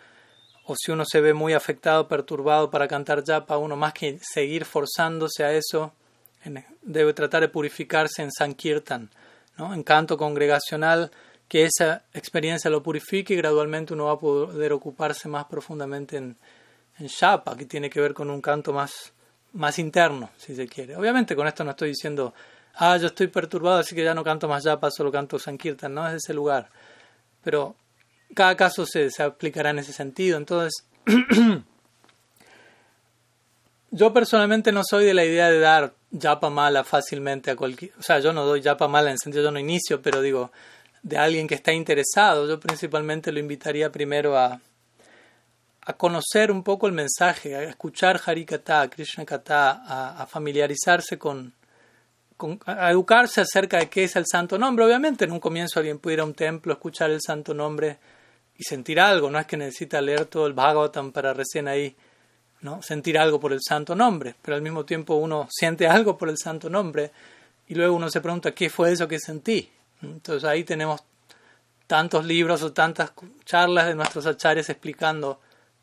o 0.67 0.75
si 0.77 0.91
uno 0.93 1.05
se 1.05 1.21
ve 1.21 1.35
muy 1.35 1.53
afectado, 1.53 2.09
perturbado 2.09 2.71
para 2.71 2.89
cantar 2.89 3.25
japa, 3.25 3.59
uno 3.59 3.77
más 3.77 3.93
que 3.93 4.19
seguir 4.23 4.65
forzándose 4.65 5.45
a 5.45 5.53
eso, 5.53 5.93
debe 6.83 7.13
tratar 7.13 7.43
de 7.43 7.49
purificarse 7.49 8.23
en 8.23 8.31
Sankirtan, 8.33 9.11
¿no? 9.59 9.75
en 9.75 9.83
canto 9.83 10.17
congregacional, 10.17 11.11
que 11.49 11.65
esa 11.65 12.05
experiencia 12.15 12.71
lo 12.71 12.83
purifique 12.83 13.35
y 13.35 13.37
gradualmente 13.37 13.93
uno 13.93 14.07
va 14.07 14.13
a 14.13 14.19
poder 14.19 14.73
ocuparse 14.73 15.29
más 15.29 15.47
profundamente 15.47 16.17
en 16.17 16.37
en 17.01 17.07
Shapa, 17.07 17.57
que 17.57 17.65
tiene 17.65 17.91
que 17.91 18.01
ver 18.01 18.15
con 18.15 18.31
un 18.31 18.41
canto 18.41 18.73
más, 18.73 19.13
más 19.55 19.79
interno, 19.79 20.31
si 20.37 20.55
se 20.55 20.69
quiere. 20.69 20.97
Obviamente 20.97 21.35
con 21.35 21.47
esto 21.47 21.65
no 21.65 21.71
estoy 21.71 21.89
diciendo, 21.89 22.35
ah, 22.77 22.97
yo 22.99 23.09
estoy 23.09 23.29
perturbado, 23.29 23.79
así 23.79 23.95
que 23.95 24.05
ya 24.05 24.15
no 24.15 24.23
canto 24.23 24.47
más 24.49 24.65
Japa, 24.65 24.91
solo 24.91 25.11
canto 25.11 25.39
Sankirtan, 25.39 25.95
no 25.95 26.07
es 26.07 26.15
ese 26.15 26.35
lugar. 26.35 26.69
Pero 27.43 27.75
cada 28.35 28.57
caso 28.57 28.87
se, 28.87 29.11
aplicará 29.23 29.71
en 29.71 29.79
ese 29.79 29.93
sentido. 29.93 30.37
Entonces, 30.37 30.85
yo 33.91 34.13
personalmente 34.13 34.71
no 34.71 34.83
soy 34.85 35.07
de 35.07 35.15
la 35.15 35.25
idea 35.25 35.51
de 35.51 35.59
dar 35.59 35.95
Japa 36.19 36.51
mala 36.51 36.85
fácilmente 36.85 37.51
a 37.51 37.57
cualquier... 37.57 37.93
O 37.99 38.03
sea, 38.03 38.19
yo 38.19 38.33
no 38.33 38.45
doy 38.45 38.63
Japa 38.63 38.89
mala 38.89 39.11
en 39.11 39.19
sentido, 39.19 39.45
yo 39.45 39.51
no 39.51 39.59
inicio, 39.59 40.03
pero 40.03 40.21
digo, 40.21 40.53
de 41.03 41.17
alguien 41.17 41.49
que 41.49 41.55
está 41.55 41.73
interesado, 41.73 42.47
yo 42.47 42.61
principalmente 42.61 43.33
lo 43.33 43.39
invitaría 43.39 43.91
primero 43.91 44.37
a 44.37 44.61
a 45.83 45.93
conocer 45.95 46.51
un 46.51 46.63
poco 46.63 46.87
el 46.87 46.93
mensaje, 46.93 47.57
a 47.57 47.63
escuchar 47.63 48.21
Harikata, 48.25 48.89
Krishna 48.89 49.25
Kata, 49.25 50.21
a, 50.21 50.27
familiarizarse 50.27 51.19
con, 51.19 51.55
a 52.67 52.91
educarse 52.91 53.41
acerca 53.41 53.79
de 53.79 53.89
qué 53.89 54.05
es 54.05 54.17
el 54.17 54.27
santo 54.27 54.59
nombre. 54.59 54.85
Obviamente 54.85 55.25
en 55.25 55.33
un 55.33 55.41
comienzo 55.41 55.79
alguien 55.79 55.99
puede 55.99 56.15
ir 56.15 56.21
a 56.21 56.25
un 56.25 56.35
templo, 56.35 56.73
escuchar 56.73 57.11
el 57.11 57.21
santo 57.21 57.55
nombre 57.55 57.99
y 58.57 58.65
sentir 58.65 59.01
algo, 59.01 59.31
no 59.31 59.39
es 59.39 59.47
que 59.47 59.57
necesita 59.57 60.01
leer 60.01 60.27
todo 60.27 60.47
el 60.47 60.53
Bhagavatam 60.53 61.13
para 61.13 61.33
recién 61.33 61.67
ahí 61.67 61.97
¿no? 62.61 62.83
sentir 62.83 63.19
algo 63.19 63.41
por 63.41 63.53
el 63.53 63.61
santo 63.67 63.95
nombre, 63.95 64.35
pero 64.43 64.55
al 64.55 64.63
mismo 64.63 64.85
tiempo 64.85 65.15
uno 65.15 65.49
siente 65.51 65.89
algo 65.89 66.19
por 66.19 66.29
el 66.29 66.37
santo 66.37 66.69
nombre 66.69 67.11
y 67.69 67.75
luego 67.75 67.97
uno 67.97 68.11
se 68.11 68.21
pregunta 68.21 68.53
qué 68.53 68.69
fue 68.69 68.93
eso 68.93 69.09
que 69.09 69.19
sentí. 69.19 69.71
Entonces 70.03 70.45
ahí 70.45 70.65
tenemos 70.65 71.03
tantos 71.87 72.25
libros 72.25 72.63
o 72.63 72.73
tantas 72.73 73.13
charlas 73.45 73.87
de 73.87 73.95
nuestros 73.95 74.27
achares 74.27 74.69
explicando 74.69 75.41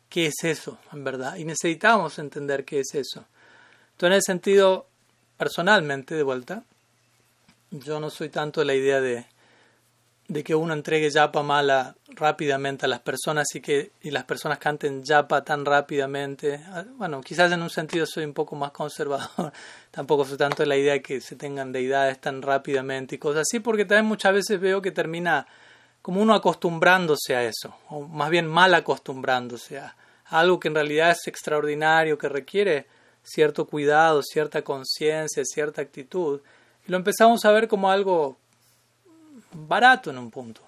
qué 0.08 0.26
es 0.26 0.44
eso, 0.44 0.78
en 0.92 1.04
verdad. 1.04 1.36
Y 1.36 1.44
necesitamos 1.44 2.18
entender 2.18 2.64
qué 2.64 2.80
es 2.80 2.94
eso. 2.94 3.24
Entonces, 3.92 4.06
en 4.06 4.12
ese 4.12 4.26
sentido, 4.26 4.86
personalmente, 5.36 6.14
de 6.14 6.22
vuelta, 6.22 6.64
yo 7.70 8.00
no 8.00 8.10
soy 8.10 8.28
tanto 8.28 8.60
de 8.60 8.66
la 8.66 8.74
idea 8.74 9.00
de, 9.00 9.26
de 10.28 10.44
que 10.44 10.54
uno 10.54 10.72
entregue 10.72 11.10
yapa 11.10 11.42
mala 11.42 11.96
rápidamente 12.08 12.86
a 12.86 12.88
las 12.88 13.00
personas 13.00 13.46
y 13.54 13.60
que 13.60 13.92
y 14.02 14.10
las 14.10 14.24
personas 14.24 14.58
canten 14.58 15.02
yapa 15.04 15.42
tan 15.42 15.64
rápidamente. 15.64 16.60
Ah, 16.68 16.84
bueno, 16.96 17.20
quizás 17.20 17.50
en 17.52 17.62
un 17.62 17.70
sentido 17.70 18.06
soy 18.06 18.24
un 18.24 18.34
poco 18.34 18.56
más 18.56 18.72
conservador. 18.72 19.52
Tampoco 19.90 20.24
soy 20.24 20.38
tanto 20.38 20.62
de 20.62 20.66
la 20.68 20.76
idea 20.76 20.94
de 20.94 21.02
que 21.02 21.20
se 21.20 21.36
tengan 21.36 21.72
deidades 21.72 22.20
tan 22.20 22.42
rápidamente 22.42 23.16
y 23.16 23.18
cosas 23.18 23.42
así, 23.42 23.60
porque 23.60 23.84
también 23.84 24.06
muchas 24.06 24.32
veces 24.32 24.60
veo 24.60 24.80
que 24.80 24.90
termina 24.90 25.46
como 26.02 26.22
uno 26.22 26.34
acostumbrándose 26.34 27.36
a 27.36 27.44
eso, 27.44 27.74
o 27.88 28.00
más 28.00 28.30
bien 28.30 28.46
mal 28.46 28.74
acostumbrándose 28.74 29.78
a, 29.78 29.94
algo 30.26 30.60
que 30.60 30.68
en 30.68 30.74
realidad 30.74 31.10
es 31.10 31.26
extraordinario, 31.26 32.18
que 32.18 32.28
requiere 32.28 32.86
cierto 33.22 33.66
cuidado, 33.66 34.22
cierta 34.22 34.62
conciencia, 34.62 35.42
cierta 35.44 35.82
actitud, 35.82 36.40
y 36.86 36.90
lo 36.90 36.96
empezamos 36.96 37.44
a 37.44 37.52
ver 37.52 37.68
como 37.68 37.90
algo 37.90 38.36
barato 39.52 40.10
en 40.10 40.18
un 40.18 40.30
punto. 40.30 40.60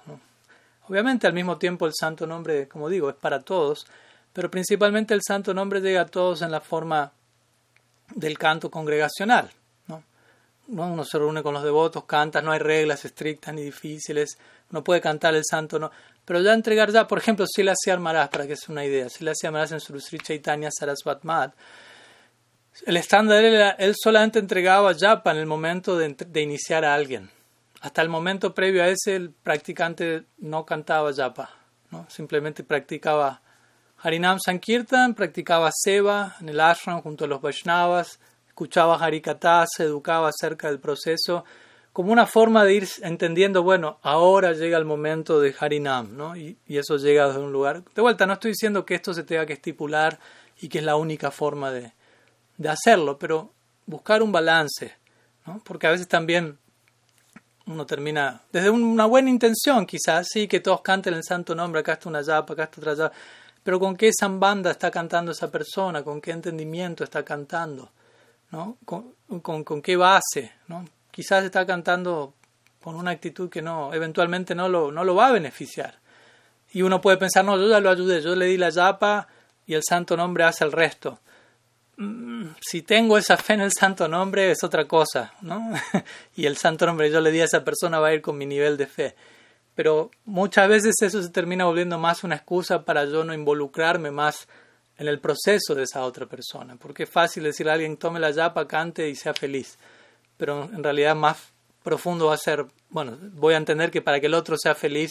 Obviamente 0.88 1.26
al 1.26 1.32
mismo 1.32 1.58
tiempo 1.58 1.86
el 1.86 1.92
santo 1.94 2.26
nombre, 2.26 2.68
como 2.68 2.88
digo, 2.88 3.10
es 3.10 3.16
para 3.16 3.40
todos, 3.40 3.86
pero 4.32 4.50
principalmente 4.50 5.14
el 5.14 5.22
santo 5.26 5.54
nombre 5.54 5.80
llega 5.80 6.02
a 6.02 6.06
todos 6.06 6.42
en 6.42 6.50
la 6.50 6.60
forma 6.60 7.12
del 8.14 8.38
canto 8.38 8.70
congregacional. 8.70 9.50
¿No? 10.70 10.92
Uno 10.92 11.04
se 11.04 11.18
reúne 11.18 11.42
con 11.42 11.54
los 11.54 11.62
devotos, 11.62 12.04
canta, 12.04 12.40
no 12.40 12.52
hay 12.52 12.58
reglas 12.58 13.04
estrictas 13.04 13.54
ni 13.54 13.62
difíciles, 13.62 14.38
uno 14.70 14.82
puede 14.82 15.00
cantar 15.00 15.34
el 15.34 15.44
santo, 15.44 15.78
no. 15.78 15.90
Pero 16.24 16.40
ya 16.40 16.52
entregar 16.52 16.90
ya, 16.90 17.06
por 17.06 17.18
ejemplo, 17.18 17.46
si 17.46 17.66
hacía 17.68 17.98
Maharaj, 17.98 18.30
para 18.30 18.46
que 18.46 18.56
sea 18.56 18.72
una 18.72 18.84
idea, 18.84 19.08
si 19.08 19.26
hacía 19.28 19.50
Maharaj 19.50 19.72
en 19.72 19.80
Surusri 19.80 20.18
Chaitanya 20.18 20.70
Sarasvat 20.70 21.24
el 22.86 22.96
estándar 22.96 23.44
era, 23.44 23.70
él 23.70 23.94
solamente 24.00 24.38
entregaba 24.38 24.94
japa 24.94 25.32
en 25.32 25.38
el 25.38 25.46
momento 25.46 25.96
de, 25.96 26.40
iniciar 26.40 26.84
a 26.84 26.94
alguien. 26.94 27.30
Hasta 27.80 28.02
el 28.02 28.08
momento 28.08 28.54
previo 28.54 28.82
a 28.82 28.88
ese, 28.88 29.16
el 29.16 29.30
practicante 29.30 30.24
no 30.38 30.64
cantaba 30.64 31.12
japa, 31.12 31.50
¿no? 31.90 32.06
simplemente 32.08 32.62
practicaba 32.62 33.40
Harinam 33.98 34.38
Sankirtan, 34.38 35.14
practicaba 35.14 35.70
Seva 35.72 36.36
en 36.40 36.48
el 36.48 36.60
ashram 36.60 37.02
junto 37.02 37.24
a 37.24 37.28
los 37.28 37.40
Vaishnavas, 37.40 38.18
escuchaba 38.61 38.96
Harikata, 38.96 39.64
se 39.66 39.84
educaba 39.84 40.28
acerca 40.28 40.68
del 40.68 40.78
proceso, 40.78 41.46
como 41.94 42.12
una 42.12 42.26
forma 42.26 42.62
de 42.62 42.74
ir 42.74 42.88
entendiendo, 43.00 43.62
bueno, 43.62 43.98
ahora 44.02 44.52
llega 44.52 44.76
el 44.76 44.84
momento 44.84 45.40
de 45.40 45.54
Harinam, 45.58 46.14
¿no? 46.14 46.36
Y, 46.36 46.58
eso 46.68 46.98
llega 46.98 47.28
desde 47.28 47.40
un 47.40 47.52
lugar. 47.52 47.82
De 47.94 48.02
vuelta, 48.02 48.26
no 48.26 48.34
estoy 48.34 48.50
diciendo 48.50 48.84
que 48.84 48.94
esto 48.94 49.14
se 49.14 49.24
tenga 49.24 49.46
que 49.46 49.54
estipular 49.54 50.18
y 50.61 50.68
que 50.68 50.80
es 50.80 50.84
la 50.84 50.96
única 50.96 51.30
forma 51.30 51.70
de, 51.70 51.94
de 52.58 52.68
hacerlo, 52.68 53.18
pero 53.18 53.50
buscar 53.86 54.22
un 54.22 54.30
balance, 54.30 54.94
¿no? 55.46 55.62
Porque 55.64 55.86
a 55.86 55.92
veces 55.92 56.06
también 56.06 56.58
uno 57.64 57.86
termina 57.86 58.42
desde 58.52 58.68
una 58.68 59.06
buena 59.06 59.30
intención, 59.30 59.86
quizás, 59.86 60.28
sí, 60.30 60.48
que 60.48 60.61
todos 60.61 60.82
canten 60.82 61.14
el 61.14 61.24
santo 61.24 61.54
nombre, 61.54 61.80
acá 61.80 61.94
está 61.94 62.11
una 62.11 62.20
yapa, 62.20 62.52
acá 62.52 62.64
está 62.64 62.78
otra 62.78 62.94
yapa, 62.94 63.16
pero 63.64 63.80
con 63.80 63.96
qué 63.96 64.11
zambanda 64.12 64.70
está 64.70 64.90
cantando 64.90 65.32
esa 65.32 65.50
persona, 65.50 66.02
con 66.02 66.20
qué 66.20 66.32
entendimiento 66.32 67.04
está 67.04 67.24
cantando. 67.24 67.90
¿No? 68.51 68.76
Con, 68.84 69.14
con, 69.40 69.82
qué 69.82 69.96
base, 69.96 70.53
¿no? 70.68 70.84
Quizás 71.11 71.44
está 71.44 71.66
cantando 71.66 72.34
con 72.82 72.94
una 72.94 73.11
actitud 73.11 73.51
que 73.51 73.62
no, 73.62 73.92
eventualmente 73.92 74.55
no 74.55 74.68
lo, 74.68 74.90
no 74.90 75.05
lo 75.05 75.14
va 75.14 75.28
a 75.28 75.32
beneficiar. 75.32 75.98
Y 76.72 76.82
uno 76.82 77.01
puede 77.01 77.16
pensar, 77.16 77.44
no, 77.44 77.57
yo 77.57 77.68
ya 77.68 77.80
lo 77.80 77.90
ayudé, 77.90 78.22
yo 78.22 78.34
le 78.34 78.46
di 78.46 78.57
la 78.57 78.70
yapa 78.70 79.28
y 79.66 79.74
el 79.74 79.82
santo 79.82 80.16
nombre 80.16 80.44
hace 80.44 80.64
el 80.64 80.72
resto. 80.72 81.20
Mm, 81.96 82.55
si 82.61 82.82
tengo 82.82 83.18
esa 83.18 83.36
fe 83.36 83.55
en 83.55 83.61
el 83.61 83.72
santo 83.72 84.09
nombre 84.09 84.51
es 84.51 84.64
otra 84.64 84.86
cosa, 84.86 85.34
¿no? 85.42 85.70
y 86.36 86.46
el 86.46 86.57
santo 86.57 86.86
nombre 86.86 87.11
yo 87.11 87.20
le 87.20 87.30
di 87.30 87.40
a 87.40 87.44
esa 87.44 87.64
persona 87.64 87.98
va 87.98 88.09
a 88.09 88.14
ir 88.14 88.22
con 88.22 88.38
mi 88.38 88.46
nivel 88.46 88.76
de 88.76 88.86
fe. 88.86 89.16
Pero 89.74 90.11
muchas 90.24 90.68
veces 90.68 90.94
eso 91.01 91.22
se 91.22 91.30
termina 91.30 91.64
volviendo 91.64 91.98
más 91.98 92.24
una 92.24 92.36
excusa 92.36 92.84
para 92.84 93.05
yo 93.05 93.24
no 93.24 93.34
involucrarme 93.34 94.11
más 94.11 94.48
en 95.01 95.09
el 95.09 95.18
proceso 95.18 95.74
de 95.74 95.84
esa 95.84 96.05
otra 96.05 96.26
persona. 96.26 96.76
Porque 96.76 97.05
es 97.05 97.11
fácil 97.11 97.42
decirle 97.42 97.72
a 97.72 97.74
alguien, 97.74 97.96
tome 97.96 98.20
la 98.20 98.30
yapa, 98.30 98.68
cante 98.68 99.09
y 99.09 99.16
sea 99.16 99.32
feliz. 99.32 99.78
Pero 100.36 100.64
en 100.64 100.84
realidad 100.84 101.16
más 101.16 101.38
profundo 101.82 102.26
va 102.26 102.34
a 102.34 102.38
ser, 102.38 102.66
bueno, 102.90 103.16
voy 103.32 103.55
a 103.55 103.57
entender 103.57 103.90
que 103.90 104.03
para 104.03 104.20
que 104.20 104.26
el 104.26 104.34
otro 104.34 104.57
sea 104.59 104.74
feliz 104.74 105.11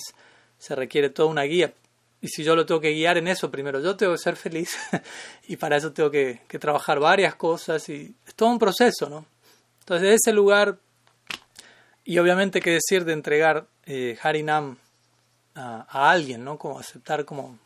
se 0.60 0.76
requiere 0.76 1.10
toda 1.10 1.28
una 1.28 1.42
guía. 1.42 1.74
Y 2.22 2.28
si 2.28 2.44
yo 2.44 2.56
lo 2.56 2.68
tengo 2.68 2.80
que 2.80 2.92
guiar 2.92 3.18
en 3.18 3.28
eso, 3.28 3.50
primero 3.50 3.80
yo 3.80 3.98
tengo 3.98 4.12
que 4.12 4.20
ser 4.20 4.36
feliz 4.36 4.78
y 5.48 5.58
para 5.58 5.78
eso 5.78 5.92
tengo 5.92 6.12
que, 6.12 6.42
trabajar 6.60 7.00
varias 7.00 7.34
cosas 7.34 7.90
y 7.90 8.14
es 8.28 8.36
todo 8.36 8.50
un 8.50 8.60
proceso, 8.60 9.10
¿no? 9.10 9.26
Entonces, 9.80 10.08
de 10.08 10.14
ese 10.14 10.34
lugar, 10.34 10.78
y 12.06 12.20
obviamente 12.20 12.62
que 12.62 12.74
decir 12.74 13.06
de 13.06 13.14
entregar 13.14 13.66
eh, 13.88 14.20
Harinam 14.22 14.78
a, 15.56 16.12
alguien, 16.12 16.44
¿no? 16.44 16.60
Como 16.60 16.78
aceptar 16.78 17.26
como 17.26 17.58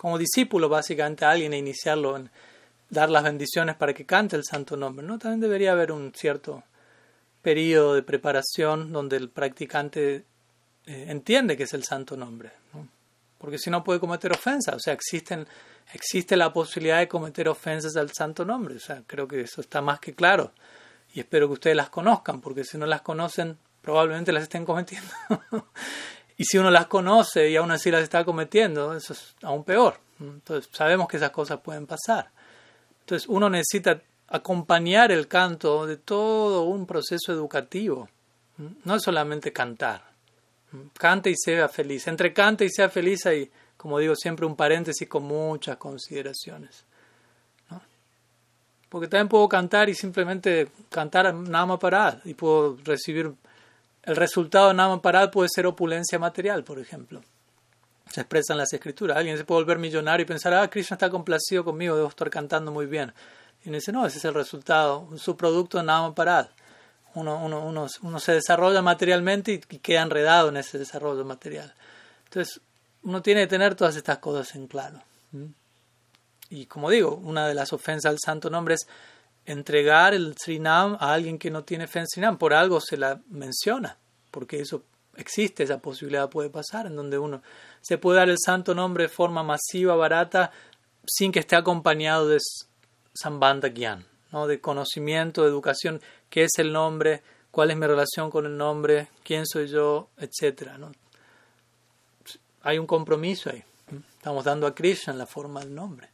como 0.00 0.16
discípulo 0.16 0.70
básicamente 0.70 1.26
a 1.26 1.30
alguien 1.32 1.52
e 1.52 1.58
iniciarlo 1.58 2.16
en 2.16 2.30
dar 2.88 3.10
las 3.10 3.22
bendiciones 3.22 3.76
para 3.76 3.92
que 3.92 4.06
cante 4.06 4.34
el 4.34 4.44
santo 4.44 4.74
nombre, 4.74 5.06
¿no? 5.06 5.18
También 5.18 5.40
debería 5.40 5.72
haber 5.72 5.92
un 5.92 6.14
cierto 6.14 6.64
periodo 7.42 7.92
de 7.92 8.02
preparación 8.02 8.94
donde 8.94 9.18
el 9.18 9.28
practicante 9.28 10.24
eh, 10.86 11.04
entiende 11.08 11.54
que 11.54 11.64
es 11.64 11.74
el 11.74 11.84
santo 11.84 12.16
nombre. 12.16 12.50
Porque 13.36 13.58
si 13.58 13.68
no 13.68 13.84
puede 13.84 14.00
cometer 14.00 14.32
ofensas, 14.32 14.74
o 14.74 14.80
sea, 14.80 14.94
existen, 14.94 15.46
existe 15.92 16.34
la 16.34 16.50
posibilidad 16.50 17.00
de 17.00 17.06
cometer 17.06 17.46
ofensas 17.50 17.94
al 17.96 18.10
santo 18.10 18.46
nombre. 18.46 18.76
O 18.76 18.80
sea, 18.80 19.02
creo 19.06 19.28
que 19.28 19.42
eso 19.42 19.60
está 19.60 19.82
más 19.82 20.00
que 20.00 20.14
claro. 20.14 20.52
Y 21.12 21.20
espero 21.20 21.46
que 21.46 21.54
ustedes 21.54 21.76
las 21.76 21.90
conozcan, 21.90 22.40
porque 22.40 22.64
si 22.64 22.78
no 22.78 22.86
las 22.86 23.02
conocen, 23.02 23.58
probablemente 23.82 24.32
las 24.32 24.44
estén 24.44 24.64
cometiendo. 24.64 25.12
y 26.40 26.44
si 26.44 26.56
uno 26.56 26.70
las 26.70 26.86
conoce 26.86 27.50
y 27.50 27.56
aún 27.56 27.70
así 27.70 27.90
las 27.90 28.02
está 28.02 28.24
cometiendo, 28.24 28.94
eso 28.94 29.12
es 29.12 29.34
aún 29.42 29.62
peor. 29.62 30.00
Entonces, 30.18 30.70
sabemos 30.72 31.06
que 31.06 31.18
esas 31.18 31.32
cosas 31.32 31.60
pueden 31.60 31.86
pasar. 31.86 32.30
Entonces, 33.00 33.28
uno 33.28 33.50
necesita 33.50 34.00
acompañar 34.26 35.12
el 35.12 35.28
canto 35.28 35.86
de 35.86 35.98
todo 35.98 36.62
un 36.62 36.86
proceso 36.86 37.30
educativo. 37.30 38.08
No 38.84 38.94
es 38.94 39.02
solamente 39.02 39.52
cantar. 39.52 40.02
Cante 40.96 41.28
y 41.28 41.34
sea 41.36 41.68
feliz. 41.68 42.06
Entre 42.06 42.32
cante 42.32 42.64
y 42.64 42.70
sea 42.70 42.88
feliz 42.88 43.26
hay, 43.26 43.50
como 43.76 43.98
digo 43.98 44.16
siempre, 44.16 44.46
un 44.46 44.56
paréntesis 44.56 45.06
con 45.06 45.24
muchas 45.24 45.76
consideraciones. 45.76 46.86
Porque 48.88 49.08
también 49.08 49.28
puedo 49.28 49.46
cantar 49.46 49.90
y 49.90 49.94
simplemente 49.94 50.70
cantar 50.88 51.34
Nama 51.34 51.78
Parad 51.78 52.24
y 52.24 52.32
puedo 52.32 52.78
recibir 52.82 53.30
el 54.02 54.16
resultado 54.16 54.68
de 54.68 54.74
Nama 54.74 55.00
Parad 55.02 55.30
puede 55.30 55.48
ser 55.52 55.66
opulencia 55.66 56.18
material, 56.18 56.64
por 56.64 56.78
ejemplo. 56.78 57.22
Se 58.10 58.22
expresa 58.22 58.54
en 58.54 58.58
las 58.58 58.72
escrituras. 58.72 59.16
Alguien 59.16 59.36
se 59.36 59.44
puede 59.44 59.62
volver 59.62 59.78
millonario 59.78 60.24
y 60.24 60.26
pensar, 60.26 60.54
ah, 60.54 60.68
Krishna 60.68 60.94
está 60.94 61.10
complacido 61.10 61.64
conmigo, 61.64 61.96
debo 61.96 62.08
estar 62.08 62.30
cantando 62.30 62.72
muy 62.72 62.86
bien. 62.86 63.12
Y 63.64 63.70
dice, 63.70 63.92
no, 63.92 64.06
ese 64.06 64.18
es 64.18 64.24
el 64.24 64.34
resultado, 64.34 65.08
su 65.18 65.36
producto 65.36 65.78
de 65.78 65.84
Nama 65.84 66.14
Parad. 66.14 66.48
Uno, 67.14 67.44
uno, 67.44 67.64
uno, 67.64 67.86
uno, 68.02 68.20
se 68.20 68.32
desarrolla 68.32 68.82
materialmente 68.82 69.52
y, 69.52 69.58
queda 69.58 70.02
enredado 70.02 70.48
en 70.48 70.56
ese 70.56 70.78
desarrollo 70.78 71.24
material. 71.24 71.74
Entonces, 72.24 72.60
uno 73.02 73.20
tiene 73.20 73.42
que 73.42 73.48
tener 73.48 73.74
todas 73.74 73.96
estas 73.96 74.18
cosas 74.18 74.54
en 74.54 74.66
claro. 74.66 75.02
Y 76.48 76.66
como 76.66 76.88
digo, 76.90 77.16
una 77.16 77.46
de 77.46 77.54
las 77.54 77.72
ofensas 77.72 78.10
al 78.10 78.18
santo 78.18 78.48
nombre 78.48 78.74
es 78.74 78.86
entregar 79.50 80.14
el 80.14 80.34
Srinam 80.36 80.96
a 81.00 81.12
alguien 81.12 81.38
que 81.38 81.50
no 81.50 81.64
tiene 81.64 81.86
fe 81.86 82.00
en 82.00 82.06
Srinam. 82.06 82.38
Por 82.38 82.54
algo 82.54 82.80
se 82.80 82.96
la 82.96 83.20
menciona, 83.28 83.98
porque 84.30 84.60
eso 84.60 84.84
existe, 85.16 85.62
esa 85.62 85.80
posibilidad 85.80 86.30
puede 86.30 86.50
pasar, 86.50 86.86
en 86.86 86.96
donde 86.96 87.18
uno 87.18 87.42
se 87.80 87.98
puede 87.98 88.18
dar 88.18 88.28
el 88.28 88.38
santo 88.38 88.74
nombre 88.74 89.04
de 89.04 89.08
forma 89.08 89.42
masiva, 89.42 89.94
barata, 89.96 90.52
sin 91.06 91.32
que 91.32 91.40
esté 91.40 91.56
acompañado 91.56 92.28
de 92.28 92.38
Sambandha 93.14 93.68
Gyan, 93.68 94.06
¿no? 94.32 94.46
de 94.46 94.60
conocimiento, 94.60 95.42
de 95.42 95.48
educación, 95.48 96.00
qué 96.28 96.44
es 96.44 96.58
el 96.58 96.72
nombre, 96.72 97.22
cuál 97.50 97.70
es 97.70 97.76
mi 97.76 97.86
relación 97.86 98.30
con 98.30 98.46
el 98.46 98.56
nombre, 98.56 99.08
quién 99.24 99.46
soy 99.46 99.68
yo, 99.68 100.10
etc. 100.18 100.72
¿no? 100.78 100.92
Hay 102.62 102.78
un 102.78 102.86
compromiso 102.86 103.50
ahí. 103.50 103.64
Estamos 104.16 104.44
dando 104.44 104.66
a 104.66 104.74
Krishna 104.74 105.12
la 105.14 105.26
forma 105.26 105.60
del 105.60 105.74
nombre. 105.74 106.08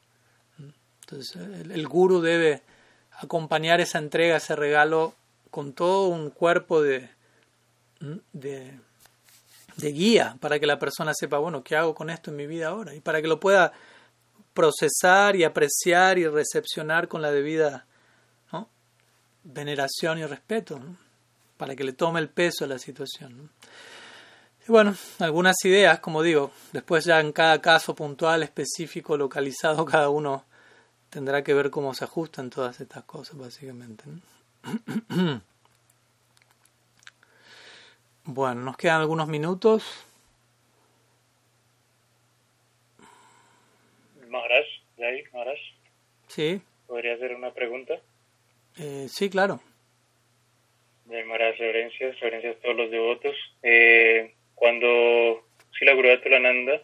Entonces, 1.01 1.37
el, 1.37 1.72
el 1.72 1.87
guru 1.87 2.20
debe 2.20 2.62
acompañar 3.19 3.81
esa 3.81 3.99
entrega, 3.99 4.37
ese 4.37 4.57
regalo, 4.57 5.14
con 5.51 5.73
todo 5.73 6.09
un 6.09 6.31
cuerpo 6.31 6.83
de, 6.83 7.09
de, 8.33 8.79
de, 9.77 9.93
guía 9.93 10.37
para 10.41 10.59
que 10.59 10.67
la 10.67 10.79
persona 10.79 11.12
sepa, 11.14 11.39
bueno, 11.39 11.62
¿qué 11.64 11.77
hago 11.77 11.95
con 11.95 12.11
esto 12.11 12.31
en 12.31 12.37
mi 12.37 12.47
vida 12.47 12.69
ahora? 12.69 12.95
Y 12.95 13.01
para 13.01 13.23
que 13.23 13.29
lo 13.29 13.41
pueda 13.41 13.73
procesar 14.53 15.37
y 15.37 15.45
apreciar 15.45 16.19
y 16.19 16.27
recepcionar 16.27 17.09
con 17.09 17.23
la 17.23 17.31
debida 17.31 17.87
veneración 19.47 20.19
y 20.19 20.27
respeto, 20.27 20.81
para 21.57 21.77
que 21.77 21.85
le 21.85 21.93
tome 21.93 22.21
el 22.21 22.29
peso 22.29 22.64
a 22.64 22.69
la 22.69 22.79
situación. 22.79 23.51
Y 24.67 24.73
bueno, 24.73 24.97
algunas 25.21 25.57
ideas, 25.64 26.01
como 26.01 26.23
digo, 26.23 26.51
después 26.73 27.05
ya 27.05 27.21
en 27.21 27.33
cada 27.33 27.61
caso 27.61 27.95
puntual, 27.95 28.43
específico, 28.43 29.17
localizado, 29.17 29.85
cada 29.87 30.09
uno 30.09 30.45
tendrá 31.11 31.43
que 31.43 31.55
ver 31.55 31.71
cómo 31.71 31.95
se 31.95 32.05
ajustan 32.05 32.51
todas 32.51 32.81
estas 32.81 33.05
cosas, 33.05 33.39
básicamente. 33.39 34.05
Bueno, 38.29 38.63
nos 38.63 38.77
quedan 38.77 39.03
algunos 39.03 39.29
minutos. 39.29 40.05
Maharaj, 44.29 44.67
ahí, 44.99 45.23
Maharaj. 45.33 45.59
Sí. 46.27 46.61
¿Podría 46.89 47.15
hacer 47.15 47.37
una 47.37 47.53
pregunta? 47.53 47.95
Eh, 48.79 49.07
sí, 49.09 49.31
claro. 49.31 49.61
De 51.05 51.25
Maharaj, 51.25 51.57
reverencias, 51.57 52.19
reverencias 52.19 52.57
a 52.57 52.61
todos 52.63 52.77
los 52.77 52.91
devotos. 52.91 53.37
Eh, 53.63 54.35
cuando 54.57 55.47
Sila 55.79 55.95
Guruvatulananda 55.95 56.83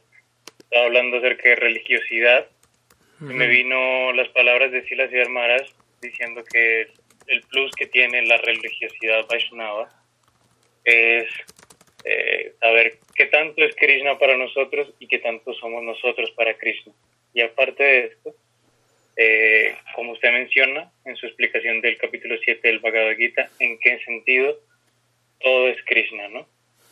estaba 0.61 0.85
hablando 0.85 1.19
acerca 1.19 1.49
de 1.49 1.57
religiosidad, 1.57 2.47
me 3.23 3.47
vino 3.47 4.13
las 4.13 4.29
palabras 4.31 4.73
de 4.73 4.85
Sila 4.87 5.09
Siddhar 5.09 5.29
Maharaj 5.29 5.69
diciendo 6.01 6.43
que 6.45 6.89
el 7.29 7.43
plus 7.43 7.71
que 7.73 7.87
tiene 7.87 8.23
la 8.23 8.37
religiosidad 8.39 9.27
Vaishnava 9.29 9.89
es 10.85 11.29
eh, 12.05 12.53
saber 12.61 12.99
qué 13.15 13.27
tanto 13.27 13.63
es 13.63 13.75
Krishna 13.77 14.19
para 14.19 14.37
nosotros 14.37 14.93
y 14.99 15.07
qué 15.07 15.19
tanto 15.19 15.55
somos 15.55 15.83
nosotros 15.85 16.31
para 16.33 16.55
Krishna. 16.55 16.93
Y 17.33 17.41
aparte 17.43 17.83
de 17.83 18.05
esto, 18.07 18.35
eh, 19.17 19.75
como 19.95 20.13
usted 20.13 20.33
menciona 20.33 20.91
en 21.05 21.17
su 21.17 21.27
explicación 21.27 21.81
del 21.81 21.97
capítulo 21.99 22.37
7 22.45 22.67
del 22.67 22.81
Bhagavad 22.81 23.17
Gita, 23.17 23.49
en 23.61 23.79
qué 23.79 24.01
sentido 24.05 24.59
todo 25.41 25.69
es 25.69 25.77
Krishna, 25.85 26.29
¿no? 26.29 26.47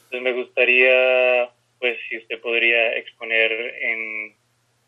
Entonces 0.05 0.23
me 0.23 0.33
gustaría, 0.33 1.51
pues, 1.79 1.99
si 2.09 2.19
usted 2.19 2.41
podría 2.41 2.97
exponer 2.97 3.53
en 3.53 4.35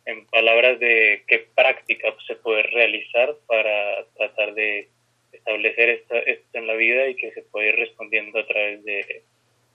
en 0.04 0.26
palabras 0.26 0.80
de 0.80 1.24
qué 1.26 1.46
práctica 1.54 2.14
se 2.26 2.36
puede 2.36 2.62
realizar 2.64 3.36
para 3.46 4.04
tratar 4.16 4.54
de 4.54 4.88
establecer 5.32 5.88
esto, 5.90 6.14
en 6.52 6.66
la 6.66 6.74
vida 6.74 7.06
y 7.08 7.16
que 7.16 7.32
se 7.32 7.42
puede 7.42 7.68
ir 7.68 7.76
respondiendo 7.76 8.38
a 8.38 8.46
través 8.46 8.84
de 8.84 9.22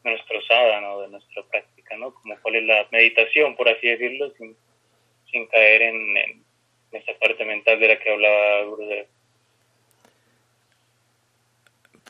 nuestro 0.04 0.42
sadhana 0.44 0.96
de 0.98 1.10
nuestra 1.10 1.44
práctica, 1.44 1.98
¿no? 1.98 2.14
Como 2.14 2.36
cuál 2.42 2.56
es 2.56 2.64
la 2.64 2.88
meditación, 2.92 3.56
por 3.56 3.68
así 3.70 3.88
decirlo, 3.88 4.34
sin, 4.38 5.48
caer 5.48 5.82
en, 5.82 6.18
en 6.18 6.46
esa 6.92 7.14
parte 7.20 7.44
mental 7.46 7.80
de 7.80 7.88
la 7.88 8.00
que 8.00 8.12
hablaba 8.12 8.64
Gurudev. 8.64 9.08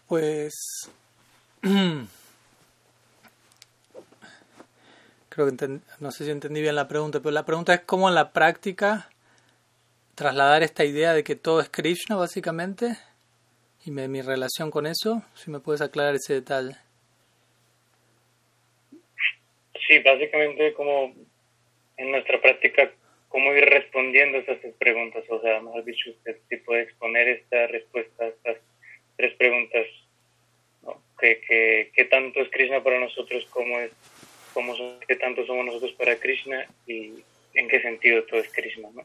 Pues 0.08 0.90
Creo 5.38 5.56
que 5.56 5.80
no 6.00 6.10
sé 6.10 6.26
si 6.26 6.32
entendí 6.32 6.62
bien 6.62 6.74
la 6.74 6.88
pregunta, 6.88 7.20
pero 7.20 7.30
la 7.30 7.46
pregunta 7.46 7.72
es 7.72 7.82
cómo 7.82 8.10
en 8.10 8.16
la 8.16 8.34
práctica 8.34 9.08
trasladar 10.16 10.64
esta 10.64 10.84
idea 10.84 11.14
de 11.14 11.24
que 11.24 11.36
todo 11.36 11.62
es 11.62 11.70
Krishna, 11.70 12.16
básicamente, 12.16 12.98
y 13.86 13.92
mi 13.92 14.20
relación 14.24 14.72
con 14.72 14.88
eso, 14.88 15.22
si 15.36 15.52
me 15.52 15.60
puedes 15.60 15.82
aclarar 15.82 16.16
ese 16.16 16.34
detalle. 16.34 16.76
Sí, 19.88 20.00
básicamente 20.00 20.74
como 20.74 21.14
en 21.98 22.12
nuestra 22.12 22.42
práctica, 22.42 22.92
cómo 23.30 23.54
ir 23.54 23.66
respondiendo 23.66 24.40
a 24.40 24.42
esas 24.42 24.74
preguntas, 24.80 25.24
o 25.30 25.40
sea, 25.40 25.62
mejor 25.62 25.86
dicho, 25.86 26.10
usted 26.10 26.36
si 26.50 26.58
puede 26.58 26.82
exponer 26.82 27.28
esta 27.28 27.68
respuesta 27.68 28.24
a 28.24 28.28
estas 28.30 28.58
tres 29.18 29.36
preguntas, 29.36 29.86
¿no? 30.82 31.00
¿Qué, 31.20 31.92
qué 31.94 32.06
tanto 32.06 32.40
es 32.40 32.50
Krishna 32.50 32.84
para 32.84 33.00
nosotros? 33.00 33.46
¿Cómo 33.52 33.78
es 33.78 33.92
cómo 34.58 34.74
qué 35.08 35.16
tanto 35.18 35.46
somos 35.46 35.68
nosotros 35.68 35.92
para 36.00 36.16
Krishna 36.16 36.66
y 36.88 37.14
en 37.54 37.68
qué 37.68 37.80
sentido 37.80 38.24
todo 38.24 38.40
es 38.40 38.52
Krishna, 38.52 38.90
¿no? 38.92 39.04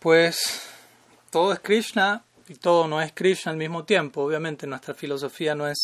Pues 0.00 0.68
todo 1.30 1.52
es 1.52 1.60
Krishna 1.60 2.24
y 2.48 2.56
todo 2.56 2.88
no 2.88 3.00
es 3.00 3.12
Krishna 3.12 3.52
al 3.52 3.58
mismo 3.58 3.84
tiempo. 3.84 4.22
Obviamente 4.22 4.66
nuestra 4.66 4.92
filosofía 4.92 5.54
no 5.54 5.68
es 5.68 5.78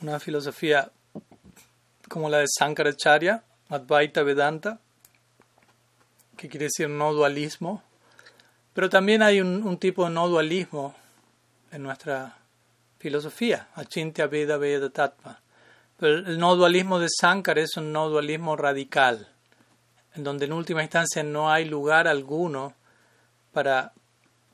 una 0.00 0.18
filosofía 0.18 0.90
como 2.08 2.30
la 2.30 2.38
de 2.38 2.46
Sankaracharya, 2.48 3.42
Advaita 3.68 4.22
Vedanta, 4.22 4.80
que 6.38 6.48
quiere 6.48 6.68
decir 6.72 6.88
no 6.88 7.12
dualismo, 7.12 7.82
pero 8.72 8.88
también 8.88 9.20
hay 9.20 9.42
un, 9.42 9.62
un 9.62 9.76
tipo 9.76 10.04
de 10.06 10.10
no 10.10 10.26
dualismo 10.26 10.94
en 11.70 11.82
nuestra 11.82 12.38
filosofía, 12.98 13.68
Achintya 13.74 14.26
Veda 14.26 14.56
Veda 14.56 14.88
Tattva 14.88 15.42
el 16.00 16.38
no 16.38 16.56
dualismo 16.56 16.98
de 16.98 17.08
Sankara 17.08 17.60
es 17.60 17.76
un 17.76 17.92
no 17.92 18.08
dualismo 18.08 18.56
radical, 18.56 19.28
en 20.14 20.24
donde 20.24 20.46
en 20.46 20.52
última 20.52 20.82
instancia 20.82 21.22
no 21.22 21.50
hay 21.50 21.64
lugar 21.66 22.08
alguno 22.08 22.74
para 23.52 23.92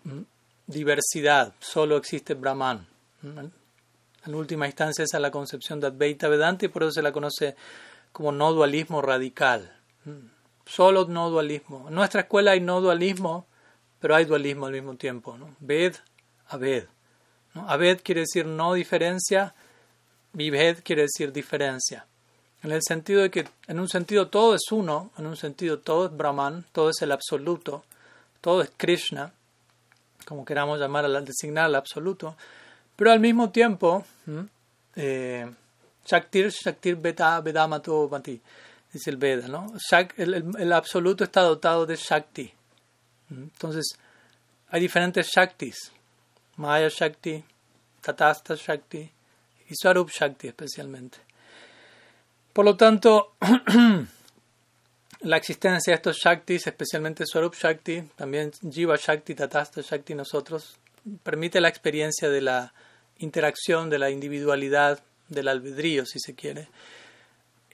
mm, 0.05 0.21
diversidad, 0.67 1.55
solo 1.61 1.97
existe 1.97 2.35
Brahman. 2.35 2.87
En 3.23 4.35
última 4.35 4.67
instancia 4.67 5.05
esa 5.05 5.17
es 5.19 5.23
la 5.23 5.31
concepción 5.31 5.81
de 5.81 5.89
Advaita 5.89 6.29
Vedanta 6.29 6.65
y 6.65 6.69
por 6.69 6.83
eso 6.83 6.93
se 6.93 7.03
la 7.03 7.13
conoce 7.13 7.57
como 8.13 8.33
no 8.33 8.53
dualismo 8.53 9.03
radical. 9.03 9.73
Solo 10.65 11.07
no 11.07 11.31
dualismo. 11.31 11.87
En 11.89 11.95
nuestra 11.95 12.23
escuela 12.23 12.53
hay 12.53 12.61
no 12.61 12.81
dualismo, 12.81 13.47
pero 14.01 14.17
hay 14.17 14.25
dualismo 14.25 14.67
al 14.67 14.73
mismo 14.73 14.97
tiempo. 14.97 15.37
Ved 15.61 15.95
a 16.49 16.57
ved. 16.57 16.87
¿no? 17.55 17.69
Abed 17.69 18.01
quiere 18.03 18.23
decir 18.23 18.47
no 18.47 18.75
diferencia, 18.75 19.55
Vived 20.37 20.83
quiere 20.85 21.03
decir 21.03 21.33
diferencia. 21.33 22.05
En 22.63 22.71
el 22.71 22.83
sentido 22.83 23.23
de 23.23 23.31
que, 23.31 23.49
en 23.69 23.81
un 23.81 23.89
sentido, 23.89 24.29
todo 24.29 24.55
es 24.55 24.71
uno, 24.71 25.11
en 25.17 25.27
un 25.27 25.37
sentido, 25.37 25.79
todo 25.79 26.07
es 26.07 26.17
Brahman, 26.17 26.67
todo 26.73 26.91
es 26.91 27.01
el 27.01 27.13
absoluto, 27.13 27.85
todo 28.43 28.61
es 28.61 28.71
Krishna, 28.77 29.33
como 30.27 30.45
queramos 30.45 30.79
llamar 30.79 31.07
al 31.07 31.25
designar 31.25 31.65
al 31.65 31.75
absoluto, 31.75 32.37
pero 32.97 33.13
al 33.13 33.21
mismo 33.21 33.51
tiempo, 33.51 34.05
eh, 34.95 35.51
Shaktir, 36.05 36.51
Shaktir 36.51 36.97
Beta, 36.97 37.41
Vedamato 37.41 38.07
Mati, 38.11 38.39
dice 38.93 39.11
el 39.11 39.17
Veda, 39.17 39.49
¿no? 39.49 39.73
el, 40.19 40.73
absoluto 40.73 41.25
está 41.25 41.43
dotado 41.43 41.87
de 41.87 41.97
Shakti. 41.97 42.53
Entonces, 43.31 43.87
hay 44.69 44.81
diferentes 44.83 45.29
Shaktis, 45.29 45.93
Maya 46.57 46.89
Shakti, 46.91 47.43
Tatasta 48.03 48.55
Shakti 48.55 49.13
y 49.69 49.75
Swarup 49.75 50.11
Shakti 50.11 50.49
especialmente. 50.49 51.19
Por 52.53 52.65
lo 52.65 52.77
tanto, 52.77 53.35
la 55.21 55.37
existencia 55.37 55.93
de 55.93 55.97
estos 55.97 56.19
Shaktis, 56.19 56.67
especialmente 56.67 57.25
Swarup 57.27 57.55
Shakti, 57.55 58.03
también 58.17 58.53
Jiva 58.71 58.97
Shakti, 58.97 59.35
Tatasta 59.35 59.83
Shakti, 59.83 60.15
nosotros, 60.15 60.79
permite 61.23 61.61
la 61.61 61.69
experiencia 61.69 62.31
de 62.31 62.41
la 62.41 62.73
interacción, 63.19 63.91
de 63.91 63.99
la 63.99 64.11
individualidad, 64.11 65.03
del 65.29 65.49
albedrío, 65.49 66.07
si 66.07 66.19
se 66.19 66.35
quiere. 66.35 66.69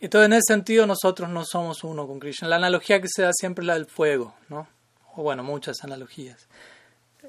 Entonces, 0.01 0.27
en 0.27 0.33
ese 0.33 0.55
sentido, 0.55 0.87
nosotros 0.87 1.29
no 1.29 1.45
somos 1.45 1.85
uno 1.85 2.07
con 2.09 2.19
Krishna. 2.19 2.49
La 2.49 2.57
analogía 2.57 3.01
que 3.01 3.09
se 3.09 3.23
da 3.23 3.31
siempre 3.33 3.63
es 3.63 3.67
la 3.69 3.75
del 3.75 3.87
fuego, 3.87 4.35
¿no? 4.49 4.67
O 5.15 5.23
bueno, 5.23 5.45
muchas 5.45 5.85
analogías. 5.85 6.49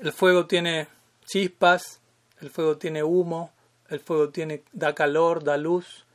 El 0.02 0.12
fuego 0.12 0.48
tiene 0.48 0.88
chispas, 1.26 2.00
el 2.42 2.50
fuego 2.50 2.78
tiene 2.78 3.04
humo, 3.04 3.52
el 3.94 4.00
fuego 4.00 4.30
tiene, 4.30 4.64
da 4.72 4.94
calor, 4.94 5.44
da 5.44 5.58
luz. 5.58 6.06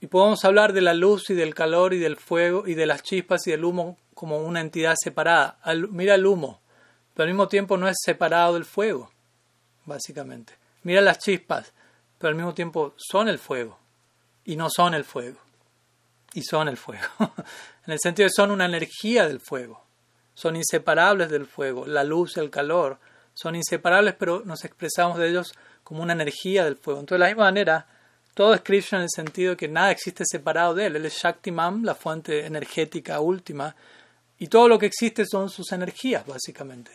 Y 0.00 0.06
podemos 0.06 0.44
hablar 0.44 0.72
de 0.72 0.80
la 0.80 0.94
luz 0.94 1.30
y 1.30 1.34
del 1.34 1.54
calor 1.54 1.94
y 1.94 1.98
del 1.98 2.16
fuego 2.16 2.66
y 2.66 2.74
de 2.74 2.86
las 2.86 3.02
chispas 3.02 3.46
y 3.46 3.52
del 3.52 3.64
humo 3.64 3.96
como 4.14 4.38
una 4.38 4.60
entidad 4.60 4.94
separada. 4.98 5.58
mira 5.90 6.14
el 6.14 6.26
humo, 6.26 6.60
pero 7.14 7.24
al 7.24 7.30
mismo 7.30 7.48
tiempo 7.48 7.76
no 7.76 7.88
es 7.88 7.96
separado 8.02 8.54
del 8.54 8.64
fuego, 8.64 9.10
básicamente. 9.84 10.54
Mira 10.82 11.00
las 11.00 11.18
chispas, 11.18 11.72
pero 12.18 12.28
al 12.28 12.34
mismo 12.34 12.54
tiempo 12.54 12.94
son 12.96 13.28
el 13.28 13.38
fuego 13.38 13.78
y 14.44 14.56
no 14.56 14.68
son 14.70 14.94
el 14.94 15.04
fuego. 15.04 15.38
Y 16.34 16.42
son 16.42 16.68
el 16.68 16.76
fuego. 16.76 17.06
en 17.86 17.92
el 17.92 18.00
sentido 18.00 18.26
de 18.26 18.32
son 18.34 18.50
una 18.50 18.66
energía 18.66 19.26
del 19.26 19.40
fuego. 19.40 19.84
Son 20.34 20.56
inseparables 20.56 21.30
del 21.30 21.46
fuego. 21.46 21.86
La 21.86 22.02
luz, 22.02 22.36
el 22.36 22.50
calor, 22.50 22.98
son 23.34 23.56
inseparables, 23.56 24.14
pero 24.18 24.42
nos 24.44 24.64
expresamos 24.64 25.18
de 25.18 25.28
ellos 25.28 25.52
como 25.82 26.02
una 26.02 26.12
energía 26.12 26.64
del 26.64 26.76
fuego. 26.76 27.00
Entonces, 27.00 27.20
de 27.20 27.24
la 27.24 27.30
misma 27.30 27.44
manera, 27.44 27.86
todo 28.32 28.54
es 28.54 28.62
Krishna 28.62 28.98
en 28.98 29.04
el 29.04 29.10
sentido 29.10 29.50
de 29.50 29.56
que 29.56 29.68
nada 29.68 29.90
existe 29.90 30.24
separado 30.26 30.74
de 30.74 30.86
él. 30.86 30.96
Él 30.96 31.06
es 31.06 31.14
Shaktiman, 31.14 31.84
la 31.84 31.94
fuente 31.94 32.46
energética 32.46 33.20
última, 33.20 33.74
y 34.38 34.48
todo 34.48 34.68
lo 34.68 34.78
que 34.78 34.86
existe 34.86 35.24
son 35.26 35.50
sus 35.50 35.70
energías, 35.72 36.26
básicamente. 36.26 36.90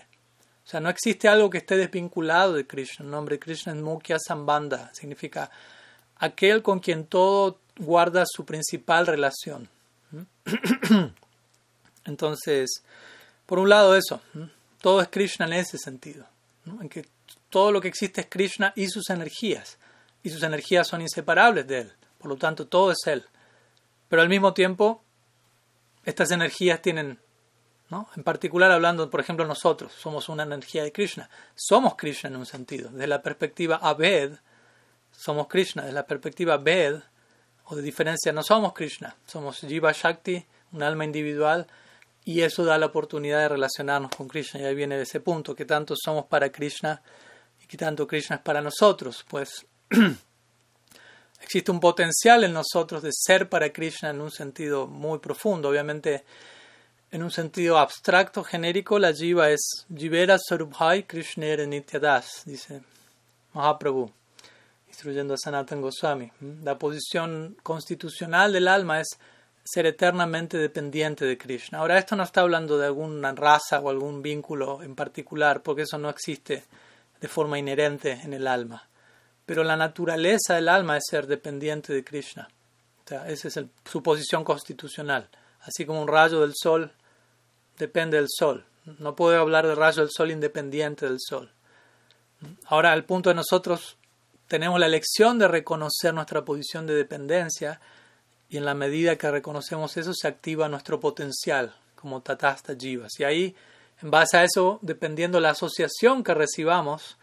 O 0.65 0.69
sea, 0.69 0.79
no 0.79 0.89
existe 0.89 1.27
algo 1.27 1.49
que 1.49 1.59
esté 1.59 1.77
desvinculado 1.77 2.53
de 2.53 2.67
Krishna. 2.67 3.05
El 3.05 3.11
nombre 3.11 3.35
de 3.35 3.39
Krishna 3.39 3.73
es 3.73 3.79
Mukhya 3.79 4.17
Sambandha, 4.19 4.91
significa 4.93 5.49
aquel 6.17 6.61
con 6.61 6.79
quien 6.79 7.05
todo 7.05 7.59
guarda 7.77 8.23
su 8.27 8.45
principal 8.45 9.07
relación. 9.07 9.69
Entonces, 12.05 12.83
por 13.45 13.59
un 13.59 13.69
lado 13.69 13.95
eso, 13.95 14.21
todo 14.81 15.01
es 15.01 15.07
Krishna 15.09 15.45
en 15.45 15.53
ese 15.53 15.77
sentido, 15.77 16.25
en 16.65 16.89
que 16.89 17.07
todo 17.49 17.71
lo 17.71 17.81
que 17.81 17.87
existe 17.87 18.21
es 18.21 18.27
Krishna 18.29 18.73
y 18.75 18.87
sus 18.87 19.09
energías 19.09 19.77
y 20.23 20.29
sus 20.29 20.43
energías 20.43 20.87
son 20.87 21.01
inseparables 21.01 21.67
de 21.67 21.81
él. 21.81 21.93
Por 22.17 22.29
lo 22.29 22.37
tanto, 22.37 22.67
todo 22.67 22.91
es 22.91 22.99
él. 23.05 23.25
Pero 24.09 24.21
al 24.21 24.29
mismo 24.29 24.53
tiempo, 24.53 25.03
estas 26.03 26.31
energías 26.31 26.81
tienen, 26.81 27.19
¿no? 27.89 28.09
en 28.15 28.23
particular 28.23 28.71
hablando, 28.71 29.09
por 29.09 29.19
ejemplo, 29.21 29.45
nosotros, 29.45 29.93
somos 29.93 30.29
una 30.29 30.43
energía 30.43 30.83
de 30.83 30.91
Krishna. 30.91 31.29
Somos 31.55 31.95
Krishna 31.95 32.29
en 32.29 32.35
un 32.35 32.45
sentido. 32.45 32.89
Desde 32.89 33.07
la 33.07 33.21
perspectiva 33.21 33.79
Abed, 33.81 34.33
somos 35.11 35.47
Krishna. 35.47 35.83
Desde 35.83 35.95
la 35.95 36.05
perspectiva 36.05 36.57
Ved, 36.57 37.01
o 37.65 37.75
de 37.75 37.81
diferencia, 37.81 38.33
no 38.33 38.43
somos 38.43 38.73
Krishna. 38.73 39.15
Somos 39.25 39.59
Jiva 39.61 39.91
Shakti, 39.93 40.45
un 40.71 40.83
alma 40.83 41.05
individual, 41.05 41.67
y 42.29 42.43
eso 42.43 42.63
da 42.63 42.77
la 42.77 42.85
oportunidad 42.85 43.39
de 43.39 43.49
relacionarnos 43.49 44.11
con 44.15 44.27
Krishna. 44.27 44.61
Y 44.61 44.65
ahí 44.65 44.75
viene 44.75 45.01
ese 45.01 45.19
punto, 45.19 45.55
que 45.55 45.65
tanto 45.65 45.95
somos 45.99 46.27
para 46.27 46.51
Krishna 46.51 47.01
y 47.59 47.65
que 47.65 47.75
tanto 47.75 48.05
Krishna 48.05 48.35
es 48.35 48.41
para 48.43 48.61
nosotros. 48.61 49.25
Pues 49.27 49.65
existe 51.41 51.71
un 51.71 51.79
potencial 51.79 52.43
en 52.43 52.53
nosotros 52.53 53.01
de 53.01 53.09
ser 53.11 53.49
para 53.49 53.73
Krishna 53.73 54.11
en 54.11 54.21
un 54.21 54.29
sentido 54.29 54.85
muy 54.85 55.17
profundo. 55.17 55.69
Obviamente, 55.69 56.23
en 57.09 57.23
un 57.23 57.31
sentido 57.31 57.79
abstracto, 57.79 58.43
genérico, 58.43 58.99
la 58.99 59.11
jiva 59.11 59.49
es 59.49 59.87
Jivera 59.91 60.37
Sarubhai 60.37 61.07
Krishnera 61.07 61.65
Nityadas, 61.65 62.43
dice 62.45 62.83
Mahaprabhu, 63.53 64.11
instruyendo 64.87 65.33
a 65.33 65.37
Sanatan 65.37 65.81
Goswami. 65.81 66.31
La 66.63 66.77
posición 66.77 67.57
constitucional 67.63 68.53
del 68.53 68.67
alma 68.67 69.01
es 69.01 69.17
ser 69.63 69.85
eternamente 69.85 70.57
dependiente 70.57 71.25
de 71.25 71.37
Krishna. 71.37 71.79
Ahora, 71.79 71.97
esto 71.97 72.15
no 72.15 72.23
está 72.23 72.41
hablando 72.41 72.77
de 72.77 72.87
alguna 72.87 73.31
raza 73.33 73.79
o 73.79 73.89
algún 73.89 74.21
vínculo 74.21 74.81
en 74.83 74.95
particular, 74.95 75.61
porque 75.61 75.83
eso 75.83 75.97
no 75.97 76.09
existe 76.09 76.63
de 77.21 77.27
forma 77.27 77.59
inherente 77.59 78.11
en 78.11 78.33
el 78.33 78.47
alma 78.47 78.89
pero 79.49 79.63
la 79.63 79.75
naturaleza 79.75 80.53
del 80.53 80.69
alma 80.69 80.97
es 80.97 81.05
ser 81.09 81.25
dependiente 81.25 81.91
de 81.91 82.03
Krishna. 82.03 82.47
esa 83.25 83.47
es 83.47 83.59
su 83.83 84.03
posición 84.03 84.43
constitucional. 84.43 85.27
Así 85.61 85.87
como 85.87 86.03
un 86.03 86.07
rayo 86.07 86.41
del 86.41 86.53
sol 86.53 86.91
depende 87.75 88.17
del 88.17 88.27
sol. 88.29 88.63
No 88.99 89.15
puedo 89.15 89.41
hablar 89.41 89.65
del 89.65 89.75
rayo 89.75 90.03
del 90.03 90.11
sol 90.11 90.29
independiente 90.29 91.07
del 91.07 91.17
sol. 91.19 91.49
Ahora, 92.65 92.91
al 92.91 93.05
punto 93.05 93.31
de 93.31 93.37
nosotros 93.37 93.97
tenemos 94.47 94.79
la 94.79 94.85
elección 94.85 95.39
de 95.39 95.47
reconocer 95.47 96.13
nuestra 96.13 96.45
posición 96.45 96.85
de 96.85 96.93
dependencia 96.93 97.81
y 98.49 98.57
en 98.57 98.65
la 98.65 98.73
medida 98.73 99.17
que 99.17 99.29
reconocemos 99.29 99.95
eso 99.97 100.13
se 100.13 100.27
activa 100.27 100.69
nuestro 100.69 100.99
potencial 100.99 101.73
como 101.95 102.21
tatasta 102.21 102.75
jivas. 102.75 103.19
Y 103.19 103.23
ahí, 103.23 103.55
en 104.01 104.11
base 104.11 104.37
a 104.37 104.43
eso, 104.43 104.79
dependiendo 104.81 105.39
la 105.39 105.51
asociación 105.51 106.23
que 106.23 106.33
recibamos, 106.33 107.17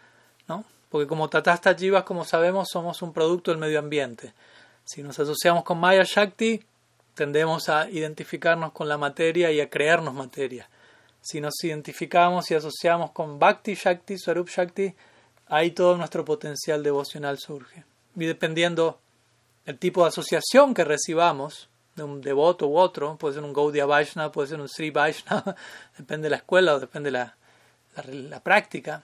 ¿no? 0.47 0.63
porque 0.89 1.07
como 1.07 1.29
Tatasta 1.29 1.75
Jivas, 1.75 2.03
como 2.03 2.23
sabemos, 2.23 2.69
somos 2.71 3.01
un 3.01 3.11
producto 3.11 3.51
del 3.51 3.59
medio 3.59 3.79
ambiente. 3.79 4.33
Si 4.85 5.03
nos 5.03 5.19
asociamos 5.19 5.63
con 5.63 5.79
Maya 5.79 6.03
Shakti, 6.05 6.63
tendemos 7.13 7.67
a 7.67 7.89
identificarnos 7.89 8.71
con 8.71 8.87
la 8.87 8.97
materia 8.97 9.51
y 9.51 9.59
a 9.59 9.69
creernos 9.69 10.13
materia. 10.13 10.69
Si 11.21 11.41
nos 11.41 11.61
identificamos 11.61 12.49
y 12.51 12.55
asociamos 12.55 13.11
con 13.11 13.37
Bhakti 13.37 13.73
Shakti, 13.73 14.17
Swarup 14.17 14.47
Shakti, 14.47 14.93
ahí 15.47 15.71
todo 15.71 15.97
nuestro 15.97 16.23
potencial 16.23 16.83
devocional 16.83 17.37
surge. 17.37 17.83
Y 18.15 18.25
dependiendo 18.25 18.99
el 19.67 19.77
tipo 19.77 20.01
de 20.03 20.07
asociación 20.07 20.73
que 20.73 20.85
recibamos, 20.85 21.67
de 21.93 22.03
un 22.03 22.21
devoto 22.21 22.67
u 22.67 22.77
otro, 22.77 23.17
puede 23.17 23.35
ser 23.35 23.43
un 23.43 23.51
Gaudiya 23.51 23.85
Vaishnava, 23.85 24.31
puede 24.31 24.47
ser 24.47 24.61
un 24.61 24.69
Sri 24.69 24.91
Vaishnava, 24.91 25.55
depende 25.97 26.27
de 26.27 26.29
la 26.29 26.35
escuela 26.37 26.75
o 26.75 26.79
depende 26.79 27.11
de 27.11 27.17
la, 27.17 27.35
la 28.29 28.39
práctica, 28.39 29.03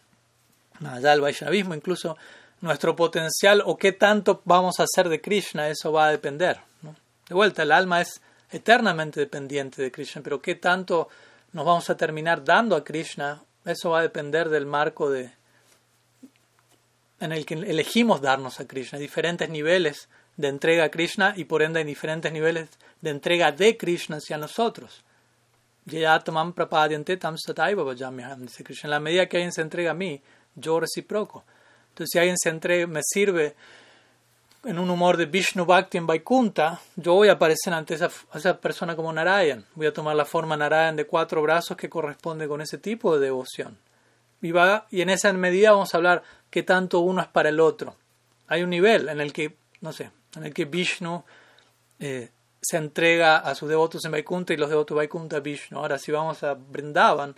allá 0.79 1.11
del 1.11 1.19
Vaishnavismo, 1.19 1.75
incluso 1.75 2.17
nuestro 2.61 2.95
potencial 2.95 3.61
o 3.65 3.75
qué 3.77 3.91
tanto 3.91 4.41
vamos 4.45 4.79
a 4.79 4.83
hacer 4.83 5.09
de 5.09 5.19
Krishna, 5.19 5.67
eso 5.67 5.91
va 5.91 6.07
a 6.07 6.11
depender. 6.11 6.61
De 7.27 7.35
vuelta, 7.35 7.63
el 7.63 7.73
alma 7.73 7.99
es 7.99 8.21
eternamente 8.49 9.19
dependiente 9.19 9.81
de 9.81 9.91
Krishna, 9.91 10.21
pero 10.23 10.41
qué 10.41 10.55
tanto 10.55 11.09
nos 11.51 11.65
vamos 11.65 11.89
a 11.89 11.97
terminar 11.97 12.45
dando 12.45 12.77
a 12.77 12.85
Krishna, 12.85 13.43
eso 13.65 13.89
va 13.89 13.99
a 13.99 14.03
depender 14.03 14.47
del 14.47 14.65
marco 14.65 15.09
de, 15.09 15.33
en 17.19 17.33
el 17.33 17.45
que 17.45 17.55
elegimos 17.55 18.21
darnos 18.21 18.61
a 18.61 18.67
Krishna, 18.67 18.97
diferentes 18.97 19.49
niveles 19.49 20.07
de 20.37 20.47
entrega 20.47 20.85
a 20.85 20.89
Krishna 20.89 21.33
y 21.35 21.45
por 21.45 21.61
ende 21.61 21.79
hay 21.79 21.85
diferentes 21.85 22.31
niveles 22.31 22.69
de 23.01 23.09
entrega 23.09 23.51
de 23.51 23.77
Krishna 23.77 24.17
hacia 24.17 24.37
nosotros. 24.37 25.03
En 25.85 26.01
la 28.89 28.99
medida 28.99 29.25
que 29.27 29.37
alguien 29.37 29.51
se 29.51 29.61
entrega 29.61 29.91
a 29.91 29.93
mí, 29.93 30.21
yo 30.55 30.79
reciproco. 30.79 31.43
Entonces, 31.89 32.09
si 32.11 32.19
alguien 32.19 32.37
se 32.37 32.49
entrega, 32.49 32.87
me 32.87 33.01
sirve 33.03 33.55
en 34.63 34.79
un 34.79 34.89
humor 34.89 35.17
de 35.17 35.25
Vishnu 35.25 35.65
Bhakti 35.65 35.97
en 35.97 36.07
Vaikunta, 36.07 36.79
yo 36.95 37.13
voy 37.13 37.27
a 37.27 37.33
aparecer 37.33 37.73
ante 37.73 37.95
esa, 37.95 38.09
esa, 38.33 38.57
persona 38.57 38.95
como 38.95 39.11
Narayan. 39.11 39.65
Voy 39.75 39.87
a 39.87 39.93
tomar 39.93 40.15
la 40.15 40.23
forma 40.25 40.55
Narayan 40.55 40.95
de 40.95 41.05
cuatro 41.05 41.41
brazos 41.41 41.75
que 41.75 41.89
corresponde 41.89 42.47
con 42.47 42.61
ese 42.61 42.77
tipo 42.77 43.15
de 43.15 43.25
devoción. 43.25 43.77
Y, 44.41 44.51
va, 44.51 44.87
y 44.89 45.01
en 45.01 45.09
esa 45.09 45.31
medida 45.33 45.71
vamos 45.71 45.93
a 45.93 45.97
hablar 45.97 46.23
qué 46.49 46.63
tanto 46.63 46.99
uno 46.99 47.21
es 47.21 47.27
para 47.27 47.49
el 47.49 47.59
otro. 47.59 47.95
Hay 48.47 48.63
un 48.63 48.69
nivel 48.69 49.09
en 49.09 49.19
el 49.19 49.33
que, 49.33 49.55
no 49.81 49.91
sé, 49.91 50.11
en 50.35 50.45
el 50.45 50.53
que 50.53 50.65
Vishnu 50.65 51.23
eh, 51.99 52.29
se 52.61 52.77
entrega 52.77 53.37
a 53.37 53.55
sus 53.55 53.69
devotos 53.69 54.03
en 54.05 54.11
Vaikunta 54.11 54.53
y 54.53 54.57
los 54.57 54.69
devotos 54.69 54.95
de 54.95 54.99
Vaikunta 54.99 55.37
a 55.37 55.39
Vishnu. 55.41 55.77
Ahora, 55.77 55.99
si 55.99 56.11
vamos 56.11 56.43
a 56.43 56.53
Brindavan, 56.53 57.35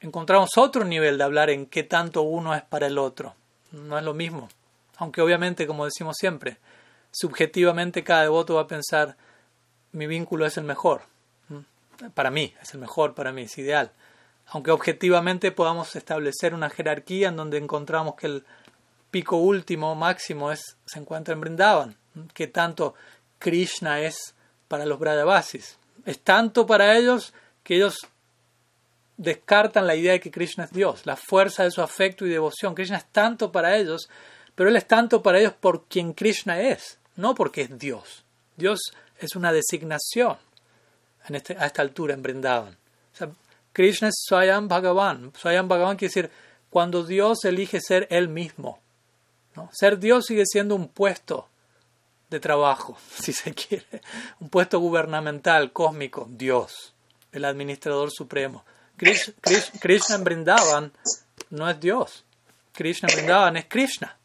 encontramos 0.00 0.50
otro 0.56 0.84
nivel 0.84 1.18
de 1.18 1.24
hablar 1.24 1.50
en 1.50 1.66
qué 1.66 1.82
tanto 1.82 2.22
uno 2.22 2.54
es 2.54 2.62
para 2.62 2.86
el 2.86 2.98
otro. 2.98 3.34
no 3.72 3.98
es 3.98 4.04
lo 4.04 4.14
mismo. 4.14 4.48
Aunque 4.96 5.22
obviamente, 5.22 5.66
como 5.66 5.84
decimos 5.84 6.16
siempre, 6.18 6.58
subjetivamente 7.10 8.04
cada 8.04 8.22
devoto 8.22 8.56
va 8.56 8.62
a 8.62 8.66
pensar, 8.66 9.16
mi 9.92 10.06
vínculo 10.06 10.46
es 10.46 10.56
el 10.56 10.64
mejor. 10.64 11.02
Para 12.14 12.30
mí, 12.30 12.54
es 12.62 12.72
el 12.74 12.80
mejor 12.80 13.14
para 13.14 13.32
mí, 13.32 13.42
es 13.42 13.58
ideal. 13.58 13.92
Aunque 14.46 14.70
objetivamente 14.70 15.52
podamos 15.52 15.94
establecer 15.96 16.54
una 16.54 16.70
jerarquía 16.70 17.28
en 17.28 17.36
donde 17.36 17.58
encontramos 17.58 18.14
que 18.14 18.26
el 18.26 18.44
pico 19.10 19.36
último, 19.36 19.94
máximo, 19.94 20.50
es, 20.50 20.76
se 20.86 20.98
encuentra 20.98 21.34
en 21.34 21.40
Brindavan. 21.40 21.96
Que 22.34 22.46
tanto 22.46 22.94
Krishna 23.38 24.00
es 24.00 24.34
para 24.68 24.86
los 24.86 24.98
Brajavasis. 24.98 25.78
Es 26.04 26.20
tanto 26.20 26.66
para 26.66 26.96
ellos 26.96 27.32
que 27.62 27.76
ellos 27.76 27.96
descartan 29.16 29.86
la 29.86 29.94
idea 29.94 30.12
de 30.12 30.20
que 30.20 30.30
Krishna 30.30 30.64
es 30.64 30.70
Dios, 30.70 31.04
la 31.04 31.16
fuerza 31.16 31.64
de 31.64 31.70
su 31.70 31.82
afecto 31.82 32.24
y 32.24 32.30
devoción. 32.30 32.74
Krishna 32.74 32.96
es 32.96 33.04
tanto 33.06 33.52
para 33.52 33.76
ellos, 33.76 34.08
pero 34.54 34.70
Él 34.70 34.76
es 34.76 34.86
tanto 34.86 35.22
para 35.22 35.38
ellos 35.38 35.52
por 35.52 35.84
quien 35.84 36.14
Krishna 36.14 36.60
es, 36.60 36.98
no 37.16 37.34
porque 37.34 37.62
es 37.62 37.78
Dios. 37.78 38.24
Dios 38.56 38.80
es 39.18 39.36
una 39.36 39.52
designación 39.52 40.38
en 41.28 41.34
este, 41.34 41.54
a 41.58 41.66
esta 41.66 41.82
altura 41.82 42.14
en 42.14 42.22
Brindavan. 42.22 42.76
Krishna 43.72 44.08
es 44.08 44.24
Swayam 44.26 44.68
Bhagavan. 44.68 45.32
Swayam 45.36 45.68
Bhagavan 45.68 45.96
quiere 45.96 46.14
decir 46.14 46.30
cuando 46.70 47.04
Dios 47.04 47.44
elige 47.44 47.80
ser 47.80 48.06
Él 48.10 48.28
mismo. 48.28 48.80
¿no? 49.54 49.68
Ser 49.72 49.98
Dios 49.98 50.24
sigue 50.26 50.44
siendo 50.46 50.74
un 50.74 50.88
puesto 50.88 51.49
de 52.30 52.40
trabajo, 52.40 52.96
si 53.20 53.32
se 53.32 53.52
quiere, 53.52 54.02
un 54.38 54.48
puesto 54.48 54.78
gubernamental, 54.78 55.72
cósmico, 55.72 56.26
Dios, 56.30 56.94
el 57.32 57.44
administrador 57.44 58.10
supremo. 58.10 58.64
Krishna 58.96 60.16
en 60.16 60.24
Brindavan 60.24 60.92
no 61.50 61.68
es 61.70 61.80
Dios. 61.80 62.24
Krishna 62.72 63.08
en 63.08 63.16
Brindavan 63.16 63.56
es 63.56 63.64
Krishna. 63.66 64.16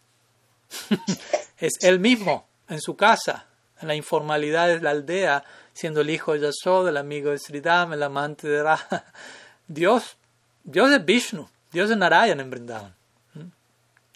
es 1.57 1.73
él 1.81 1.99
mismo 1.99 2.47
en 2.67 2.81
su 2.81 2.95
casa, 2.95 3.47
en 3.79 3.87
la 3.87 3.95
informalidad 3.95 4.67
de 4.67 4.81
la 4.81 4.91
aldea, 4.91 5.43
siendo 5.73 6.01
el 6.01 6.09
hijo 6.09 6.33
de 6.33 6.41
Yashoda, 6.41 6.89
el 6.89 6.97
amigo 6.97 7.31
de 7.31 7.39
Sridham, 7.39 7.93
el 7.93 8.03
amante 8.03 8.47
de 8.47 8.63
Ra. 8.63 8.79
Dios, 9.67 10.17
Dios 10.63 10.91
es 10.91 11.03
Vishnu, 11.03 11.47
Dios 11.71 11.89
es 11.89 11.97
Narayan 11.97 12.39
en 12.39 12.49
Brindavan. 12.49 12.95
¿Mm? 13.33 13.47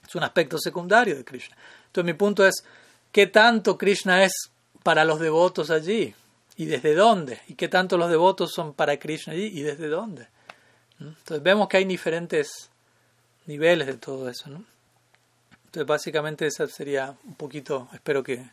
Es 0.07 0.15
un 0.15 0.23
aspecto 0.23 0.57
secundario 0.57 1.15
de 1.15 1.23
Krishna. 1.23 1.55
Entonces 1.85 2.05
mi 2.05 2.13
punto 2.13 2.45
es, 2.45 2.63
¿qué 3.11 3.27
tanto 3.27 3.77
Krishna 3.77 4.23
es 4.23 4.51
para 4.83 5.05
los 5.05 5.19
devotos 5.19 5.69
allí? 5.69 6.15
¿Y 6.55 6.65
desde 6.65 6.93
dónde? 6.93 7.39
¿Y 7.47 7.55
qué 7.55 7.67
tanto 7.67 7.97
los 7.97 8.09
devotos 8.09 8.51
son 8.53 8.73
para 8.73 8.97
Krishna 8.97 9.33
allí? 9.33 9.45
¿Y 9.45 9.61
desde 9.61 9.87
dónde? 9.87 10.27
Entonces 10.99 11.41
vemos 11.41 11.69
que 11.69 11.77
hay 11.77 11.85
diferentes 11.85 12.69
niveles 13.45 13.87
de 13.87 13.97
todo 13.97 14.29
eso. 14.29 14.49
Entonces 14.49 15.85
básicamente 15.85 16.47
esa 16.47 16.67
sería 16.67 17.15
un 17.23 17.35
poquito, 17.35 17.87
espero 17.93 18.23
que, 18.23 18.45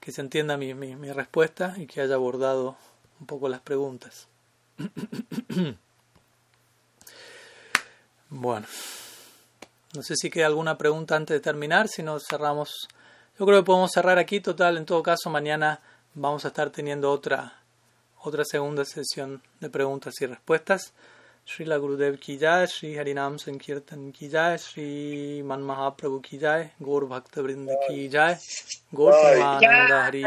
que 0.00 0.12
se 0.12 0.20
entienda 0.20 0.56
mi, 0.56 0.74
mi, 0.74 0.94
mi 0.96 1.10
respuesta 1.12 1.74
y 1.78 1.86
que 1.86 2.00
haya 2.02 2.16
abordado 2.16 2.76
un 3.20 3.26
poco 3.26 3.48
las 3.48 3.60
preguntas. 3.60 4.28
bueno, 8.28 8.66
no 9.94 10.02
sé 10.02 10.14
si 10.16 10.28
queda 10.28 10.46
alguna 10.46 10.76
pregunta 10.76 11.16
antes 11.16 11.34
de 11.34 11.40
terminar, 11.40 11.88
si 11.88 12.02
no 12.02 12.18
cerramos. 12.20 12.88
Yo 13.38 13.44
creo 13.44 13.60
que 13.60 13.66
podemos 13.66 13.90
cerrar 13.92 14.18
aquí. 14.18 14.40
Total, 14.40 14.78
en 14.78 14.86
todo 14.86 15.02
caso, 15.02 15.28
mañana 15.28 15.80
vamos 16.14 16.44
a 16.46 16.48
estar 16.48 16.70
teniendo 16.70 17.10
otra, 17.10 17.52
otra 18.22 18.44
segunda 18.44 18.84
sesión 18.84 19.42
de 19.60 19.68
preguntas 19.68 20.14
y 20.20 20.26
respuestas. 20.26 20.94
Srila 21.44 21.76
Gurudev 21.76 22.18
ki 22.18 22.38
Sri 22.66 22.96
Harinam 22.96 23.38
Sankirtan 23.38 24.10
ki 24.10 24.30
Sri 24.58 25.42
Man 25.44 25.62
Mahaprabhu 25.62 26.20
ki 26.20 26.38
jai, 26.38 26.72
Gaur 26.80 27.06
Bhakta 27.06 27.40
Vrinda 27.42 27.72
Gaur 28.92 29.12
Hari 29.12 30.24